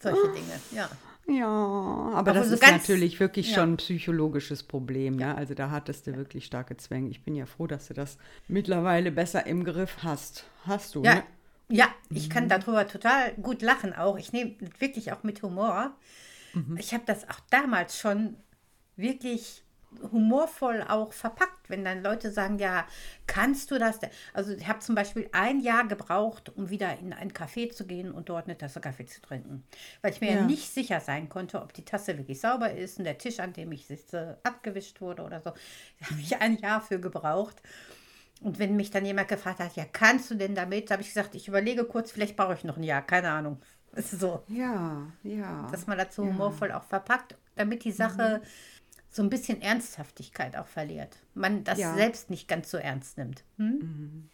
solche 0.03 0.29
Dinge. 0.29 0.61
Ja. 0.71 0.89
Ja, 1.29 1.47
aber 1.47 2.17
Aber 2.17 2.33
das 2.33 2.49
so 2.49 2.55
ist 2.55 2.63
natürlich 2.63 3.21
wirklich 3.21 3.51
ja. 3.51 3.55
schon 3.55 3.75
ein 3.75 3.77
psychologisches 3.77 4.65
Problem. 4.65 5.17
Ne? 5.17 5.37
Also 5.37 5.55
da 5.55 5.71
hattest 5.71 6.07
du 6.09 6.17
wirklich 6.17 6.45
starke 6.47 6.77
Zwänge. 6.77 7.11
Ich 7.11 7.23
bin 7.23 7.37
ja 7.37 7.47
froh, 7.47 7.69
dass 7.69 7.87
du 7.89 7.95
das 7.95 8.19
mittlerweile 8.49 9.13
besser 9.13 9.47
im 9.47 9.63
Griff 9.65 9.99
hast. 10.03 10.45
Hast 10.67 10.97
du, 10.97 11.05
Ja, 11.05 11.15
ne? 11.17 11.23
ja, 11.69 11.87
ich 12.11 12.29
kann 12.29 12.49
darüber 12.49 12.89
total 12.89 13.33
gut 13.35 13.63
lachen 13.63 13.93
auch. 13.95 14.19
Ich 14.19 14.33
nehme 14.33 14.57
wirklich 14.81 15.13
auch 15.13 15.23
mit 15.23 15.43
Humor. 15.43 15.93
Ich 16.77 16.93
habe 16.93 17.05
das 17.07 17.29
auch 17.31 17.41
damals 17.51 17.99
schon 17.99 18.37
wirklich 18.97 19.62
humorvoll 20.11 20.85
auch 20.89 21.13
verpackt, 21.13 21.69
wenn 21.69 21.85
dann 21.85 22.03
Leute 22.03 22.31
sagen, 22.31 22.59
ja, 22.59 22.87
kannst 23.27 23.71
du 23.71 23.79
das? 23.79 23.99
Also 24.35 24.53
ich 24.53 24.67
habe 24.69 24.81
zum 24.81 24.95
Beispiel 24.95 25.29
ein 25.33 25.61
Jahr 25.61 25.87
gebraucht, 25.87 26.51
um 26.57 26.71
wieder 26.71 26.99
in 26.99 27.13
ein 27.13 27.33
Café 27.33 27.71
zu 27.73 27.87
gehen 27.87 28.11
und 28.13 28.29
dort 28.29 28.47
eine 28.47 28.59
Tasse 28.59 28.81
Kaffee 28.81 29.07
zu 29.07 29.21
trinken, 29.21 29.65
weil 30.01 30.13
ich 30.13 30.21
mir 30.21 30.31
ja. 30.31 30.37
Ja. 30.37 30.47
nicht 30.47 30.73
sicher 30.73 31.01
sein 31.01 31.29
konnte, 31.29 31.61
ob 31.63 31.73
die 31.73 31.85
Tasse 31.85 32.19
wirklich 32.19 32.41
sauber 32.41 32.73
ist 32.73 32.99
und 32.99 33.05
der 33.05 33.19
Tisch, 33.19 33.41
an 33.41 33.53
dem 33.53 33.73
ich 33.73 33.87
sitze, 33.87 34.39
abgewischt 34.43 35.01
wurde 35.01 35.23
oder 35.23 35.41
so. 35.41 35.51
Da 36.01 36.11
habe 36.11 36.21
ich 36.21 36.37
ein 36.41 36.57
Jahr 36.59 36.81
für 36.81 37.01
gebraucht. 37.01 37.63
Und 38.41 38.59
wenn 38.59 38.77
mich 38.77 38.91
dann 38.91 39.05
jemand 39.07 39.29
gefragt 39.29 39.61
hat, 39.61 39.77
ja, 39.77 39.85
kannst 39.85 40.31
du 40.31 40.35
denn 40.35 40.55
damit? 40.55 40.91
habe 40.91 41.03
ich 41.03 41.09
gesagt, 41.09 41.35
ich 41.35 41.49
überlege 41.49 41.85
kurz, 41.85 42.11
vielleicht 42.13 42.37
brauche 42.37 42.55
ich 42.55 42.65
noch 42.65 42.77
ein 42.77 42.83
Jahr, 42.83 43.03
keine 43.03 43.31
Ahnung. 43.31 43.61
Das 43.95 44.13
ist 44.13 44.21
so, 44.21 44.43
Ja, 44.49 45.13
ja. 45.23 45.49
dass 45.71 45.87
man 45.87 45.99
dazu 45.99 46.25
humorvoll 46.25 46.73
auch 46.73 46.85
verpackt, 46.85 47.37
damit 47.57 47.85
die 47.85 47.93
Sache 47.93 48.41
Mhm. 48.41 48.47
So 49.13 49.23
ein 49.23 49.29
bisschen 49.31 49.61
Ernsthaftigkeit 49.61 50.57
auch 50.57 50.67
verliert. 50.67 51.19
Man 51.35 51.65
das 51.65 51.79
Ja. 51.79 51.95
selbst 51.95 52.31
nicht 52.31 52.49
ganz 52.49 52.71
so 52.71 52.79
ernst 52.79 53.19
nimmt. 53.19 53.45
Hm? 53.59 54.29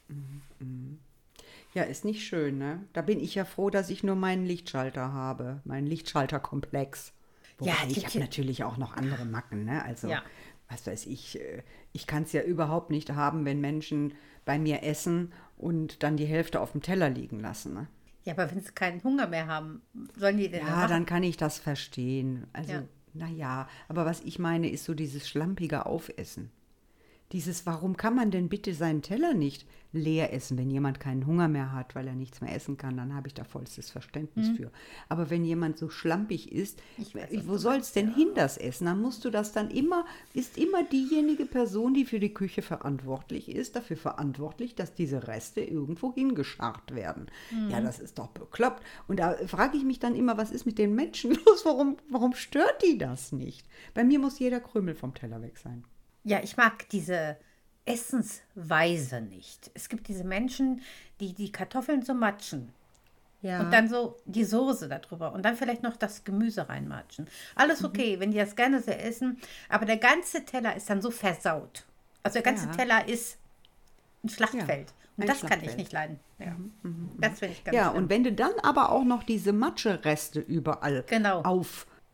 ja, 1.75 1.83
ist 1.83 2.05
nicht 2.05 2.25
schön, 2.25 2.59
ne? 2.59 2.85
Da 2.93 3.03
bin 3.03 3.21
ich 3.21 3.35
ja 3.35 3.45
froh, 3.45 3.71
dass 3.71 3.91
ich 3.91 4.05
nur 4.05 4.15
meinen 4.17 4.47
Lichtschalter 4.47 5.13
habe, 5.13 5.61
meinen 5.65 5.87
Lichtschalterkomplex. 5.87 7.13
Wobei 7.59 7.71
Ja, 7.73 7.77
ich 7.89 8.07
habe 8.07 8.21
natürlich 8.21 8.63
auch 8.65 8.77
noch 8.77 8.95
andere 8.95 9.25
Macken, 9.27 9.65
ne? 9.65 9.85
Also, 9.85 10.09
Ja. 10.09 10.23
was 10.69 10.87
weiß 10.87 11.07
ich, 11.07 11.41
äh, 11.41 11.63
ich 11.93 12.07
kann 12.07 12.23
es 12.23 12.33
ja 12.33 12.43
überhaupt 12.43 12.91
nicht 12.91 13.11
haben, 13.11 13.45
wenn 13.45 13.61
Menschen 13.61 14.15
bei 14.45 14.61
mir 14.61 14.85
essen 14.85 15.33
und 15.57 16.05
dann 16.05 16.17
die 16.17 16.27
Hälfte 16.27 16.61
auf 16.61 16.71
dem 16.73 16.83
Teller 16.83 17.11
liegen 17.11 17.41
lassen, 17.41 17.75
ne? 17.75 17.89
Ja, 18.25 18.35
aber 18.35 18.51
wenn 18.51 18.61
sie 18.61 18.73
keinen 18.73 19.03
Hunger 19.03 19.27
mehr 19.27 19.47
haben, 19.47 19.83
sollen 20.17 20.37
die 20.37 20.49
denn 20.51 20.61
Ja, 20.61 20.77
machen? 20.77 20.89
dann 20.89 21.07
kann 21.07 21.23
ich 21.25 21.37
das 21.37 21.59
verstehen. 21.59 22.47
Also, 22.53 22.73
Ja. 22.75 22.83
Naja, 23.15 23.69
aber 23.89 24.07
was 24.07 24.21
ich 24.21 24.39
meine, 24.39 24.71
ist 24.71 24.85
so 24.85 24.95
dieses 24.95 25.29
schlampige 25.29 25.87
Aufessen. 25.87 26.51
Dieses, 27.33 27.67
warum 27.67 27.97
kann 27.97 28.15
man 28.15 28.31
denn 28.31 28.49
bitte 28.49 28.73
seinen 28.75 29.03
Teller 29.03 29.35
nicht 29.35 29.67
leer 29.93 30.35
essen, 30.35 30.59
wenn 30.59 30.71
jemand 30.71 31.01
keinen 31.01 31.27
Hunger 31.27 31.49
mehr 31.49 31.73
hat, 31.73 31.95
weil 31.95 32.07
er 32.07 32.15
nichts 32.15 32.43
mehr 32.43 32.55
essen 32.55 32.77
kann, 32.77 32.99
dann 32.99 33.15
habe 33.15 33.29
ich 33.29 33.33
da 33.35 33.45
vollstes 33.45 33.91
Verständnis 33.91 34.51
für. 34.51 34.71
Aber 35.09 35.31
wenn 35.31 35.47
jemand 35.47 35.79
so 35.79 35.89
schlampig 35.89 36.53
ist, 36.53 36.79
Mhm. 36.99 37.05
Weiß, 37.15 37.29
was 37.33 37.49
wo 37.49 37.57
soll 37.57 37.77
es 37.77 37.93
denn 37.93 38.15
hin, 38.15 38.29
das 38.35 38.59
Essen? 38.59 38.85
Dann 38.87 39.01
musst 39.01 39.25
du 39.25 39.31
das 39.31 39.53
dann 39.53 39.71
immer, 39.71 40.05
ist 40.35 40.59
immer 40.59 40.85
diejenige 40.85 41.47
Person, 41.47 41.95
die 41.95 42.05
für 42.05 42.21
die 42.21 42.35
Küche 42.35 42.61
verantwortlich 42.61 43.49
ist, 43.49 43.77
dafür 43.77 43.97
verantwortlich, 43.97 44.75
dass 44.75 44.95
diese 44.95 45.27
Reste 45.27 45.61
irgendwo 45.63 46.13
hingescharrt 46.15 46.95
werden. 46.95 47.27
Mhm. 47.51 47.71
Ja, 47.71 47.81
das 47.81 47.99
ist 47.99 48.19
doch 48.19 48.29
bekloppt. 48.29 48.83
Und 49.07 49.21
da 49.21 49.37
frage 49.47 49.77
ich 49.79 49.85
mich 49.85 49.99
dann 49.99 50.15
immer, 50.15 50.37
was 50.37 50.51
ist 50.51 50.67
mit 50.67 50.79
den 50.79 50.95
Menschen 50.95 51.31
los? 51.47 51.65
Warum, 51.65 51.97
warum 52.11 52.35
stört 52.35 52.83
die 52.85 52.99
das 52.99 53.33
nicht? 53.33 53.67
Bei 53.95 54.05
mir 54.05 54.19
muss 54.19 54.39
jeder 54.39 54.61
Krümel 54.61 54.95
vom 54.95 55.15
Teller 55.15 55.41
weg 55.41 55.57
sein. 55.59 55.85
Ja, 56.29 56.41
ich 56.43 56.57
mag 56.57 56.89
diese 56.91 57.37
Essensweise 57.85 59.21
nicht. 59.21 59.71
Es 59.75 59.89
gibt 59.89 60.09
diese 60.09 60.25
Menschen, 60.25 60.83
die 61.21 61.33
die 61.35 61.51
Kartoffeln 61.53 62.03
so 62.03 62.15
matschen. 62.15 62.73
Ja. 63.41 63.61
Und 63.61 63.71
dann 63.73 63.89
so 63.89 64.17
die 64.25 64.45
Soße 64.45 64.89
darüber 64.89 65.33
und 65.33 65.45
dann 65.45 65.57
vielleicht 65.57 65.83
noch 65.85 65.97
das 65.97 66.25
Gemüse 66.25 66.69
reinmatschen. 66.69 67.27
Mhm. 67.27 67.31
Alles 67.55 67.85
okay, 67.85 68.19
wenn 68.19 68.33
die 68.33 68.39
das 68.39 68.57
gerne 68.57 68.83
so 68.83 68.91
essen, 68.91 69.39
aber 69.69 69.87
der 69.87 69.97
ganze 69.99 70.45
Teller 70.45 70.75
ist 70.77 70.91
dann 70.91 71.01
so 71.01 71.11
versaut. 71.13 71.87
Also 72.25 72.35
der 72.35 72.43
ganze 72.43 72.67
Ja. 72.67 72.73
Teller 72.73 73.09
ist 73.09 73.39
ein 74.25 74.29
Schlachtfeld. 74.29 74.93
und 75.17 75.23
ein 75.25 75.29
das 75.29 75.41
kann 75.43 75.63
ich. 75.63 75.71
Mhm, 75.71 75.77
nicht 75.77 75.93
leiden. 75.93 76.19
Ja. 76.41 76.57
Das 77.19 77.39
finde 77.39 77.55
ich 77.55 77.65
ganz 77.65 77.77
Ja, 77.77 77.91
schlimm. 77.91 78.03
und 78.05 78.11
wenn 78.11 78.25
du 78.25 78.33
dann 78.33 78.53
aber 78.65 78.91
auch 78.91 79.05
noch 79.05 79.23
diese 79.23 79.53
Matschereste 79.53 80.41
überall 80.41 81.05
Genau. 81.09 81.43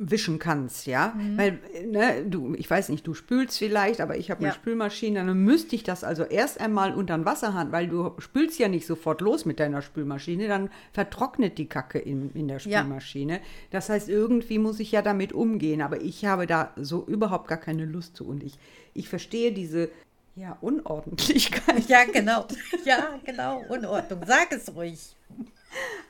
Aufwischen 0.04 0.38
kannst, 0.38 0.86
ja, 0.86 1.14
weil, 1.36 1.58
ne, 1.86 2.24
du, 2.26 2.54
ich 2.54 2.68
weiß 2.68 2.88
nicht, 2.90 3.06
du 3.06 3.14
spülst 3.14 3.58
vielleicht, 3.58 4.00
aber 4.00 4.16
ich 4.16 4.30
habe 4.30 4.40
eine 4.40 4.48
Ja. 4.48 4.54
Spülmaschine, 4.54 5.24
dann 5.24 5.38
müsste 5.44 5.74
ich 5.76 5.82
das 5.82 6.04
also 6.04 6.24
erst 6.24 6.60
einmal 6.60 6.94
unter 6.94 7.16
den 7.16 7.24
Wasserhahn, 7.24 7.72
weil 7.72 7.88
du 7.88 8.12
spülst 8.18 8.58
ja 8.58 8.68
nicht 8.68 8.86
sofort 8.86 9.20
los 9.20 9.44
mit 9.44 9.60
deiner 9.60 9.82
Spülmaschine, 9.82 10.48
dann 10.48 10.70
vertrocknet 10.92 11.58
die 11.58 11.66
Kacke 11.66 11.98
in, 11.98 12.30
in 12.34 12.48
der 12.48 12.58
Ja. 12.58 12.80
Spülmaschine. 12.80 13.40
Das 13.70 13.88
heißt, 13.88 14.08
irgendwie 14.08 14.58
muss 14.58 14.80
ich 14.80 14.92
ja 14.92 15.02
damit 15.02 15.32
umgehen, 15.32 15.80
aber 15.82 16.00
ich 16.00 16.24
habe 16.24 16.46
da 16.46 16.72
so 16.76 17.04
überhaupt 17.06 17.48
gar 17.48 17.58
keine 17.58 17.84
Lust 17.84 18.16
zu 18.16 18.26
und 18.26 18.42
ich, 18.42 18.58
ich 18.92 19.08
verstehe 19.08 19.52
diese, 19.52 19.88
ja, 20.36 20.58
Unordentlichkeit. 20.60 21.88
Ja, 21.88 22.04
genau. 22.04 22.46
Ja, 22.84 23.18
genau. 23.24 23.62
Unordnung. 23.68 24.20
Sag 24.26 24.52
es 24.52 24.74
ruhig. 24.74 25.14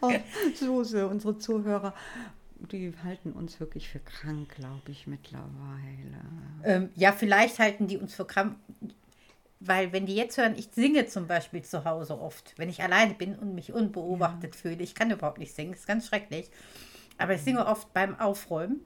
Oh, 0.01 0.11
Suse, 0.55 1.07
unsere 1.07 1.39
Zuhörer 1.39 1.95
die 2.73 2.93
halten 3.03 3.33
uns 3.33 3.61
wirklich 3.61 3.89
für 3.89 4.01
krank, 4.01 4.55
glaube 4.57 4.91
ich, 4.91 5.07
mittlerweile. 5.07 6.21
Ähm, 6.65 6.91
ja, 6.95 7.13
vielleicht 7.13 7.59
halten 7.59 7.87
die 7.87 7.99
uns 7.99 8.15
für 8.15 8.25
krank. 8.25 8.57
Weil 9.61 9.93
wenn 9.93 10.05
die 10.05 10.15
jetzt 10.15 10.37
hören, 10.37 10.55
ich 10.57 10.69
singe 10.73 11.07
zum 11.07 11.27
Beispiel 11.27 11.63
zu 11.63 11.85
Hause 11.85 12.21
oft, 12.21 12.53
wenn 12.59 12.69
ich 12.69 12.83
alleine 12.83 13.15
bin 13.15 13.35
und 13.37 13.55
mich 13.55 13.73
unbeobachtet 13.73 14.55
fühle. 14.55 14.83
Ich 14.83 14.95
kann 14.95 15.11
überhaupt 15.11 15.39
nicht 15.39 15.55
singen, 15.55 15.73
ist 15.73 15.87
ganz 15.87 16.07
schrecklich. 16.07 16.51
Aber 17.17 17.35
ich 17.35 17.43
singe 17.43 17.67
oft 17.67 17.93
beim 17.95 18.19
Aufräumen. 18.19 18.81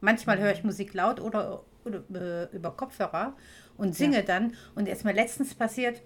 Manchmal 0.00 0.38
höre 0.38 0.52
ich 0.52 0.62
Musik 0.62 0.94
laut 0.94 1.18
oder, 1.20 1.64
oder 1.84 2.02
äh, 2.14 2.54
über 2.54 2.70
Kopfhörer 2.70 3.34
und 3.76 3.94
singe 3.94 4.22
dann. 4.22 4.54
Und 4.74 4.86
es 4.86 4.98
ist 4.98 5.04
mir 5.04 5.14
letztens 5.14 5.54
passiert, 5.54 6.02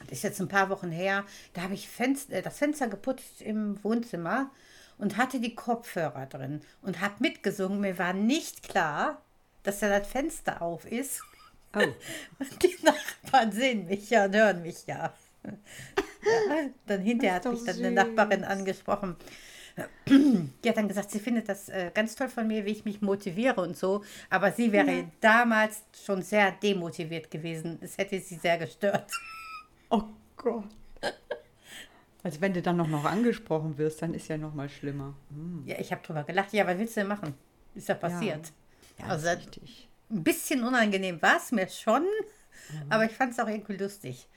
das 0.00 0.18
ist 0.18 0.22
jetzt 0.22 0.40
ein 0.40 0.48
paar 0.48 0.70
Wochen 0.70 0.90
her, 0.90 1.24
da 1.52 1.62
habe 1.62 1.74
ich 1.74 1.88
Fenster, 1.88 2.34
äh, 2.34 2.42
das 2.42 2.58
Fenster 2.58 2.88
geputzt 2.88 3.42
im 3.42 3.82
Wohnzimmer 3.84 4.50
und 4.98 5.16
hatte 5.16 5.40
die 5.40 5.54
Kopfhörer 5.54 6.26
drin 6.26 6.60
und 6.82 7.00
habe 7.00 7.14
mitgesungen. 7.20 7.80
Mir 7.80 7.98
war 7.98 8.12
nicht 8.12 8.68
klar, 8.68 9.22
dass 9.62 9.80
da 9.80 9.98
das 9.98 10.08
Fenster 10.08 10.62
auf 10.62 10.84
ist. 10.90 11.22
Oh. 11.74 11.80
Und 12.38 12.62
die 12.62 12.76
Nachbarn 12.82 13.52
sehen 13.52 13.86
mich 13.86 14.08
ja 14.08 14.24
und 14.24 14.34
hören 14.34 14.62
mich 14.62 14.86
ja. 14.86 15.12
ja 15.44 15.52
dann 16.86 17.02
hinterher 17.02 17.36
hat 17.36 17.44
mich 17.44 17.62
dann 17.62 17.76
eine 17.76 17.90
Nachbarin 17.90 18.40
süß. 18.40 18.48
angesprochen. 18.48 19.16
Die 20.08 20.68
hat 20.68 20.76
dann 20.76 20.88
gesagt, 20.88 21.10
sie 21.10 21.20
findet 21.20 21.48
das 21.48 21.68
äh, 21.68 21.90
ganz 21.94 22.16
toll 22.16 22.28
von 22.28 22.46
mir, 22.46 22.64
wie 22.64 22.70
ich 22.70 22.84
mich 22.84 23.00
motiviere 23.00 23.60
und 23.60 23.76
so. 23.76 24.02
Aber 24.30 24.50
sie 24.50 24.72
wäre 24.72 25.04
damals 25.20 25.82
schon 26.04 26.22
sehr 26.22 26.52
demotiviert 26.52 27.30
gewesen. 27.30 27.78
Es 27.80 27.98
hätte 27.98 28.18
sie 28.18 28.36
sehr 28.36 28.58
gestört. 28.58 29.12
Oh 29.90 30.02
Gott. 30.36 30.64
Also 32.28 32.42
wenn 32.42 32.52
du 32.52 32.60
dann 32.60 32.76
noch, 32.76 32.88
noch 32.88 33.06
angesprochen 33.06 33.78
wirst, 33.78 34.02
dann 34.02 34.12
ist 34.12 34.28
ja 34.28 34.36
noch 34.36 34.52
mal 34.52 34.68
schlimmer. 34.68 35.14
Hm, 35.30 35.62
Ja, 35.64 35.76
ich 35.78 35.90
habe 35.92 36.02
drüber 36.02 36.24
gelacht. 36.24 36.52
Ja, 36.52 36.66
was 36.66 36.76
willst 36.76 36.94
du 36.94 37.00
denn 37.00 37.08
machen? 37.08 37.32
Ist 37.74 37.88
ja 37.88 37.94
passiert. 37.94 38.52
Ja, 38.98 39.06
Also- 39.06 39.28
ist 39.28 39.38
richtig. 39.38 39.88
Ein 40.10 40.22
bisschen 40.24 40.62
unangenehm 40.62 41.22
war 41.22 41.38
es 41.38 41.52
mir 41.52 41.66
schon, 41.68 42.04
aber 42.90 43.06
ich 43.06 43.12
fand 43.12 43.32
es 43.32 43.38
auch 43.38 43.48
irgendwie 43.48 43.78
lustig. 43.78 44.28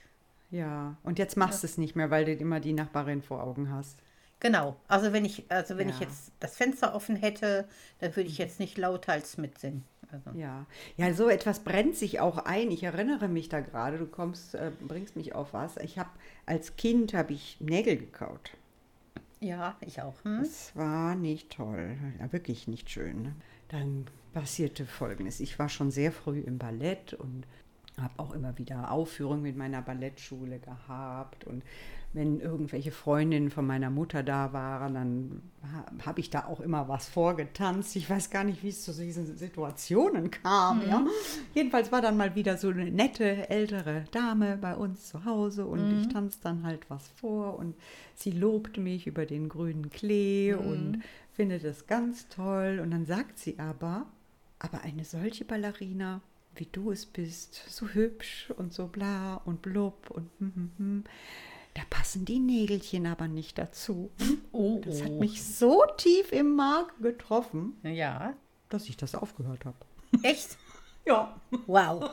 Ja, 0.50 0.96
und 1.02 1.18
jetzt 1.18 1.36
machst 1.36 1.62
du 1.62 1.66
es 1.66 1.76
nicht 1.76 1.94
mehr, 1.96 2.10
weil 2.10 2.24
du 2.24 2.32
immer 2.32 2.60
die 2.60 2.72
Nachbarin 2.72 3.20
vor 3.20 3.42
Augen 3.42 3.70
hast. 3.70 3.98
Genau. 4.40 4.76
Also 4.88 5.12
wenn 5.12 5.26
ich, 5.26 5.44
also 5.50 5.76
wenn 5.76 5.90
ich 5.90 6.00
Ja. 6.00 6.06
jetzt 6.06 6.32
das 6.40 6.56
Fenster 6.56 6.94
offen 6.94 7.16
hätte, 7.16 7.68
dann 8.00 8.16
würde 8.16 8.28
ich 8.30 8.38
jetzt 8.38 8.58
nicht 8.58 8.78
lauthals 8.78 9.36
mitsingen. 9.36 9.84
Also, 10.12 10.38
Ja, 10.38 10.66
ja, 10.96 11.12
so 11.14 11.28
etwas 11.28 11.60
brennt 11.60 11.96
sich 11.96 12.20
auch 12.20 12.38
ein. 12.38 12.70
Ich 12.70 12.82
erinnere 12.84 13.28
mich 13.28 13.48
da 13.48 13.60
gerade. 13.60 13.98
Du 13.98 14.06
kommst, 14.06 14.54
äh, 14.54 14.70
bringst 14.86 15.16
mich 15.16 15.34
auf 15.34 15.52
was. 15.54 15.76
Ich 15.78 15.98
habe 15.98 16.10
als 16.46 16.76
Kind 16.76 17.14
habe 17.14 17.32
ich 17.32 17.56
Nägel 17.60 17.96
gekaut. 17.96 18.52
ja, 19.40 19.76
ich 19.80 20.00
auch. 20.02 20.22
Hm? 20.24 20.38
Das 20.42 20.76
war 20.76 21.14
nicht 21.14 21.50
toll, 21.50 21.96
ja, 22.20 22.32
wirklich 22.32 22.68
nicht 22.68 22.90
schön. 22.90 23.22
ne? 23.22 23.34
Dann 23.68 24.04
passierte 24.34 24.86
Folgendes. 24.86 25.40
Ich 25.40 25.58
war 25.58 25.68
schon 25.68 25.90
sehr 25.90 26.12
früh 26.12 26.40
im 26.40 26.58
Ballett 26.58 27.14
und 27.14 27.44
habe 28.02 28.14
auch 28.18 28.32
immer 28.34 28.58
wieder 28.58 28.90
Aufführungen 28.90 29.42
mit 29.42 29.56
meiner 29.56 29.80
Ballettschule 29.82 30.58
gehabt. 30.58 31.44
Und 31.46 31.62
wenn 32.14 32.40
irgendwelche 32.40 32.90
Freundinnen 32.92 33.48
von 33.48 33.66
meiner 33.66 33.88
Mutter 33.88 34.22
da 34.22 34.52
waren, 34.52 34.92
dann 34.94 35.42
ha- 35.62 35.86
habe 36.04 36.20
ich 36.20 36.28
da 36.28 36.44
auch 36.44 36.60
immer 36.60 36.86
was 36.88 37.08
vorgetanzt. 37.08 37.96
Ich 37.96 38.10
weiß 38.10 38.28
gar 38.28 38.44
nicht, 38.44 38.62
wie 38.62 38.68
es 38.68 38.84
zu 38.84 38.92
diesen 38.92 39.34
Situationen 39.38 40.30
kam. 40.30 40.82
Ja? 40.86 41.06
Jedenfalls 41.54 41.90
war 41.90 42.02
dann 42.02 42.18
mal 42.18 42.34
wieder 42.34 42.58
so 42.58 42.68
eine 42.68 42.90
nette 42.90 43.48
ältere 43.48 44.04
Dame 44.10 44.58
bei 44.58 44.74
uns 44.76 45.08
zu 45.08 45.24
Hause 45.24 45.64
und 45.64 46.00
ich 46.02 46.08
tanzte 46.08 46.42
dann 46.44 46.66
halt 46.66 46.90
was 46.90 47.08
vor 47.08 47.58
und 47.58 47.74
sie 48.14 48.32
lobte 48.32 48.80
mich 48.82 49.06
über 49.06 49.24
den 49.24 49.48
grünen 49.48 49.88
Klee 49.88 50.52
und 50.52 51.00
findet 51.32 51.64
es 51.64 51.86
ganz 51.86 52.28
toll. 52.28 52.78
Und 52.82 52.90
dann 52.90 53.06
sagt 53.06 53.38
sie 53.38 53.58
aber, 53.58 54.04
aber 54.58 54.82
eine 54.82 55.06
solche 55.06 55.46
Ballerina, 55.46 56.20
wie 56.56 56.66
du 56.66 56.90
es 56.90 57.06
bist, 57.06 57.54
so 57.68 57.88
hübsch 57.88 58.52
und 58.56 58.72
so 58.72 58.86
bla 58.86 59.36
und 59.44 59.62
blub 59.62 60.10
und 60.10 60.28
hm, 60.38 60.52
hm, 60.54 60.70
hm, 60.78 61.04
da 61.74 61.82
passen 61.88 62.24
die 62.26 62.38
Nägelchen 62.38 63.06
aber 63.06 63.28
nicht 63.28 63.56
dazu. 63.58 64.10
Oh, 64.52 64.80
Das 64.84 65.02
hat 65.02 65.12
mich 65.12 65.42
so 65.42 65.82
tief 65.96 66.30
im 66.32 66.54
Mark 66.54 66.92
getroffen, 67.00 67.76
Ja. 67.82 68.34
dass 68.68 68.88
ich 68.88 68.96
das 68.96 69.14
aufgehört 69.14 69.64
habe. 69.64 69.76
Echt? 70.22 70.58
Ja. 71.06 71.40
Wow. 71.66 72.10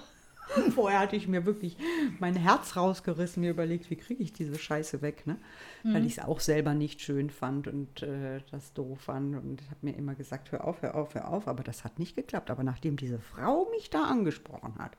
Vorher 0.76 1.00
hatte 1.00 1.16
ich 1.16 1.28
mir 1.28 1.46
wirklich 1.46 1.78
mein 2.20 2.36
Herz 2.36 2.76
rausgerissen, 2.76 3.42
mir 3.42 3.52
überlegt, 3.52 3.90
wie 3.90 3.96
kriege 3.96 4.24
ich 4.24 4.34
diese 4.34 4.58
Scheiße 4.58 5.02
weg, 5.02 5.28
ne? 5.28 5.38
Weil 5.84 6.06
ich 6.06 6.18
es 6.18 6.24
auch 6.24 6.40
selber 6.40 6.74
nicht 6.74 7.02
schön 7.02 7.30
fand 7.30 7.68
und 7.68 8.02
äh, 8.04 8.42
das 8.52 8.74
doof 8.74 9.02
fand 9.02 9.36
und 9.36 9.62
habe 9.70 9.78
mir 9.82 9.96
immer 9.96 10.16
gesagt, 10.16 10.52
hör 10.52 10.66
auf, 10.66 10.82
hör 10.82 10.96
auf, 10.96 11.14
hör 11.16 11.28
auf, 11.30 11.48
aber 11.48 11.64
das 11.64 11.84
hat 11.84 12.00
nicht 12.00 12.16
geklappt. 12.16 12.50
Aber 12.50 12.64
nachdem 12.64 12.98
diese 12.98 13.20
Frau 13.20 13.70
mich 13.72 13.90
da 13.90 14.04
angesprochen 14.04 14.76
hat, 14.78 14.98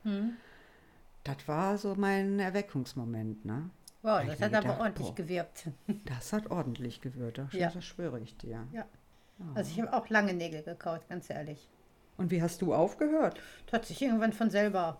das 1.23 1.47
war 1.47 1.77
so 1.77 1.95
mein 1.95 2.39
Erweckungsmoment, 2.39 3.45
ne? 3.45 3.69
Wow, 4.03 4.23
das 4.25 4.41
hat 4.41 4.53
aber 4.53 4.61
gedacht, 4.63 4.79
ordentlich 4.79 5.07
boah. 5.07 5.15
gewirkt. 5.15 5.67
Das 6.05 6.33
hat 6.33 6.49
ordentlich 6.49 7.01
gewirkt, 7.01 7.37
das, 7.37 7.53
Ja. 7.53 7.69
das 7.69 7.85
schwöre 7.85 8.19
ich 8.19 8.35
dir. 8.37 8.65
Ja. 8.73 8.85
Also 9.53 9.71
ich 9.71 9.81
habe 9.81 9.93
auch 9.93 10.09
lange 10.09 10.33
Nägel 10.33 10.63
gekaut, 10.63 11.07
ganz 11.09 11.29
ehrlich. 11.29 11.67
Und 12.17 12.31
wie 12.31 12.41
hast 12.41 12.61
du 12.61 12.73
aufgehört? 12.73 13.39
Das 13.65 13.73
hat 13.73 13.85
sich 13.85 14.01
irgendwann 14.01 14.33
von 14.33 14.49
selber 14.49 14.99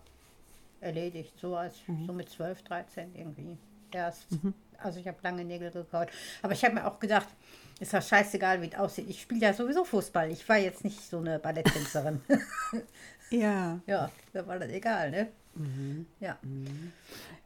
erledigt, 0.82 1.38
so 1.38 1.56
als 1.56 1.76
so 2.06 2.12
mit 2.12 2.28
12, 2.28 2.62
13 2.62 3.14
irgendwie. 3.14 3.56
Erst. 3.92 4.26
Also 4.78 4.98
ich 4.98 5.06
habe 5.06 5.18
lange 5.22 5.44
Nägel 5.44 5.70
gekaut. 5.70 6.08
Aber 6.42 6.52
ich 6.52 6.64
habe 6.64 6.74
mir 6.74 6.86
auch 6.86 6.98
gedacht, 6.98 7.28
ist 7.78 7.94
doch 7.94 8.02
scheißegal, 8.02 8.60
wie 8.62 8.66
es 8.66 8.74
aussieht. 8.74 9.08
Ich 9.08 9.22
spiele 9.22 9.42
ja 9.42 9.52
sowieso 9.52 9.84
Fußball. 9.84 10.30
Ich 10.30 10.48
war 10.48 10.58
jetzt 10.58 10.82
nicht 10.82 11.00
so 11.00 11.18
eine 11.18 11.38
Balletttänzerin. 11.38 12.20
Ja. 13.30 13.80
ja, 13.86 14.10
da 14.34 14.46
war 14.46 14.58
das 14.58 14.68
egal, 14.68 15.10
ne? 15.10 15.28
Ja. 16.20 16.38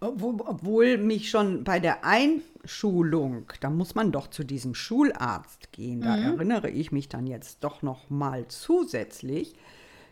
Obwohl, 0.01 0.41
obwohl 0.41 0.99
mich 0.99 1.31
schon 1.31 1.65
bei 1.65 1.79
der 1.79 2.05
Einschulung, 2.05 3.47
da 3.61 3.71
muss 3.71 3.95
man 3.95 4.13
doch 4.13 4.29
zu 4.29 4.45
diesem 4.45 4.75
Schularzt 4.75 5.73
gehen, 5.73 6.01
da 6.01 6.17
erinnere 6.17 6.71
ich 6.71 6.93
mich 6.93 7.09
dann 7.09 7.27
jetzt 7.27 7.65
doch 7.65 7.83
noch 7.83 8.11
mal 8.11 8.47
zusätzlich. 8.49 9.55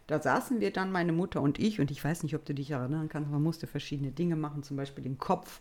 Da 0.07 0.21
saßen 0.21 0.61
wir 0.61 0.71
dann, 0.71 0.93
meine 0.93 1.13
Mutter 1.13 1.41
und 1.41 1.59
ich, 1.59 1.81
und 1.81 1.91
ich 1.91 2.05
weiß 2.05 2.23
nicht, 2.23 2.35
ob 2.35 2.45
du 2.45 2.55
dich 2.55 2.71
erinnern 2.71 3.09
kannst, 3.09 3.31
man 3.31 3.43
musste 3.43 3.67
verschiedene 3.67 4.11
Dinge 4.11 4.37
machen, 4.37 4.63
zum 4.63 4.77
Beispiel 4.77 5.03
den 5.03 5.19
Kopf 5.19 5.61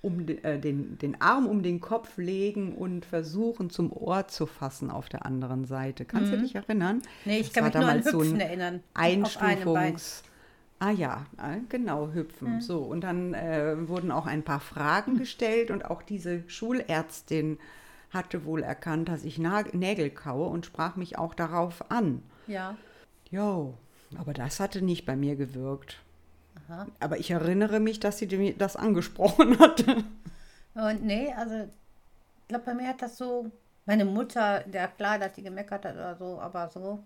um 0.00 0.26
den, 0.26 0.42
äh, 0.42 0.58
den, 0.58 0.98
den 0.98 1.20
Arm 1.20 1.46
um 1.46 1.62
den 1.62 1.80
Kopf 1.80 2.18
legen 2.18 2.74
und 2.74 3.04
versuchen, 3.04 3.70
zum 3.70 3.92
Ohr 3.92 4.26
zu 4.26 4.46
fassen 4.46 4.90
auf 4.90 5.08
der 5.08 5.24
anderen 5.24 5.64
Seite. 5.64 6.04
Kannst 6.04 6.32
du 6.32 6.38
dich 6.38 6.54
erinnern? 6.56 7.02
Nee, 7.24 7.38
ich 7.38 7.52
Das 7.52 7.54
kann 7.54 7.64
mich 7.64 7.74
nur 7.74 7.82
an 7.84 7.88
damals 7.88 8.10
so 8.10 8.18
ein 8.18 8.24
Hüpfen 8.24 8.40
erinnern. 8.40 8.80
Einstufungs... 8.94 10.24
Ah 10.80 10.90
ja, 10.90 11.26
äh, 11.38 11.60
genau, 11.68 12.10
hüpfen. 12.12 12.60
So, 12.60 12.80
und 12.80 13.02
dann 13.02 13.34
äh, 13.34 13.88
wurden 13.88 14.10
auch 14.10 14.26
ein 14.26 14.42
paar 14.42 14.58
Fragen 14.58 15.16
gestellt 15.16 15.70
und 15.70 15.88
auch 15.88 16.02
diese 16.02 16.42
Schulärztin 16.48 17.58
hatte 18.10 18.44
wohl 18.44 18.64
erkannt, 18.64 19.08
dass 19.08 19.22
ich 19.22 19.38
Nägel 19.38 20.10
kaue 20.10 20.48
und 20.48 20.66
sprach 20.66 20.96
mich 20.96 21.16
auch 21.16 21.34
darauf 21.34 21.88
an. 21.92 22.22
Ja. 22.48 22.76
Jo, 23.32 23.74
aber 24.16 24.34
das 24.34 24.60
hatte 24.60 24.82
nicht 24.82 25.06
bei 25.06 25.16
mir 25.16 25.34
gewirkt. 25.36 25.96
Aha. 26.68 26.86
Aber 27.00 27.18
ich 27.18 27.30
erinnere 27.30 27.80
mich, 27.80 27.98
dass 27.98 28.18
sie 28.18 28.26
mir 28.26 28.54
das 28.56 28.76
angesprochen 28.76 29.58
hatte. 29.58 30.04
Und 30.74 31.02
nee, 31.02 31.32
also 31.32 31.54
ich 31.64 32.48
glaube, 32.48 32.64
bei 32.66 32.74
mir 32.74 32.88
hat 32.88 33.02
das 33.02 33.16
so, 33.16 33.50
meine 33.86 34.04
Mutter, 34.04 34.60
der 34.60 34.86
klar, 34.88 35.18
dass 35.18 35.32
die 35.32 35.42
gemeckert 35.42 35.84
hat 35.84 35.94
oder 35.94 36.14
so, 36.14 36.38
aber 36.38 36.68
so 36.68 37.02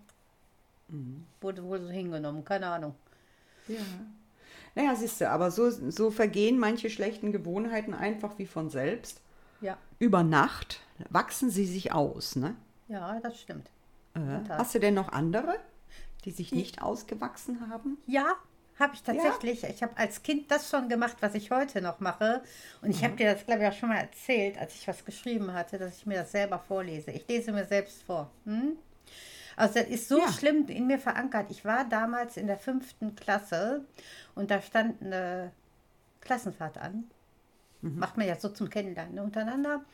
wurde 1.41 1.63
wohl 1.63 1.81
so 1.81 1.89
hingenommen, 1.89 2.43
keine 2.45 2.67
Ahnung. 2.67 2.95
Ja. 3.67 3.79
Naja, 4.75 4.95
siehst 4.95 5.19
du, 5.21 5.29
aber 5.29 5.51
so, 5.51 5.69
so 5.69 6.11
vergehen 6.11 6.59
manche 6.59 6.89
schlechten 6.89 7.31
Gewohnheiten 7.31 7.93
einfach 7.93 8.37
wie 8.37 8.45
von 8.45 8.69
selbst. 8.69 9.21
Ja, 9.59 9.77
Über 9.99 10.23
Nacht 10.23 10.81
wachsen 11.09 11.49
sie 11.49 11.65
sich 11.65 11.91
aus, 11.91 12.35
ne? 12.35 12.55
ja, 12.87 13.19
das 13.21 13.39
stimmt. 13.39 13.69
Äh, 14.13 14.39
hast 14.49 14.75
du 14.75 14.79
denn 14.79 14.93
noch 14.93 15.11
andere, 15.11 15.55
die 16.25 16.31
sich 16.31 16.51
nicht 16.51 16.81
ausgewachsen 16.81 17.69
haben? 17.69 17.97
Ja, 18.07 18.35
habe 18.79 18.93
ich 18.93 19.01
tatsächlich. 19.01 19.63
Ich 19.63 19.81
habe 19.81 19.97
als 19.97 20.21
Kind 20.23 20.51
das 20.51 20.69
schon 20.69 20.87
gemacht, 20.89 21.17
was 21.21 21.33
ich 21.33 21.49
heute 21.51 21.81
noch 21.81 21.99
mache. 21.99 22.43
Und 22.81 22.91
ich 22.91 23.03
habe 23.03 23.15
dir 23.15 23.33
das, 23.33 23.45
glaube 23.45 23.63
ich, 23.63 23.69
auch 23.69 23.73
schon 23.73 23.89
mal 23.89 23.97
erzählt, 23.97 24.57
als 24.59 24.75
ich 24.75 24.87
was 24.87 25.03
geschrieben 25.03 25.53
hatte, 25.53 25.77
dass 25.79 25.97
ich 25.97 26.05
mir 26.05 26.19
das 26.19 26.31
selber 26.31 26.59
vorlese. 26.59 27.11
Ich 27.11 27.27
lese 27.27 27.51
mir 27.51 27.65
selbst 27.65 28.03
vor. 28.03 28.29
Hm? 28.45 28.77
Also 29.55 29.79
das 29.79 29.87
ist 29.87 30.07
so 30.07 30.19
Ja. 30.19 30.31
schlimm 30.31 30.67
in 30.67 30.85
mir 30.85 30.99
verankert. 30.99 31.49
Ich 31.49 31.65
war 31.65 31.85
damals 31.85 32.37
in 32.37 32.45
der 32.45 32.57
fünften 32.57 33.15
Klasse 33.15 33.83
und 34.35 34.51
da 34.51 34.61
stand 34.61 35.01
eine 35.01 35.51
Klassenfahrt 36.21 36.77
an. 36.77 37.05
Macht 37.81 38.17
man 38.17 38.27
ja 38.27 38.35
so 38.35 38.49
zum 38.49 38.69
Kennenlernen 38.69 39.15
ne, 39.15 39.23
untereinander. 39.23 39.85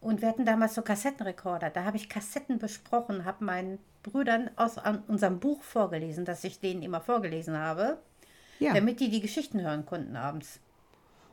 Und 0.00 0.20
wir 0.20 0.28
hatten 0.28 0.44
damals 0.44 0.74
so 0.74 0.82
Kassettenrekorder. 0.82 1.70
Da 1.70 1.84
habe 1.84 1.96
ich 1.96 2.08
Kassetten 2.08 2.58
besprochen, 2.58 3.24
habe 3.24 3.44
meinen 3.44 3.78
Brüdern 4.02 4.50
aus 4.56 4.76
unserem 5.08 5.40
Buch 5.40 5.62
vorgelesen, 5.62 6.24
das 6.24 6.44
ich 6.44 6.60
denen 6.60 6.82
immer 6.82 7.00
vorgelesen 7.00 7.56
habe, 7.56 7.98
Ja. 8.58 8.74
damit 8.74 9.00
die 9.00 9.10
die 9.10 9.20
Geschichten 9.20 9.60
hören 9.60 9.84
konnten 9.86 10.16
abends. 10.16 10.60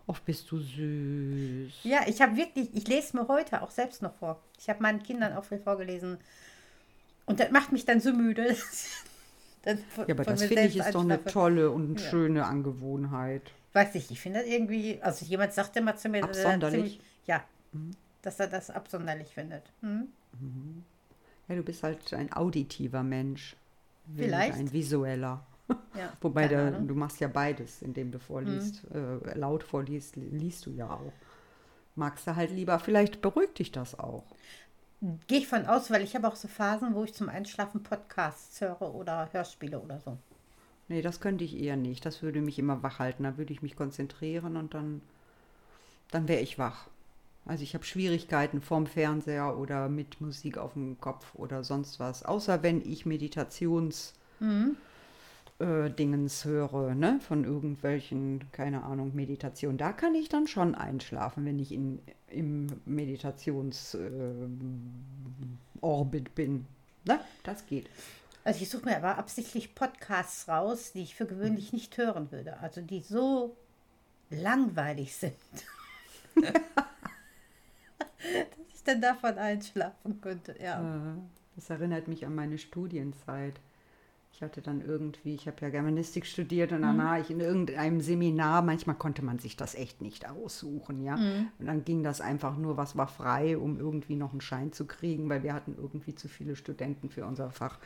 Och, 0.07 0.19
bist 0.19 0.51
du 0.51 0.57
süß. 0.59 1.83
Ja, 1.83 2.01
ich 2.07 2.21
habe 2.21 2.35
wirklich, 2.35 2.69
ich 2.73 2.87
lese 2.87 3.15
mir 3.15 3.27
heute 3.27 3.61
auch 3.61 3.71
selbst 3.71 4.01
noch 4.01 4.13
vor. 4.15 4.41
Ich 4.59 4.69
habe 4.69 4.81
meinen 4.81 5.01
Kindern 5.03 5.33
auch 5.33 5.45
viel 5.45 5.59
vorgelesen. 5.59 6.17
Und 7.25 7.39
das 7.39 7.51
macht 7.51 7.71
mich 7.71 7.85
dann 7.85 8.01
so 8.01 8.11
müde. 8.11 8.47
ich 8.49 8.57
Ja, 9.65 9.75
aber 10.09 10.23
von 10.25 10.33
das 10.33 10.43
finde 10.43 10.63
ich 10.63 10.77
ist 10.77 10.93
doch 10.93 11.01
eine 11.03 11.23
tolle 11.23 11.71
und 11.71 12.01
schöne 12.01 12.45
Angewohnheit. 12.45 13.43
Weiß 13.71 13.95
ich, 13.95 14.11
ich 14.11 14.19
finde 14.19 14.39
das 14.39 14.47
irgendwie, 14.49 14.99
also 15.01 15.25
jemand 15.25 15.53
sagte 15.53 15.79
mal 15.81 15.95
zu 15.95 16.09
mir, 16.09 16.17
er 16.19 16.23
Absonderlich? 16.25 16.73
ziemlich- 16.73 17.01
ja, 17.25 17.43
dass 18.23 18.39
er 18.39 18.47
das 18.47 18.71
absonderlich 18.71 19.33
findet. 19.33 19.71
Hm? 19.81 20.07
Ja, 21.47 21.55
du 21.55 21.63
bist 21.63 21.83
halt 21.83 22.13
ein 22.13 22.31
auditiver 22.33 23.03
Mensch. 23.03 23.55
Vielleicht. 24.15 24.57
Ein 24.57 24.71
visueller. 24.73 25.45
Ja, 25.95 26.11
Wobei 26.21 26.47
der, 26.47 26.71
du 26.71 26.93
machst 26.95 27.19
ja 27.21 27.27
beides, 27.27 27.81
indem 27.81 28.11
du 28.11 28.19
vorliest. 28.19 28.81
Äh, 28.93 29.37
laut 29.37 29.63
vorliest, 29.63 30.15
li- 30.17 30.29
liest 30.29 30.65
du 30.65 30.71
ja 30.71 30.89
auch. 30.89 31.13
Magst 31.95 32.27
du 32.27 32.35
halt 32.35 32.51
lieber, 32.51 32.79
vielleicht 32.79 33.21
beruhigt 33.21 33.59
dich 33.59 33.71
das 33.71 33.97
auch. 33.99 34.23
Gehe 35.27 35.39
ich 35.39 35.47
von 35.47 35.65
aus, 35.67 35.91
weil 35.91 36.01
ich 36.01 36.15
habe 36.15 36.27
auch 36.27 36.35
so 36.35 36.47
Phasen, 36.47 36.95
wo 36.95 37.03
ich 37.03 37.13
zum 37.13 37.29
Einschlafen 37.29 37.83
Podcasts 37.83 38.59
höre 38.61 38.95
oder 38.95 39.29
Hörspiele 39.31 39.79
oder 39.79 39.99
so. 39.99 40.17
Nee, 40.87 41.01
das 41.01 41.19
könnte 41.19 41.43
ich 41.43 41.57
eher 41.57 41.75
nicht. 41.75 42.05
Das 42.05 42.21
würde 42.21 42.41
mich 42.41 42.57
immer 42.59 42.83
wach 42.83 42.99
halten. 42.99 43.23
Da 43.23 43.37
würde 43.37 43.51
ich 43.53 43.61
mich 43.61 43.75
konzentrieren 43.75 44.55
und 44.57 44.73
dann, 44.73 45.01
dann 46.11 46.27
wäre 46.27 46.41
ich 46.41 46.57
wach. 46.57 46.87
Also 47.45 47.63
ich 47.63 47.73
habe 47.73 47.83
Schwierigkeiten 47.83 48.61
vorm 48.61 48.87
Fernseher 48.87 49.57
oder 49.57 49.89
mit 49.89 50.21
Musik 50.21 50.57
auf 50.57 50.73
dem 50.73 50.99
Kopf 51.01 51.35
oder 51.35 51.63
sonst 51.63 51.99
was. 51.99 52.23
Außer 52.23 52.63
wenn 52.63 52.81
ich 52.81 53.05
Meditations 53.05 54.13
äh, 55.59 55.89
Dingens 55.89 56.45
höre, 56.45 56.95
ne? 56.95 57.19
Von 57.27 57.43
irgendwelchen, 57.43 58.43
keine 58.51 58.83
Ahnung, 58.83 59.13
Meditation. 59.13 59.77
Da 59.77 59.93
kann 59.93 60.15
ich 60.15 60.29
dann 60.29 60.47
schon 60.47 60.75
einschlafen, 60.75 61.45
wenn 61.45 61.59
ich 61.59 61.71
in, 61.71 61.99
im 62.27 62.67
Meditations 62.85 63.95
äh, 63.95 64.09
Orbit 65.81 66.35
bin. 66.35 66.65
Ne? 67.05 67.19
Das 67.43 67.65
geht. 67.65 67.89
Also 68.45 68.61
ich 68.61 68.69
suche 68.69 68.85
mir 68.85 68.97
aber 68.97 69.17
absichtlich 69.17 69.75
Podcasts 69.75 70.49
raus, 70.49 70.91
die 70.93 71.03
ich 71.03 71.15
für 71.15 71.25
gewöhnlich 71.25 71.71
nicht 71.71 71.97
hören 71.97 72.31
würde. 72.31 72.59
Also 72.59 72.81
die 72.81 73.01
so 73.01 73.55
langweilig 74.29 75.15
sind. 75.15 75.33
Dass 78.23 78.75
ich 78.75 78.83
dann 78.83 79.01
davon 79.01 79.37
einschlafen 79.37 80.21
könnte. 80.21 80.55
Ja. 80.61 81.17
Das 81.55 81.69
erinnert 81.69 82.07
mich 82.07 82.25
an 82.25 82.35
meine 82.35 82.57
Studienzeit. 82.57 83.59
Ich 84.33 84.41
hatte 84.41 84.63
dann 84.63 84.81
irgendwie, 84.81 85.35
ich 85.35 85.45
habe 85.45 85.57
ja 85.61 85.69
Germanistik 85.69 86.25
studiert 86.25 86.71
und 86.71 86.81
dann 86.81 86.97
war 86.97 87.19
ich 87.19 87.29
in 87.29 87.39
irgendeinem 87.39 88.01
Seminar, 88.01 88.63
manchmal 88.63 88.95
konnte 88.95 89.23
man 89.23 89.37
sich 89.37 89.55
das 89.55 89.75
echt 89.75 90.01
nicht 90.01 90.27
aussuchen, 90.27 91.03
ja. 91.03 91.15
Und 91.59 91.67
dann 91.67 91.85
ging 91.85 92.01
das 92.01 92.19
einfach 92.19 92.57
nur, 92.57 92.75
was 92.75 92.97
war 92.97 93.07
frei, 93.07 93.55
um 93.59 93.77
irgendwie 93.77 94.15
noch 94.15 94.31
einen 94.31 94.41
Schein 94.41 94.73
zu 94.73 94.87
kriegen, 94.87 95.29
weil 95.29 95.43
wir 95.43 95.53
hatten 95.53 95.75
irgendwie 95.77 96.15
zu 96.15 96.27
viele 96.27 96.55
Studenten 96.55 97.09
für 97.09 97.25
unser 97.27 97.51
Fach. 97.51 97.77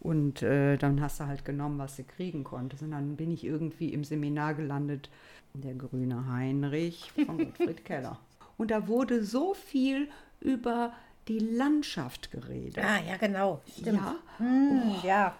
Und 0.00 0.42
äh, 0.42 0.78
dann 0.78 1.00
hast 1.00 1.20
du 1.20 1.26
halt 1.26 1.44
genommen, 1.44 1.78
was 1.78 1.96
du 1.96 2.04
kriegen 2.04 2.42
konntest. 2.42 2.82
Und 2.82 2.92
dann 2.92 3.16
bin 3.16 3.30
ich 3.30 3.44
irgendwie 3.44 3.92
im 3.92 4.02
Seminar 4.02 4.54
gelandet, 4.54 5.10
der 5.54 5.74
grüne 5.74 6.26
Heinrich 6.26 7.12
von 7.12 7.36
Gottfried 7.36 7.84
Keller. 7.84 8.18
Und 8.62 8.70
da 8.70 8.86
wurde 8.86 9.24
so 9.24 9.54
viel 9.54 10.08
über 10.38 10.92
die 11.26 11.40
Landschaft 11.40 12.30
geredet. 12.30 12.78
Ah, 12.78 13.00
ja, 13.04 13.16
genau. 13.16 13.60
Stimmt. 13.68 13.98
Ja. 13.98 14.14
Hm, 14.38 14.94
ja. 15.02 15.34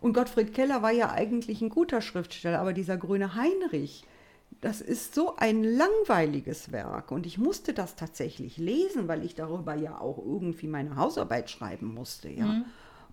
Und 0.00 0.14
Gottfried 0.14 0.54
Keller 0.54 0.80
war 0.80 0.90
ja 0.90 1.10
eigentlich 1.10 1.60
ein 1.60 1.68
guter 1.68 2.00
Schriftsteller, 2.00 2.60
aber 2.60 2.72
dieser 2.72 2.96
grüne 2.96 3.34
Heinrich, 3.34 4.06
das 4.62 4.80
ist 4.80 5.14
so 5.14 5.36
ein 5.36 5.64
langweiliges 5.64 6.72
Werk. 6.72 7.10
Und 7.10 7.26
ich 7.26 7.36
musste 7.36 7.74
das 7.74 7.94
tatsächlich 7.94 8.56
lesen, 8.56 9.06
weil 9.06 9.22
ich 9.22 9.34
darüber 9.34 9.74
ja 9.74 10.00
auch 10.00 10.16
irgendwie 10.16 10.66
meine 10.66 10.96
Hausarbeit 10.96 11.50
schreiben 11.50 11.92
musste, 11.92 12.30
ja. 12.30 12.64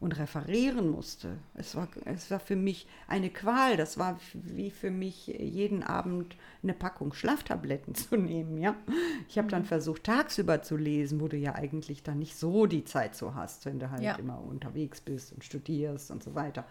Und 0.02 0.18
referieren 0.18 0.90
musste. 0.90 1.38
Es 1.54 1.76
war, 1.76 1.88
es 2.06 2.30
war 2.32 2.40
für 2.40 2.56
mich 2.58 2.88
eine 3.08 3.30
Qual. 3.30 3.78
Das 3.78 3.98
war 4.00 4.20
wie 4.34 4.72
für 4.72 4.90
mich 4.92 5.28
jeden 5.28 5.84
Abend 5.84 6.36
eine 6.64 6.74
Packung 6.74 7.14
Schlaftabletten 7.14 7.94
zu 7.96 8.18
nehmen, 8.18 8.58
ja. 8.58 8.76
Ich 9.30 9.38
habe 9.38 9.48
dann 9.48 9.64
versucht, 9.64 10.04
tagsüber 10.04 10.64
zu 10.64 10.76
lesen, 10.76 11.22
wo 11.22 11.28
du 11.28 11.38
ja 11.38 11.54
eigentlich 11.54 12.02
dann 12.02 12.18
nicht 12.20 12.36
so 12.36 12.66
die 12.66 12.84
Zeit 12.84 13.16
so 13.16 13.36
hast, 13.36 13.66
wenn 13.68 13.78
du 13.80 13.92
halt 13.92 14.02
Ja. 14.02 14.16
immer 14.16 14.42
unterwegs 14.42 15.00
bist 15.02 15.34
und 15.34 15.44
studierst 15.46 16.10
und 16.12 16.24
so 16.24 16.34
weiter. 16.36 16.66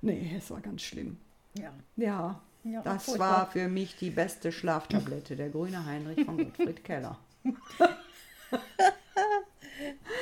Nee, 0.00 0.34
es 0.36 0.50
war 0.50 0.60
ganz 0.60 0.82
schlimm. 0.82 1.18
ja. 1.54 1.72
Ja, 1.96 2.40
Ja, 2.64 2.82
das 2.82 3.04
furchtbar. 3.04 3.30
war 3.30 3.46
für 3.50 3.68
mich 3.68 3.94
die 3.96 4.10
beste 4.10 4.50
Schlaftablette, 4.50 5.36
der 5.36 5.50
grüne 5.50 5.86
Heinrich 5.86 6.24
von 6.24 6.36
Gottfried 6.36 6.82
Keller. 6.82 7.16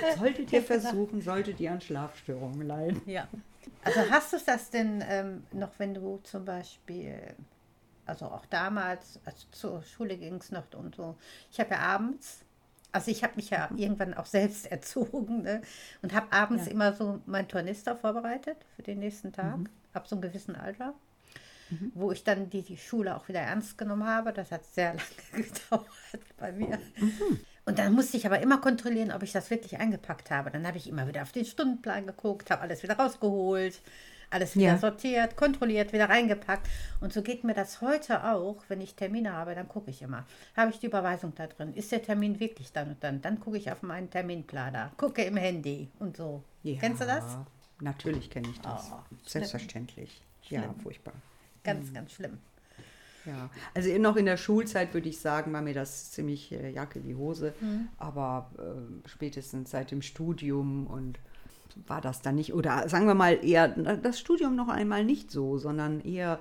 solltet 0.19 0.53
ihr 0.53 0.63
versuchen, 0.63 1.21
solltet 1.23 1.61
ihr 1.61 1.73
an 1.73 1.81
Schlafstörungen 1.81 2.63
leiden. 2.67 3.03
Ja. 3.07 3.29
Also 3.83 4.01
hast 4.11 4.33
du 4.35 4.39
das 4.45 4.69
denn 4.71 5.03
ähm, 5.09 5.45
noch, 5.53 5.71
wenn 5.79 5.95
du 5.95 6.19
zum 6.23 6.45
Beispiel, 6.45 7.19
also 8.05 8.27
auch 8.27 8.45
damals, 8.47 9.21
als 9.25 9.47
du 9.47 9.51
zur 9.53 9.83
Schule 9.83 10.19
gingst 10.19 10.53
noch 10.53 10.65
und 10.75 10.95
so, 10.97 11.17
ich 11.51 11.61
habe 11.61 11.71
ja 11.71 11.79
abends, 11.81 12.45
also 12.93 13.11
ich 13.11 13.23
habe 13.25 13.37
mich 13.37 13.49
ja 13.51 13.71
irgendwann 13.77 14.13
auch 14.15 14.27
selbst 14.27 14.67
erzogen 14.71 15.43
ne? 15.43 15.63
und 16.03 16.13
habe 16.13 16.31
abends 16.33 16.67
Ja. 16.67 16.73
immer 16.73 16.93
so 16.93 17.21
mein 17.25 17.49
Tornister 17.49 17.97
vorbereitet 17.97 18.59
für 18.77 18.83
den 18.83 18.99
nächsten 18.99 19.33
Tag, 19.33 19.61
ab 19.95 20.07
so 20.09 20.17
einem 20.17 20.23
gewissen 20.23 20.57
Alter. 20.57 20.95
Wo 21.95 22.11
ich 22.11 22.25
dann 22.25 22.51
die, 22.51 22.63
die 22.63 22.77
Schule 22.77 23.15
auch 23.17 23.29
wieder 23.29 23.41
ernst 23.41 23.79
genommen 23.79 24.05
habe. 24.05 24.33
Das 24.33 24.51
hat 24.51 24.65
sehr 24.67 24.95
lange 24.95 25.45
gedauert 25.47 25.87
bei 26.37 26.51
mir. 26.53 26.79
Und 27.67 27.79
dann 27.79 27.93
musste 27.93 28.17
ich 28.17 28.27
aber 28.27 28.41
immer 28.41 28.59
kontrollieren, 28.59 29.13
ob 29.13 29.23
ich 29.23 29.33
das 29.33 29.51
wirklich 29.51 29.79
eingepackt 29.79 30.31
habe. 30.31 30.51
Dann 30.51 30.67
habe 30.67 30.77
ich 30.79 30.89
immer 30.89 31.07
wieder 31.07 31.23
auf 31.23 31.33
den 31.33 31.45
Stundenplan 31.45 32.07
geguckt, 32.07 32.51
habe 32.51 32.63
alles 32.63 32.83
wieder 32.83 32.97
rausgeholt, 32.97 33.81
alles 34.31 34.57
wieder 34.57 34.69
Ja. 34.69 34.79
sortiert, 34.79 35.37
kontrolliert, 35.37 35.93
wieder 35.93 36.09
reingepackt. 36.09 36.69
Und 37.01 37.13
so 37.13 37.23
geht 37.23 37.45
mir 37.45 37.55
das 37.55 37.81
heute 37.81 38.25
auch, 38.25 38.57
wenn 38.69 38.81
ich 38.81 38.95
Termine 38.95 39.33
habe, 39.35 39.55
dann 39.55 39.69
gucke 39.69 39.91
ich 39.91 40.03
immer. 40.03 40.25
Habe 40.57 40.71
ich 40.71 40.79
die 40.81 40.87
Überweisung 40.87 41.33
da 41.37 41.47
drin? 41.47 41.75
Ist 41.75 41.93
der 41.93 42.03
Termin 42.03 42.41
wirklich 42.41 42.73
dann 42.73 42.89
und 42.91 43.05
dann? 43.05 43.21
Dann 43.23 43.39
gucke 43.41 43.59
ich 43.59 43.71
auf 43.71 43.83
meinen 43.83 44.11
Terminplaner, 44.11 44.91
gucke 44.97 45.23
im 45.23 45.37
Handy 45.37 45.89
und 45.99 46.17
so. 46.17 46.43
Kennst 46.65 47.03
du 47.03 47.07
das? 47.07 47.25
Natürlich 47.81 48.31
kenne 48.31 48.49
ich 48.51 48.61
das. 48.61 48.91
Oh, 48.93 48.99
Selbstverständlich. 49.27 50.23
Ja, 50.49 50.63
Schlimm. 50.63 50.81
furchtbar. 50.81 51.15
Ganz, 51.63 51.93
ganz 51.93 52.13
schlimm. 52.13 52.39
Ja, 53.27 53.51
also 53.75 53.91
noch 53.99 54.17
in 54.17 54.25
der 54.27 54.37
Schulzeit 54.39 54.95
würde 54.95 55.09
ich 55.09 55.19
sagen, 55.21 55.53
war 55.53 55.61
mir 55.63 55.75
das 55.75 56.11
ziemlich 56.11 56.53
äh, 56.53 56.71
Jacke 56.71 57.05
wie 57.05 57.15
Hose. 57.15 57.53
Aber 57.99 58.51
äh, 58.59 59.09
spätestens 59.09 59.71
seit 59.71 59.91
dem 59.91 60.03
Studium 60.03 60.87
und 60.87 61.19
war 61.87 62.01
das 62.01 62.23
dann 62.23 62.35
nicht, 62.35 62.53
oder 62.55 62.89
sagen 62.89 63.07
wir 63.07 63.15
mal 63.15 63.45
eher 63.45 63.69
das 63.69 64.19
Studium 64.19 64.57
noch 64.57 64.69
einmal 64.69 65.05
nicht 65.05 65.31
so, 65.31 65.59
sondern 65.59 66.01
eher 66.01 66.39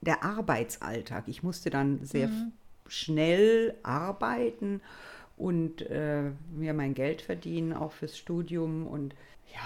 der 0.00 0.22
Arbeitsalltag. 0.22 1.28
Ich 1.28 1.42
musste 1.42 1.70
dann 1.70 2.04
sehr 2.04 2.26
f- 2.26 2.92
schnell 2.92 3.74
arbeiten 3.82 4.80
und 5.36 5.80
äh, 5.82 6.30
mir 6.52 6.74
mein 6.74 6.94
Geld 6.94 7.22
verdienen, 7.22 7.72
auch 7.72 7.92
fürs 7.92 8.18
Studium. 8.18 8.86
Und 8.86 9.14
ja, 9.54 9.60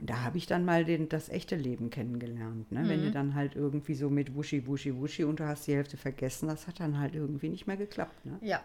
und 0.00 0.10
da 0.10 0.22
habe 0.22 0.38
ich 0.38 0.46
dann 0.46 0.64
mal 0.64 0.84
den, 0.84 1.08
das 1.08 1.28
echte 1.28 1.56
Leben 1.56 1.90
kennengelernt. 1.90 2.70
Ne? 2.72 2.88
Wenn 2.88 3.02
du 3.02 3.10
dann 3.10 3.34
halt 3.34 3.54
irgendwie 3.56 3.94
so 3.94 4.10
mit 4.10 4.34
Wuschi, 4.34 4.66
Wuschi, 4.66 4.94
Wuschi 4.96 5.24
und 5.24 5.40
du 5.40 5.46
hast 5.46 5.66
die 5.66 5.74
Hälfte 5.74 5.96
vergessen, 5.96 6.48
das 6.48 6.66
hat 6.66 6.80
dann 6.80 6.98
halt 6.98 7.14
irgendwie 7.14 7.48
nicht 7.48 7.66
mehr 7.66 7.76
geklappt. 7.76 8.24
Ne? 8.26 8.38
Ja. 8.42 8.62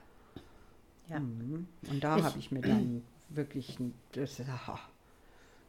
Ja. 1.08 1.20
Mhm. 1.20 1.68
Und 1.90 2.04
da 2.04 2.22
habe 2.24 2.40
ich 2.40 2.52
mir 2.52 2.62
dann 2.62 3.04
wirklich, 3.30 3.80
ein- 3.80 3.94
das, 4.14 4.40
aha, 4.42 4.80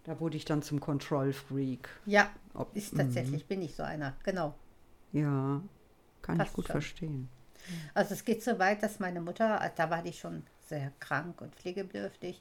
da 0.04 0.18
wurde 0.20 0.36
ich 0.36 0.44
dann 0.44 0.62
zum 0.62 0.80
Control-Freak. 0.80 1.88
Ja, 2.06 2.30
Ob- 2.54 2.74
ist 2.76 2.96
tatsächlich, 2.96 3.46
bin 3.46 3.62
ich 3.62 3.74
so 3.74 3.82
einer, 3.82 4.14
genau. 4.24 4.54
Ja, 5.12 5.60
kann 6.22 6.38
Passt 6.38 6.50
ich 6.50 6.54
gut 6.56 6.66
schon. 6.66 6.72
verstehen. 6.72 7.28
Also 7.94 8.14
es 8.14 8.24
geht 8.24 8.42
so 8.42 8.58
weit, 8.58 8.82
dass 8.82 8.98
meine 8.98 9.20
Mutter, 9.20 9.70
da 9.76 9.90
war 9.90 10.02
die 10.02 10.12
schon 10.12 10.42
sehr 10.66 10.90
krank 10.98 11.40
und 11.40 11.54
pflegebedürftig, 11.54 12.40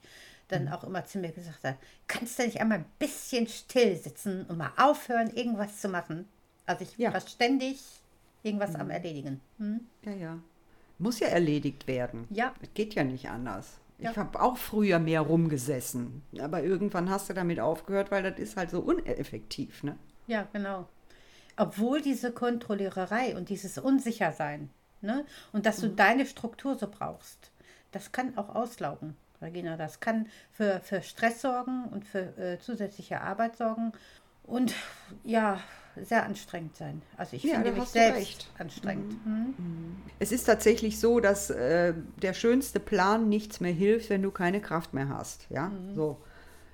dann 0.51 0.67
auch 0.69 0.83
immer 0.83 1.05
zu 1.05 1.19
mir 1.19 1.31
gesagt 1.31 1.63
hat, 1.63 1.77
kannst 2.07 2.37
du 2.39 2.43
nicht 2.43 2.59
einmal 2.61 2.79
ein 2.79 2.85
bisschen 2.99 3.47
still 3.47 3.95
sitzen 3.95 4.45
und 4.45 4.57
mal 4.57 4.71
aufhören, 4.77 5.29
irgendwas 5.35 5.79
zu 5.81 5.89
machen? 5.89 6.27
Also 6.65 6.83
ich 6.83 6.97
Ja. 6.97 7.13
war 7.13 7.21
ständig 7.21 7.79
irgendwas 8.43 8.75
am 8.75 8.89
Erledigen. 8.89 9.41
Hm? 9.57 9.81
Ja, 10.03 10.11
ja. 10.13 10.39
Muss 10.99 11.19
ja 11.19 11.27
erledigt 11.27 11.87
werden. 11.87 12.27
Ja. 12.29 12.53
Es 12.61 12.69
geht 12.73 12.93
ja 12.93 13.03
nicht 13.03 13.29
anders. 13.29 13.77
Ja. 13.97 14.11
Ich 14.11 14.17
habe 14.17 14.39
auch 14.41 14.57
früher 14.57 14.99
mehr 14.99 15.21
rumgesessen. 15.21 16.21
Aber 16.39 16.63
irgendwann 16.63 17.09
hast 17.09 17.29
du 17.29 17.33
damit 17.33 17.59
aufgehört, 17.59 18.11
weil 18.11 18.23
das 18.23 18.39
ist 18.39 18.57
halt 18.57 18.71
so 18.71 18.79
uneffektiv. 18.79 19.83
Ne? 19.83 19.97
Ja, 20.27 20.47
genau. 20.53 20.87
Obwohl 21.57 22.01
diese 22.01 22.31
Kontrolliererei 22.31 23.35
und 23.35 23.49
dieses 23.49 23.77
Unsichersein, 23.77 24.69
ne? 25.01 25.25
Und 25.51 25.65
dass 25.65 25.81
du 25.81 25.89
deine 25.89 26.25
Struktur 26.25 26.77
so 26.77 26.87
brauchst, 26.89 27.51
das 27.91 28.11
kann 28.11 28.37
auch 28.37 28.55
auslaugen, 28.55 29.15
Regina. 29.41 29.77
Das 29.77 29.99
kann 29.99 30.27
für, 30.51 30.79
für 30.81 31.01
Stress 31.01 31.41
sorgen 31.41 31.85
und 31.85 32.05
für 32.05 32.37
äh, 32.37 32.59
zusätzliche 32.59 33.21
Arbeit 33.21 33.57
sorgen 33.57 33.91
und 34.43 34.73
ja, 35.23 35.59
sehr 35.95 36.25
anstrengend 36.25 36.75
sein. 36.75 37.01
Also 37.17 37.35
ich 37.35 37.43
Ja, 37.43 37.55
finde 37.55 37.71
mich 37.73 37.89
selbst 37.89 38.17
recht. 38.17 38.49
anstrengend. 38.57 39.13
Hm? 39.25 39.95
Es 40.19 40.31
ist 40.31 40.45
tatsächlich 40.45 40.99
so, 40.99 41.19
dass 41.19 41.49
äh, 41.49 41.93
der 42.21 42.33
schönste 42.33 42.79
Plan 42.79 43.29
nichts 43.29 43.59
mehr 43.59 43.73
hilft, 43.73 44.09
wenn 44.09 44.21
du 44.21 44.31
keine 44.31 44.61
Kraft 44.61 44.93
mehr 44.93 45.09
hast. 45.09 45.47
Ja, 45.49 45.71
so. 45.95 46.17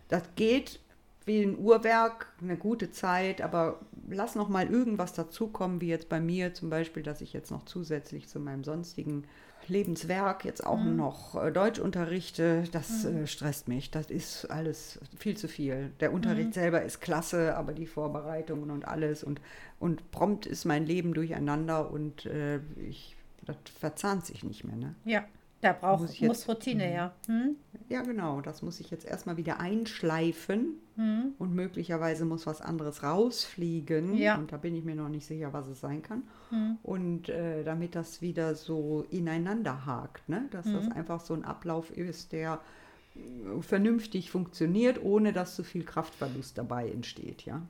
das 0.08 0.24
geht 0.36 0.80
wie 1.26 1.42
ein 1.44 1.58
Uhrwerk, 1.58 2.32
eine 2.42 2.56
gute 2.56 2.90
Zeit, 2.92 3.42
aber 3.42 3.82
lass 4.10 4.36
noch 4.36 4.48
mal 4.48 4.68
irgendwas 4.68 5.12
dazukommen, 5.12 5.82
wie 5.82 5.90
jetzt 5.90 6.08
bei 6.08 6.22
mir 6.22 6.54
zum 6.54 6.70
Beispiel, 6.70 7.04
dass 7.04 7.20
ich 7.20 7.34
jetzt 7.34 7.52
noch 7.52 7.66
zusätzlich 7.66 8.30
zu 8.30 8.40
meinem 8.40 8.64
sonstigen 8.64 9.26
Lebenswerk 9.70 10.46
jetzt 10.46 10.66
auch 10.66 10.84
noch 10.84 11.42
äh, 11.42 11.52
Deutsch 11.52 11.80
unterrichte. 11.80 12.64
Das 12.72 13.06
äh, 13.06 13.28
stresst 13.28 13.68
mich. 13.68 13.92
Das 13.92 14.10
ist 14.10 14.46
alles 14.46 15.00
viel 15.18 15.38
zu 15.38 15.48
viel. 15.48 15.92
Der 16.00 16.14
Unterricht 16.14 16.54
selber 16.54 16.82
ist 16.84 17.02
klasse, 17.02 17.56
aber 17.56 17.74
die 17.74 17.86
Vorbereitungen 17.86 18.72
und 18.72 18.88
alles 18.88 19.24
und, 19.24 19.42
und 19.80 20.12
prompt 20.12 20.46
ist 20.46 20.66
mein 20.66 20.86
Leben 20.86 21.14
durcheinander 21.14 21.92
und 21.92 22.26
äh, 22.26 22.60
ich, 22.88 23.16
das 23.46 23.58
verzahnt 23.80 24.26
sich 24.26 24.44
nicht 24.44 24.64
mehr. 24.64 24.76
Ne? 24.76 24.96
Ja, 25.06 25.26
da 25.62 25.74
braucht 25.74 26.02
Muss 26.02 26.22
muss, 26.22 26.48
Routine 26.48 26.84
her. 26.84 27.14
Hm? 27.28 27.56
Ja, 27.90 28.02
genau. 28.02 28.42
Das 28.42 28.62
muss 28.62 28.80
ich 28.80 28.92
jetzt 28.92 29.06
erstmal 29.06 29.38
wieder 29.38 29.60
einschleifen 29.60 30.80
und 31.38 31.54
möglicherweise 31.54 32.26
muss 32.26 32.48
was 32.48 32.60
anderes 32.60 33.04
rausfliegen. 33.04 34.16
Ja. 34.16 34.36
Und 34.36 34.52
da 34.52 34.58
bin 34.58 34.76
ich 34.76 34.84
mir 34.84 34.96
noch 34.96 35.10
nicht 35.10 35.28
sicher, 35.28 35.54
was 35.54 35.68
es 35.68 35.80
sein 35.80 36.02
kann. 36.02 36.24
Und 36.82 37.30
äh, 37.30 37.64
damit 37.64 37.94
das 37.94 38.22
wieder 38.22 38.56
so 38.56 39.06
ineinander 39.12 39.86
hakt, 39.86 40.28
ne? 40.28 40.48
dass 40.52 40.66
das 40.66 40.90
einfach 40.92 41.22
so 41.22 41.36
ein 41.36 41.46
Ablauf 41.46 41.92
ist, 41.92 42.32
der 42.32 42.60
äh, 43.16 43.62
vernünftig 43.62 44.32
funktioniert, 44.32 45.04
ohne 45.04 45.34
dass 45.34 45.56
zu 45.56 45.64
viel 45.64 45.84
Kraftverlust 45.84 46.58
dabei 46.58 46.90
entsteht, 46.90 47.46
ja. 47.46 47.62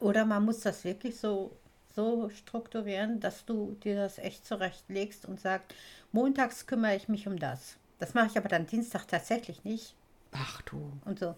Oder 0.00 0.24
man 0.24 0.44
muss 0.44 0.60
das 0.60 0.84
wirklich 0.84 1.16
so, 1.16 1.56
so 1.94 2.30
strukturieren, 2.30 3.20
dass 3.20 3.44
du 3.44 3.76
dir 3.82 3.96
das 3.96 4.18
echt 4.18 4.46
zurechtlegst 4.46 5.26
und 5.26 5.40
sagst, 5.40 5.74
montags 6.16 6.66
kümmere 6.66 6.96
ich 6.96 7.08
mich 7.08 7.28
um 7.28 7.38
das. 7.38 7.76
Das 7.98 8.14
mache 8.14 8.26
ich 8.26 8.38
aber 8.38 8.48
dann 8.48 8.66
Dienstag 8.66 9.06
tatsächlich 9.06 9.64
nicht 9.64 9.94
Ach 10.32 10.62
du. 10.62 10.92
und 11.04 11.18
so. 11.18 11.34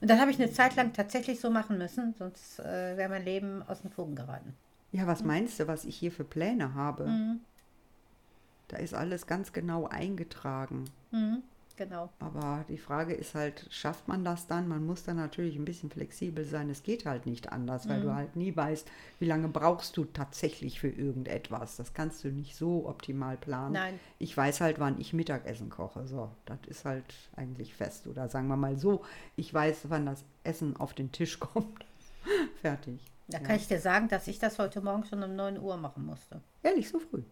Und 0.00 0.08
dann 0.10 0.20
habe 0.20 0.30
ich 0.30 0.40
eine 0.40 0.50
Zeit 0.50 0.74
lang 0.76 0.92
tatsächlich 0.92 1.40
so 1.40 1.50
machen 1.50 1.76
müssen, 1.78 2.14
sonst 2.18 2.58
äh, 2.60 2.96
wäre 2.96 3.08
mein 3.08 3.24
Leben 3.24 3.62
aus 3.68 3.82
den 3.82 3.90
Fugen 3.90 4.16
geraten. 4.16 4.54
Ja, 4.92 5.06
was 5.06 5.22
meinst 5.22 5.60
du, 5.60 5.68
was 5.68 5.84
ich 5.84 5.96
hier 5.96 6.10
für 6.12 6.24
Pläne 6.24 6.74
habe? 6.74 7.38
Da 8.68 8.76
ist 8.78 8.94
alles 8.94 9.26
ganz 9.26 9.52
genau 9.52 9.86
eingetragen. 9.86 10.84
Mhm, 11.10 11.42
genau. 11.84 12.10
Aber 12.18 12.64
die 12.68 12.78
Frage 12.78 13.12
ist 13.14 13.34
halt, 13.34 13.66
schafft 13.70 14.08
man 14.08 14.24
das 14.24 14.46
dann? 14.46 14.68
Man 14.68 14.84
muss 14.86 15.04
dann 15.04 15.16
natürlich 15.16 15.56
ein 15.56 15.64
bisschen 15.64 15.90
flexibel 15.90 16.44
sein. 16.44 16.70
Es 16.70 16.82
geht 16.82 17.06
halt 17.06 17.26
nicht 17.26 17.52
anders, 17.52 17.88
weil 17.88 17.98
Mhm. 18.00 18.02
du 18.04 18.14
halt 18.14 18.36
nie 18.36 18.54
weißt, 18.56 18.88
wie 19.18 19.26
lange 19.26 19.48
brauchst 19.48 19.96
du 19.96 20.04
tatsächlich 20.04 20.80
für 20.80 20.88
irgendetwas. 20.88 21.76
Das 21.76 21.94
kannst 21.94 22.24
du 22.24 22.28
nicht 22.28 22.56
so 22.56 22.86
optimal 22.88 23.36
planen. 23.36 23.72
Nein. 23.74 24.00
Ich 24.18 24.36
weiß 24.36 24.60
halt, 24.60 24.78
wann 24.80 25.00
ich 25.00 25.12
Mittagessen 25.12 25.70
koche. 25.70 26.06
So, 26.06 26.30
das 26.46 26.58
ist 26.66 26.84
halt 26.84 27.04
eigentlich 27.36 27.74
fest. 27.74 28.06
Oder 28.06 28.28
sagen 28.28 28.48
wir 28.48 28.56
mal 28.56 28.78
so, 28.78 29.02
ich 29.36 29.52
weiß, 29.52 29.86
wann 29.88 30.06
das 30.06 30.24
Essen 30.44 30.76
auf 30.76 30.94
den 30.94 31.12
Tisch 31.12 31.38
kommt. 31.40 31.84
Fertig. 32.60 33.00
Da 33.28 33.38
kann 33.38 33.56
ich 33.56 33.66
dir 33.68 33.80
sagen, 33.80 34.08
dass 34.08 34.26
ich 34.26 34.38
das 34.38 34.58
heute 34.58 34.80
Morgen 34.80 35.04
schon 35.04 35.22
um 35.22 35.34
9 35.34 35.58
Uhr 35.58 35.76
machen 35.76 36.04
musste. 36.04 36.40
Ehrlich, 36.62 36.88
so 36.88 36.98
früh. 36.98 37.22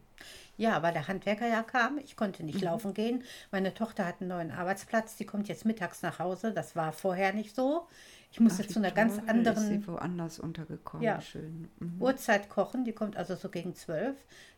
Ja, 0.60 0.82
weil 0.82 0.92
der 0.92 1.08
Handwerker 1.08 1.46
ja 1.48 1.62
kam. 1.62 1.96
Ich 1.96 2.16
konnte 2.16 2.42
nicht 2.44 2.60
laufen 2.60 2.92
gehen. 2.92 3.24
Meine 3.50 3.72
Tochter 3.72 4.04
hat 4.06 4.20
einen 4.20 4.28
neuen 4.28 4.50
Arbeitsplatz. 4.50 5.16
Die 5.16 5.24
kommt 5.24 5.48
jetzt 5.48 5.64
mittags 5.64 6.02
nach 6.02 6.18
Hause. 6.18 6.52
Das 6.52 6.76
war 6.76 6.92
vorher 6.92 7.32
nicht 7.32 7.56
so. 7.56 7.88
Ich 8.30 8.40
musste 8.40 8.68
zu 8.68 8.78
einer 8.78 8.90
ganz 8.90 9.18
anderen 9.26 9.56
Ist 9.56 9.68
sie 9.68 9.86
woanders 9.88 10.38
untergekommen. 10.38 11.02
Ja. 11.02 11.18
Schön. 11.22 11.70
Mhm. 11.78 12.02
Uhrzeit 12.02 12.50
kochen. 12.50 12.84
Die 12.84 12.92
kommt 12.92 13.16
also 13.16 13.36
so 13.36 13.48
gegen 13.48 13.74
zwölf. 13.74 14.14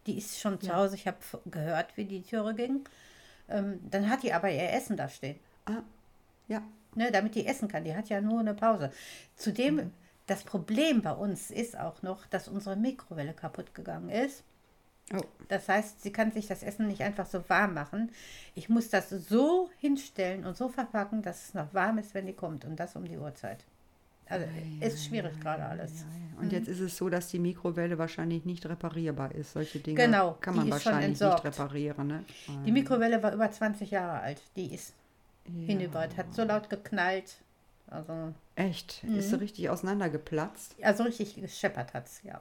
Die 0.08 0.18
ist 0.18 0.40
schon 0.40 0.60
zu 0.60 0.74
Hause. 0.74 0.96
Ich 0.96 1.06
habe 1.06 1.18
gehört, 1.46 1.96
wie 1.96 2.04
die 2.04 2.22
Türe 2.22 2.54
ging. 2.54 2.80
Ähm, 3.48 3.78
dann 3.88 4.10
hat 4.10 4.24
die 4.24 4.32
aber 4.32 4.50
ihr 4.50 4.72
Essen 4.72 4.96
da 4.96 5.08
stehen. 5.08 5.38
Ah, 5.66 5.82
ja. 6.48 6.62
ne, 6.96 7.12
damit 7.12 7.36
die 7.36 7.46
essen 7.46 7.68
kann. 7.68 7.84
Die 7.84 7.94
hat 7.94 8.08
ja 8.08 8.20
nur 8.20 8.40
eine 8.40 8.54
Pause. 8.54 8.90
Zudem, 9.36 9.76
Mhm. 9.76 9.90
das 10.26 10.42
Problem 10.42 11.00
bei 11.00 11.12
uns 11.12 11.52
ist 11.52 11.78
auch 11.78 12.02
noch, 12.02 12.26
dass 12.26 12.48
unsere 12.48 12.74
Mikrowelle 12.74 13.34
kaputt 13.34 13.72
gegangen 13.72 14.08
ist. 14.10 14.42
Oh, 15.18 15.24
Das 15.48 15.68
heißt, 15.68 16.02
sie 16.02 16.12
kann 16.12 16.32
sich 16.32 16.46
das 16.46 16.62
Essen 16.62 16.86
nicht 16.88 17.02
einfach 17.02 17.26
so 17.26 17.42
warm 17.48 17.74
machen. 17.74 18.10
Ich 18.54 18.68
muss 18.68 18.88
das 18.90 19.10
so 19.10 19.70
hinstellen 19.78 20.44
und 20.44 20.56
so 20.56 20.68
verpacken, 20.68 21.22
dass 21.22 21.48
es 21.48 21.54
noch 21.54 21.72
warm 21.74 21.98
ist, 21.98 22.14
wenn 22.14 22.26
die 22.26 22.32
kommt. 22.32 22.64
Und 22.64 22.76
das 22.76 22.96
um 22.96 23.04
die 23.04 23.16
Uhrzeit. 23.18 23.64
Also 24.28 24.46
ist 24.80 25.04
schwierig 25.04 25.38
gerade 25.40 25.64
alles. 25.64 26.06
Und 26.40 26.52
jetzt 26.52 26.68
ist 26.68 26.80
es 26.80 26.96
so, 26.96 27.10
dass 27.10 27.28
die 27.28 27.38
Mikrowelle 27.38 27.98
wahrscheinlich 27.98 28.46
nicht 28.46 28.64
reparierbar 28.66 29.34
ist. 29.34 29.52
Solche 29.52 29.78
Dinge 29.78 30.00
Genau, 30.00 30.36
kann 30.40 30.56
man 30.56 30.70
wahrscheinlich 30.70 31.20
nicht 31.20 31.44
reparieren. 31.44 32.06
Ne? 32.06 32.24
Die 32.64 32.72
Mikrowelle 32.72 33.22
war 33.22 33.34
über 33.34 33.50
20 33.50 33.90
Jahre 33.90 34.20
alt. 34.20 34.40
Die 34.56 34.72
ist 34.74 34.94
hinüber. 35.44 36.08
Hat 36.16 36.32
so 36.34 36.44
laut 36.44 36.70
geknallt. 36.70 37.36
Also, 37.88 38.32
Echt? 38.54 39.04
Mhm. 39.04 39.16
Ist 39.18 39.30
sie 39.30 39.38
richtig 39.40 39.68
auseinandergeplatzt? 39.68 40.76
also 40.82 41.02
richtig 41.02 41.34
gescheppert 41.34 41.92
hat 41.92 42.06
es, 42.06 42.22
ja. 42.22 42.40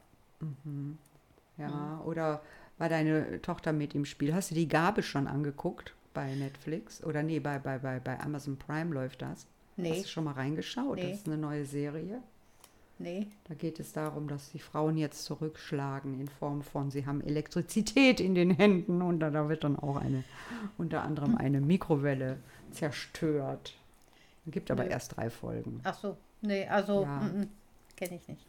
Ja. 1.58 1.68
Mhm. 1.68 2.02
Oder 2.06 2.42
war 2.82 2.90
deine 2.90 3.40
Tochter 3.44 3.72
mit 3.74 3.94
im 3.94 4.06
Spiel? 4.06 4.34
Hast 4.34 4.50
du 4.52 4.56
die 4.56 4.68
Gabe 4.68 5.04
schon 5.04 5.28
angeguckt 5.28 5.94
bei 6.16 6.34
Netflix? 6.34 7.04
Oder 7.04 7.22
nee, 7.22 7.40
bei, 7.40 7.60
bei, 7.60 7.78
bei, 7.78 8.00
bei 8.00 8.20
Amazon 8.20 8.58
Prime 8.58 8.92
läuft 8.94 9.22
das? 9.22 9.46
Nee. 9.78 9.92
Hast 9.92 10.06
du 10.06 10.08
schon 10.10 10.24
mal 10.24 10.34
reingeschaut? 10.34 10.96
Nee. 10.96 11.12
Das 11.12 11.20
ist 11.20 11.28
eine 11.28 11.38
neue 11.38 11.64
Serie. 11.66 12.22
Nee. 12.98 13.28
Da 13.48 13.54
geht 13.54 13.80
es 13.80 13.94
darum, 13.94 14.28
dass 14.28 14.52
die 14.52 14.60
Frauen 14.60 14.98
jetzt 14.98 15.24
zurückschlagen 15.26 16.20
in 16.20 16.28
Form 16.28 16.62
von, 16.64 16.90
sie 16.92 17.06
haben 17.06 17.22
Elektrizität 17.22 18.20
in 18.20 18.34
den 18.36 18.50
Händen 18.52 19.02
und 19.04 19.20
da, 19.20 19.30
da 19.30 19.48
wird 19.48 19.64
dann 19.64 19.78
auch 19.78 19.96
eine, 19.98 20.24
unter 20.80 21.04
anderem 21.04 21.38
eine 21.38 21.62
Mikrowelle 21.62 22.38
zerstört. 22.72 23.76
Es 24.48 24.52
gibt 24.52 24.72
aber 24.72 24.84
Nö. 24.86 24.90
erst 24.90 25.16
drei 25.18 25.30
Folgen. 25.30 25.82
Ach 25.84 25.98
so, 26.00 26.18
nee, 26.42 26.68
also 26.68 27.04
Ja. 27.04 27.20
Mhm. 27.22 27.48
kenne 27.96 28.16
ich 28.16 28.28
nicht. 28.28 28.46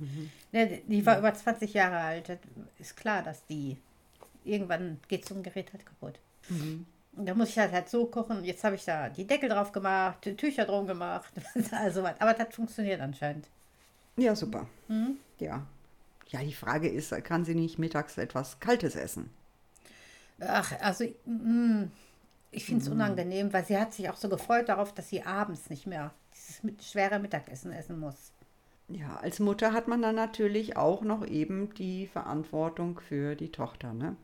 Nee, 0.52 0.82
die- 0.86 1.04
war 1.04 1.18
über 1.18 1.32
20 1.34 1.74
Jahre 1.74 1.98
alt. 1.98 2.38
Ist 2.78 2.96
klar, 2.96 3.22
dass 3.22 3.44
die 3.46 3.76
irgendwann 4.44 4.98
geht 5.08 5.26
so 5.26 5.34
ein 5.34 5.42
Gerät 5.42 5.72
halt 5.72 5.84
kaputt. 5.86 6.18
Mhm. 6.48 6.86
Und 7.14 7.26
da 7.26 7.34
muss 7.34 7.50
ich 7.50 7.58
halt, 7.58 7.72
halt 7.72 7.88
so 7.88 8.06
kochen. 8.06 8.42
Jetzt 8.44 8.64
habe 8.64 8.74
ich 8.76 8.84
da 8.84 9.08
die 9.10 9.26
Deckel 9.26 9.48
drauf 9.50 9.72
gemacht, 9.72 10.24
die 10.24 10.34
Tücher 10.36 10.64
drum 10.64 10.86
gemacht, 10.86 11.32
also 11.72 12.02
was. 12.02 12.20
Aber 12.20 12.32
das 12.34 12.54
funktioniert 12.54 13.00
anscheinend. 13.00 13.46
Ja, 14.16 14.34
super. 14.34 14.66
Mhm. 14.88 15.16
Ja. 15.38 15.66
Ja, 16.28 16.40
die 16.40 16.54
Frage 16.54 16.88
ist, 16.88 17.10
kann 17.24 17.44
sie 17.44 17.54
nicht 17.54 17.78
mittags 17.78 18.16
etwas 18.16 18.58
Kaltes 18.60 18.96
essen? 18.96 19.28
Ach, 20.40 20.72
also 20.80 21.04
mm, 21.26 21.84
ich 22.50 22.64
finde 22.64 22.82
es 22.82 22.88
Mhm. 22.88 22.94
unangenehm, 22.96 23.52
weil 23.52 23.64
sie 23.66 23.76
hat 23.78 23.92
sich 23.92 24.08
auch 24.08 24.16
so 24.16 24.28
gefreut 24.28 24.68
darauf, 24.68 24.94
dass 24.94 25.08
sie 25.08 25.22
abends 25.22 25.68
nicht 25.70 25.86
mehr 25.86 26.12
dieses 26.34 26.90
schwere 26.90 27.18
Mittagessen 27.18 27.72
essen 27.72 28.00
muss. 28.00 28.32
Ja, 28.92 29.16
als 29.16 29.40
Mutter 29.40 29.72
hat 29.72 29.88
man 29.88 30.02
dann 30.02 30.16
natürlich 30.16 30.76
auch 30.76 31.02
noch 31.02 31.26
eben 31.26 31.72
die 31.74 32.06
Verantwortung 32.06 33.00
für 33.00 33.34
die 33.36 33.50
Tochter, 33.50 33.94
ne? 33.94 34.16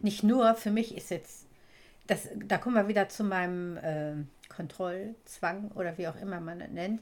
Nicht 0.00 0.22
nur, 0.22 0.54
für 0.54 0.70
mich 0.70 0.96
ist 0.96 1.10
jetzt, 1.10 1.46
das, 2.06 2.28
da 2.34 2.58
kommen 2.58 2.74
wir 2.74 2.88
wieder 2.88 3.08
zu 3.08 3.22
meinem 3.22 3.76
äh, 3.76 4.14
Kontrollzwang 4.48 5.70
oder 5.74 5.98
wie 5.98 6.08
auch 6.08 6.16
immer 6.16 6.40
man 6.40 6.60
es 6.60 6.70
nennt. 6.70 7.00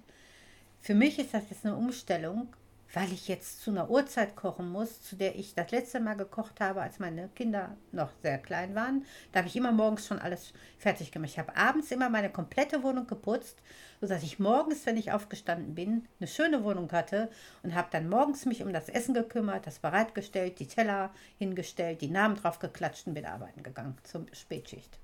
Für 0.81 0.95
mich 0.95 1.19
ist 1.19 1.33
das 1.33 1.49
jetzt 1.49 1.64
eine 1.64 1.77
Umstellung, 1.77 2.49
weil 2.93 3.12
ich 3.12 3.28
jetzt 3.28 3.61
zu 3.61 3.70
einer 3.70 3.91
Uhrzeit 3.91 4.37
kochen 4.37 4.70
muss, 4.70 5.03
zu 5.03 5.16
der 5.16 5.37
ich 5.37 5.55
das 5.55 5.70
letzte 5.70 6.01
Mal 6.01 6.14
gekocht 6.14 6.61
habe, 6.61 6.82
als 6.82 6.99
meine 6.99 7.28
Kinder 7.34 7.76
noch 7.93 8.11
sehr 8.22 8.39
klein 8.39 8.74
waren. 8.74 9.05
Da 9.32 9.41
habe 9.41 9.49
ich 9.49 9.57
immer 9.57 9.72
morgens 9.72 10.07
schon 10.07 10.18
alles 10.18 10.53
fertig 10.78 11.12
gemacht. 11.12 11.30
Ich 11.30 11.39
habe 11.39 11.57
abends 11.57 11.91
immer 11.91 12.09
meine 12.09 12.30
komplette 12.30 12.82
Wohnung 12.82 13.07
geputzt, 13.07 13.59
sodass 14.01 14.22
ich 14.22 14.39
morgens, 14.39 14.87
wenn 14.87 14.97
ich 14.97 15.12
aufgestanden 15.12 15.74
bin, 15.74 16.07
eine 16.20 16.28
schöne 16.28 16.64
Wohnung 16.64 16.91
hatte 16.93 17.30
und 17.62 17.74
habe 17.74 17.89
dann 17.91 18.09
morgens 18.09 18.47
mich 18.47 18.62
um 18.62 18.72
das 18.72 18.89
Essen 18.89 19.14
gekümmert, 19.14 19.66
das 19.66 19.78
bereitgestellt, 19.78 20.59
die 20.59 20.68
Teller 20.68 21.11
hingestellt, 21.39 22.01
die 22.01 22.09
Namen 22.09 22.37
drauf 22.37 22.59
geklatscht 22.59 23.07
und 23.07 23.14
bin 23.14 23.26
arbeiten 23.26 23.62
gegangen 23.62 23.97
zur 24.05 24.26
Spätschicht. 24.32 24.99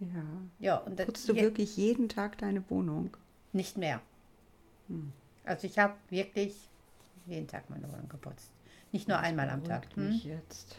Ja. 0.00 0.06
Ja, 0.58 0.76
und 0.78 0.98
das 0.98 1.06
Putzt 1.06 1.28
du 1.28 1.34
wirklich 1.34 1.76
jeden 1.76 2.08
Tag 2.08 2.36
deine 2.38 2.68
Wohnung? 2.68 3.16
nicht 3.56 3.76
mehr. 3.76 4.00
Also 5.44 5.66
ich 5.66 5.78
habe 5.78 5.94
wirklich 6.10 6.54
jeden 7.26 7.48
Tag 7.48 7.68
meine 7.70 7.90
Wohnung 7.92 8.08
geputzt. 8.08 8.50
Nicht 8.92 9.08
nur 9.08 9.18
einmal 9.18 9.50
am 9.50 9.64
Tag. 9.64 9.86
Hm? 9.94 10.08
mich 10.08 10.24
jetzt. 10.24 10.76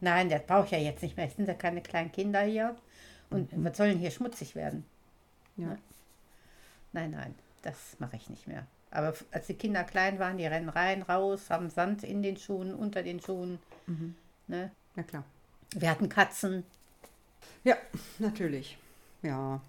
Nein, 0.00 0.28
das 0.28 0.44
brauche 0.46 0.66
ich 0.66 0.70
ja 0.72 0.78
jetzt 0.78 1.02
nicht 1.02 1.16
mehr. 1.16 1.26
Es 1.26 1.36
sind 1.36 1.48
ja 1.48 1.54
keine 1.54 1.80
kleinen 1.80 2.12
Kinder 2.12 2.42
hier. 2.42 2.76
Und 3.30 3.50
was 3.64 3.76
soll 3.76 3.88
denn 3.88 3.98
hier 3.98 4.10
schmutzig 4.10 4.54
werden? 4.54 4.84
Ja. 5.56 5.68
Ne? 5.68 5.78
Nein, 6.92 7.10
nein, 7.10 7.34
das 7.62 7.96
mache 7.98 8.16
ich 8.16 8.28
nicht 8.30 8.46
mehr. 8.46 8.66
Aber 8.90 9.14
als 9.32 9.46
die 9.48 9.54
Kinder 9.54 9.82
klein 9.82 10.20
waren, 10.20 10.38
die 10.38 10.46
rennen 10.46 10.68
rein, 10.68 11.02
raus, 11.02 11.50
haben 11.50 11.68
Sand 11.68 12.04
in 12.04 12.22
den 12.22 12.36
Schuhen, 12.36 12.72
unter 12.72 13.02
den 13.02 13.20
Schuhen. 13.20 13.58
Ne? 14.46 14.70
Ja, 14.94 15.02
klar. 15.02 15.24
Wir 15.74 15.90
hatten 15.90 16.08
Katzen. 16.08 16.62
Ja, 17.64 17.76
natürlich. 18.18 18.78
Ja. 19.22 19.60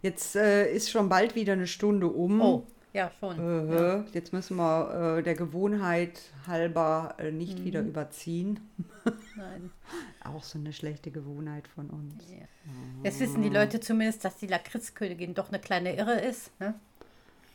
Jetzt 0.00 0.34
äh, 0.34 0.72
ist 0.72 0.90
schon 0.90 1.08
bald 1.08 1.36
wieder 1.36 1.52
eine 1.52 1.68
Stunde 1.68 2.08
um. 2.08 2.40
Oh, 2.40 2.66
ja, 2.92 3.10
schon. 3.18 3.38
Äh, 3.70 4.02
Jetzt 4.12 4.32
müssen 4.32 4.56
wir 4.56 5.16
äh, 5.18 5.22
der 5.22 5.34
Gewohnheit 5.34 6.20
halber 6.46 7.14
äh, 7.18 7.30
nicht 7.30 7.58
Mhm. 7.60 7.64
wieder 7.64 7.80
überziehen. 7.82 8.60
Nein. 9.36 9.70
Auch 10.24 10.42
so 10.44 10.58
eine 10.58 10.72
schlechte 10.72 11.10
Gewohnheit 11.10 11.66
von 11.68 11.88
uns. 11.90 12.14
Jetzt 13.02 13.20
wissen 13.20 13.42
die 13.42 13.48
Leute 13.48 13.80
zumindest, 13.80 14.24
dass 14.24 14.36
die 14.36 14.46
Lakritzkönigin 14.46 15.34
doch 15.34 15.48
eine 15.48 15.58
kleine 15.58 15.96
Irre 15.96 16.20
ist. 16.20 16.50
Ne? 16.60 16.74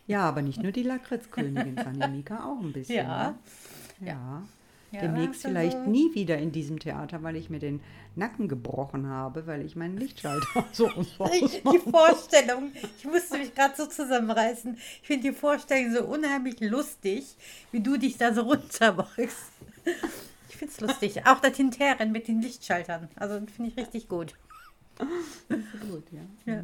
Ja, 0.07 0.21
aber 0.27 0.41
nicht 0.41 0.61
nur 0.61 0.71
die 0.71 0.83
Lakritzkönigin, 0.83 1.77
Fanny 1.77 2.07
Mika 2.07 2.43
auch 2.45 2.59
ein 2.61 2.73
bisschen. 2.73 2.95
Ja. 2.97 3.29
Ne? 3.29 4.07
Ja. 4.07 4.13
Ja, 4.13 4.43
Demnächst 4.91 5.45
also- 5.45 5.49
vielleicht 5.49 5.87
nie 5.87 6.13
wieder 6.15 6.37
in 6.37 6.51
diesem 6.51 6.79
Theater, 6.79 7.21
weil 7.23 7.35
ich 7.35 7.49
mir 7.49 7.59
den 7.59 7.81
Nacken 8.15 8.47
gebrochen 8.47 9.07
habe, 9.07 9.45
weil 9.45 9.65
ich 9.65 9.75
meinen 9.75 9.97
Lichtschalter 9.97 10.65
so 10.71 10.89
und 10.95 11.07
so 11.07 11.29
Ich, 11.31 11.61
die 11.61 11.91
Vorstellung, 11.91 12.71
ich 12.97 13.05
musste 13.05 13.37
mich 13.37 13.53
gerade 13.53 13.75
so 13.75 13.85
zusammenreißen. 13.85 14.77
Ich 15.01 15.07
finde 15.07 15.29
die 15.29 15.35
Vorstellung 15.35 15.93
so 15.93 16.05
unheimlich 16.05 16.59
lustig, 16.61 17.35
wie 17.71 17.81
du 17.81 17.97
dich 17.97 18.17
da 18.17 18.33
so 18.33 18.41
runterbeugst. 18.41 19.51
Ich 20.49 20.55
finde 20.55 20.73
es 20.73 20.79
lustig. 20.79 21.25
Auch 21.27 21.39
das 21.39 21.57
Hinterrennen 21.57 22.11
mit 22.11 22.27
den 22.27 22.41
Lichtschaltern. 22.41 23.09
Also 23.15 23.39
das 23.39 23.51
finde 23.51 23.71
ich 23.71 23.77
richtig 23.77 24.07
gut. 24.07 24.33
gut, 24.97 26.05
ja. 26.11 26.53
Ja. 26.53 26.63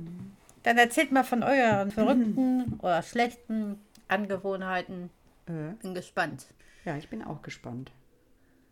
Dann 0.64 0.78
erzählt 0.78 1.12
mal 1.12 1.24
von 1.24 1.44
euren 1.44 1.92
verrückten 1.92 2.80
oder 2.80 3.04
schlechten 3.04 3.80
Angewohnheiten. 4.08 5.10
Äh, 5.46 5.74
Bin 5.82 5.94
gespannt, 5.94 6.48
ja, 6.86 6.98
ich 6.98 7.10
bin 7.10 7.24
auch 7.24 7.42
gespannt. 7.42 7.92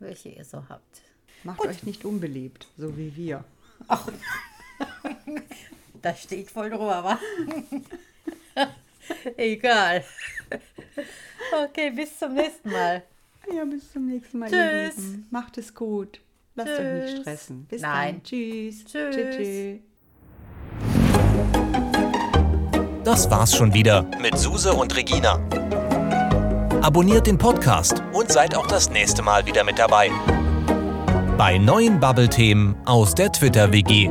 Welche 0.02 0.30
ihr 0.30 0.44
so 0.46 0.64
habt. 0.70 1.02
Macht 1.44 1.62
euch 1.62 1.84
nicht 1.84 2.06
unbeliebt, 2.06 2.68
so 2.78 2.98
wie 2.98 3.16
wir. 3.16 3.44
Da 6.02 6.16
steht 6.16 6.50
voll 6.50 6.72
drüber, 6.72 7.04
wa? 7.04 7.20
Egal. 9.38 10.04
Okay, 11.66 11.92
bis 11.92 12.18
zum 12.18 12.34
nächsten 12.34 12.72
Mal. 12.72 13.04
Ja, 13.56 13.64
bis 13.66 13.92
zum 13.92 14.08
nächsten 14.08 14.40
Mal. 14.40 14.52
ihr 14.52 14.90
Tschüss. 14.90 14.98
Lieben. 14.98 15.28
Macht 15.30 15.60
es 15.60 15.76
gut. 15.76 16.20
Lasst 16.56 16.72
euch 16.72 16.80
nicht 16.80 17.08
Tschüss. 17.14 17.22
stressen. 17.22 17.66
Bis 17.66 17.82
Nein. 17.84 18.16
dann. 18.16 18.24
Tschüss. 18.24 18.86
Tschüss. 18.86 19.16
Tschüss. 19.16 19.80
Das 23.04 23.30
war's 23.30 23.56
schon 23.56 23.74
wieder 23.74 24.04
mit 24.20 24.38
Suse 24.38 24.74
und 24.74 24.96
Regina. 24.96 25.40
Abonniert 26.82 27.28
den 27.28 27.38
Podcast 27.38 28.02
und 28.12 28.32
seid 28.32 28.56
auch 28.56 28.66
das 28.66 28.90
nächste 28.90 29.22
Mal 29.22 29.46
wieder 29.46 29.64
mit 29.64 29.78
dabei. 29.78 30.10
Bei 31.38 31.60
neuen 31.60 32.00
Bubble-Themen 32.00 32.76
aus 32.86 33.14
der 33.14 33.32
Twitter-WG. 33.32 34.10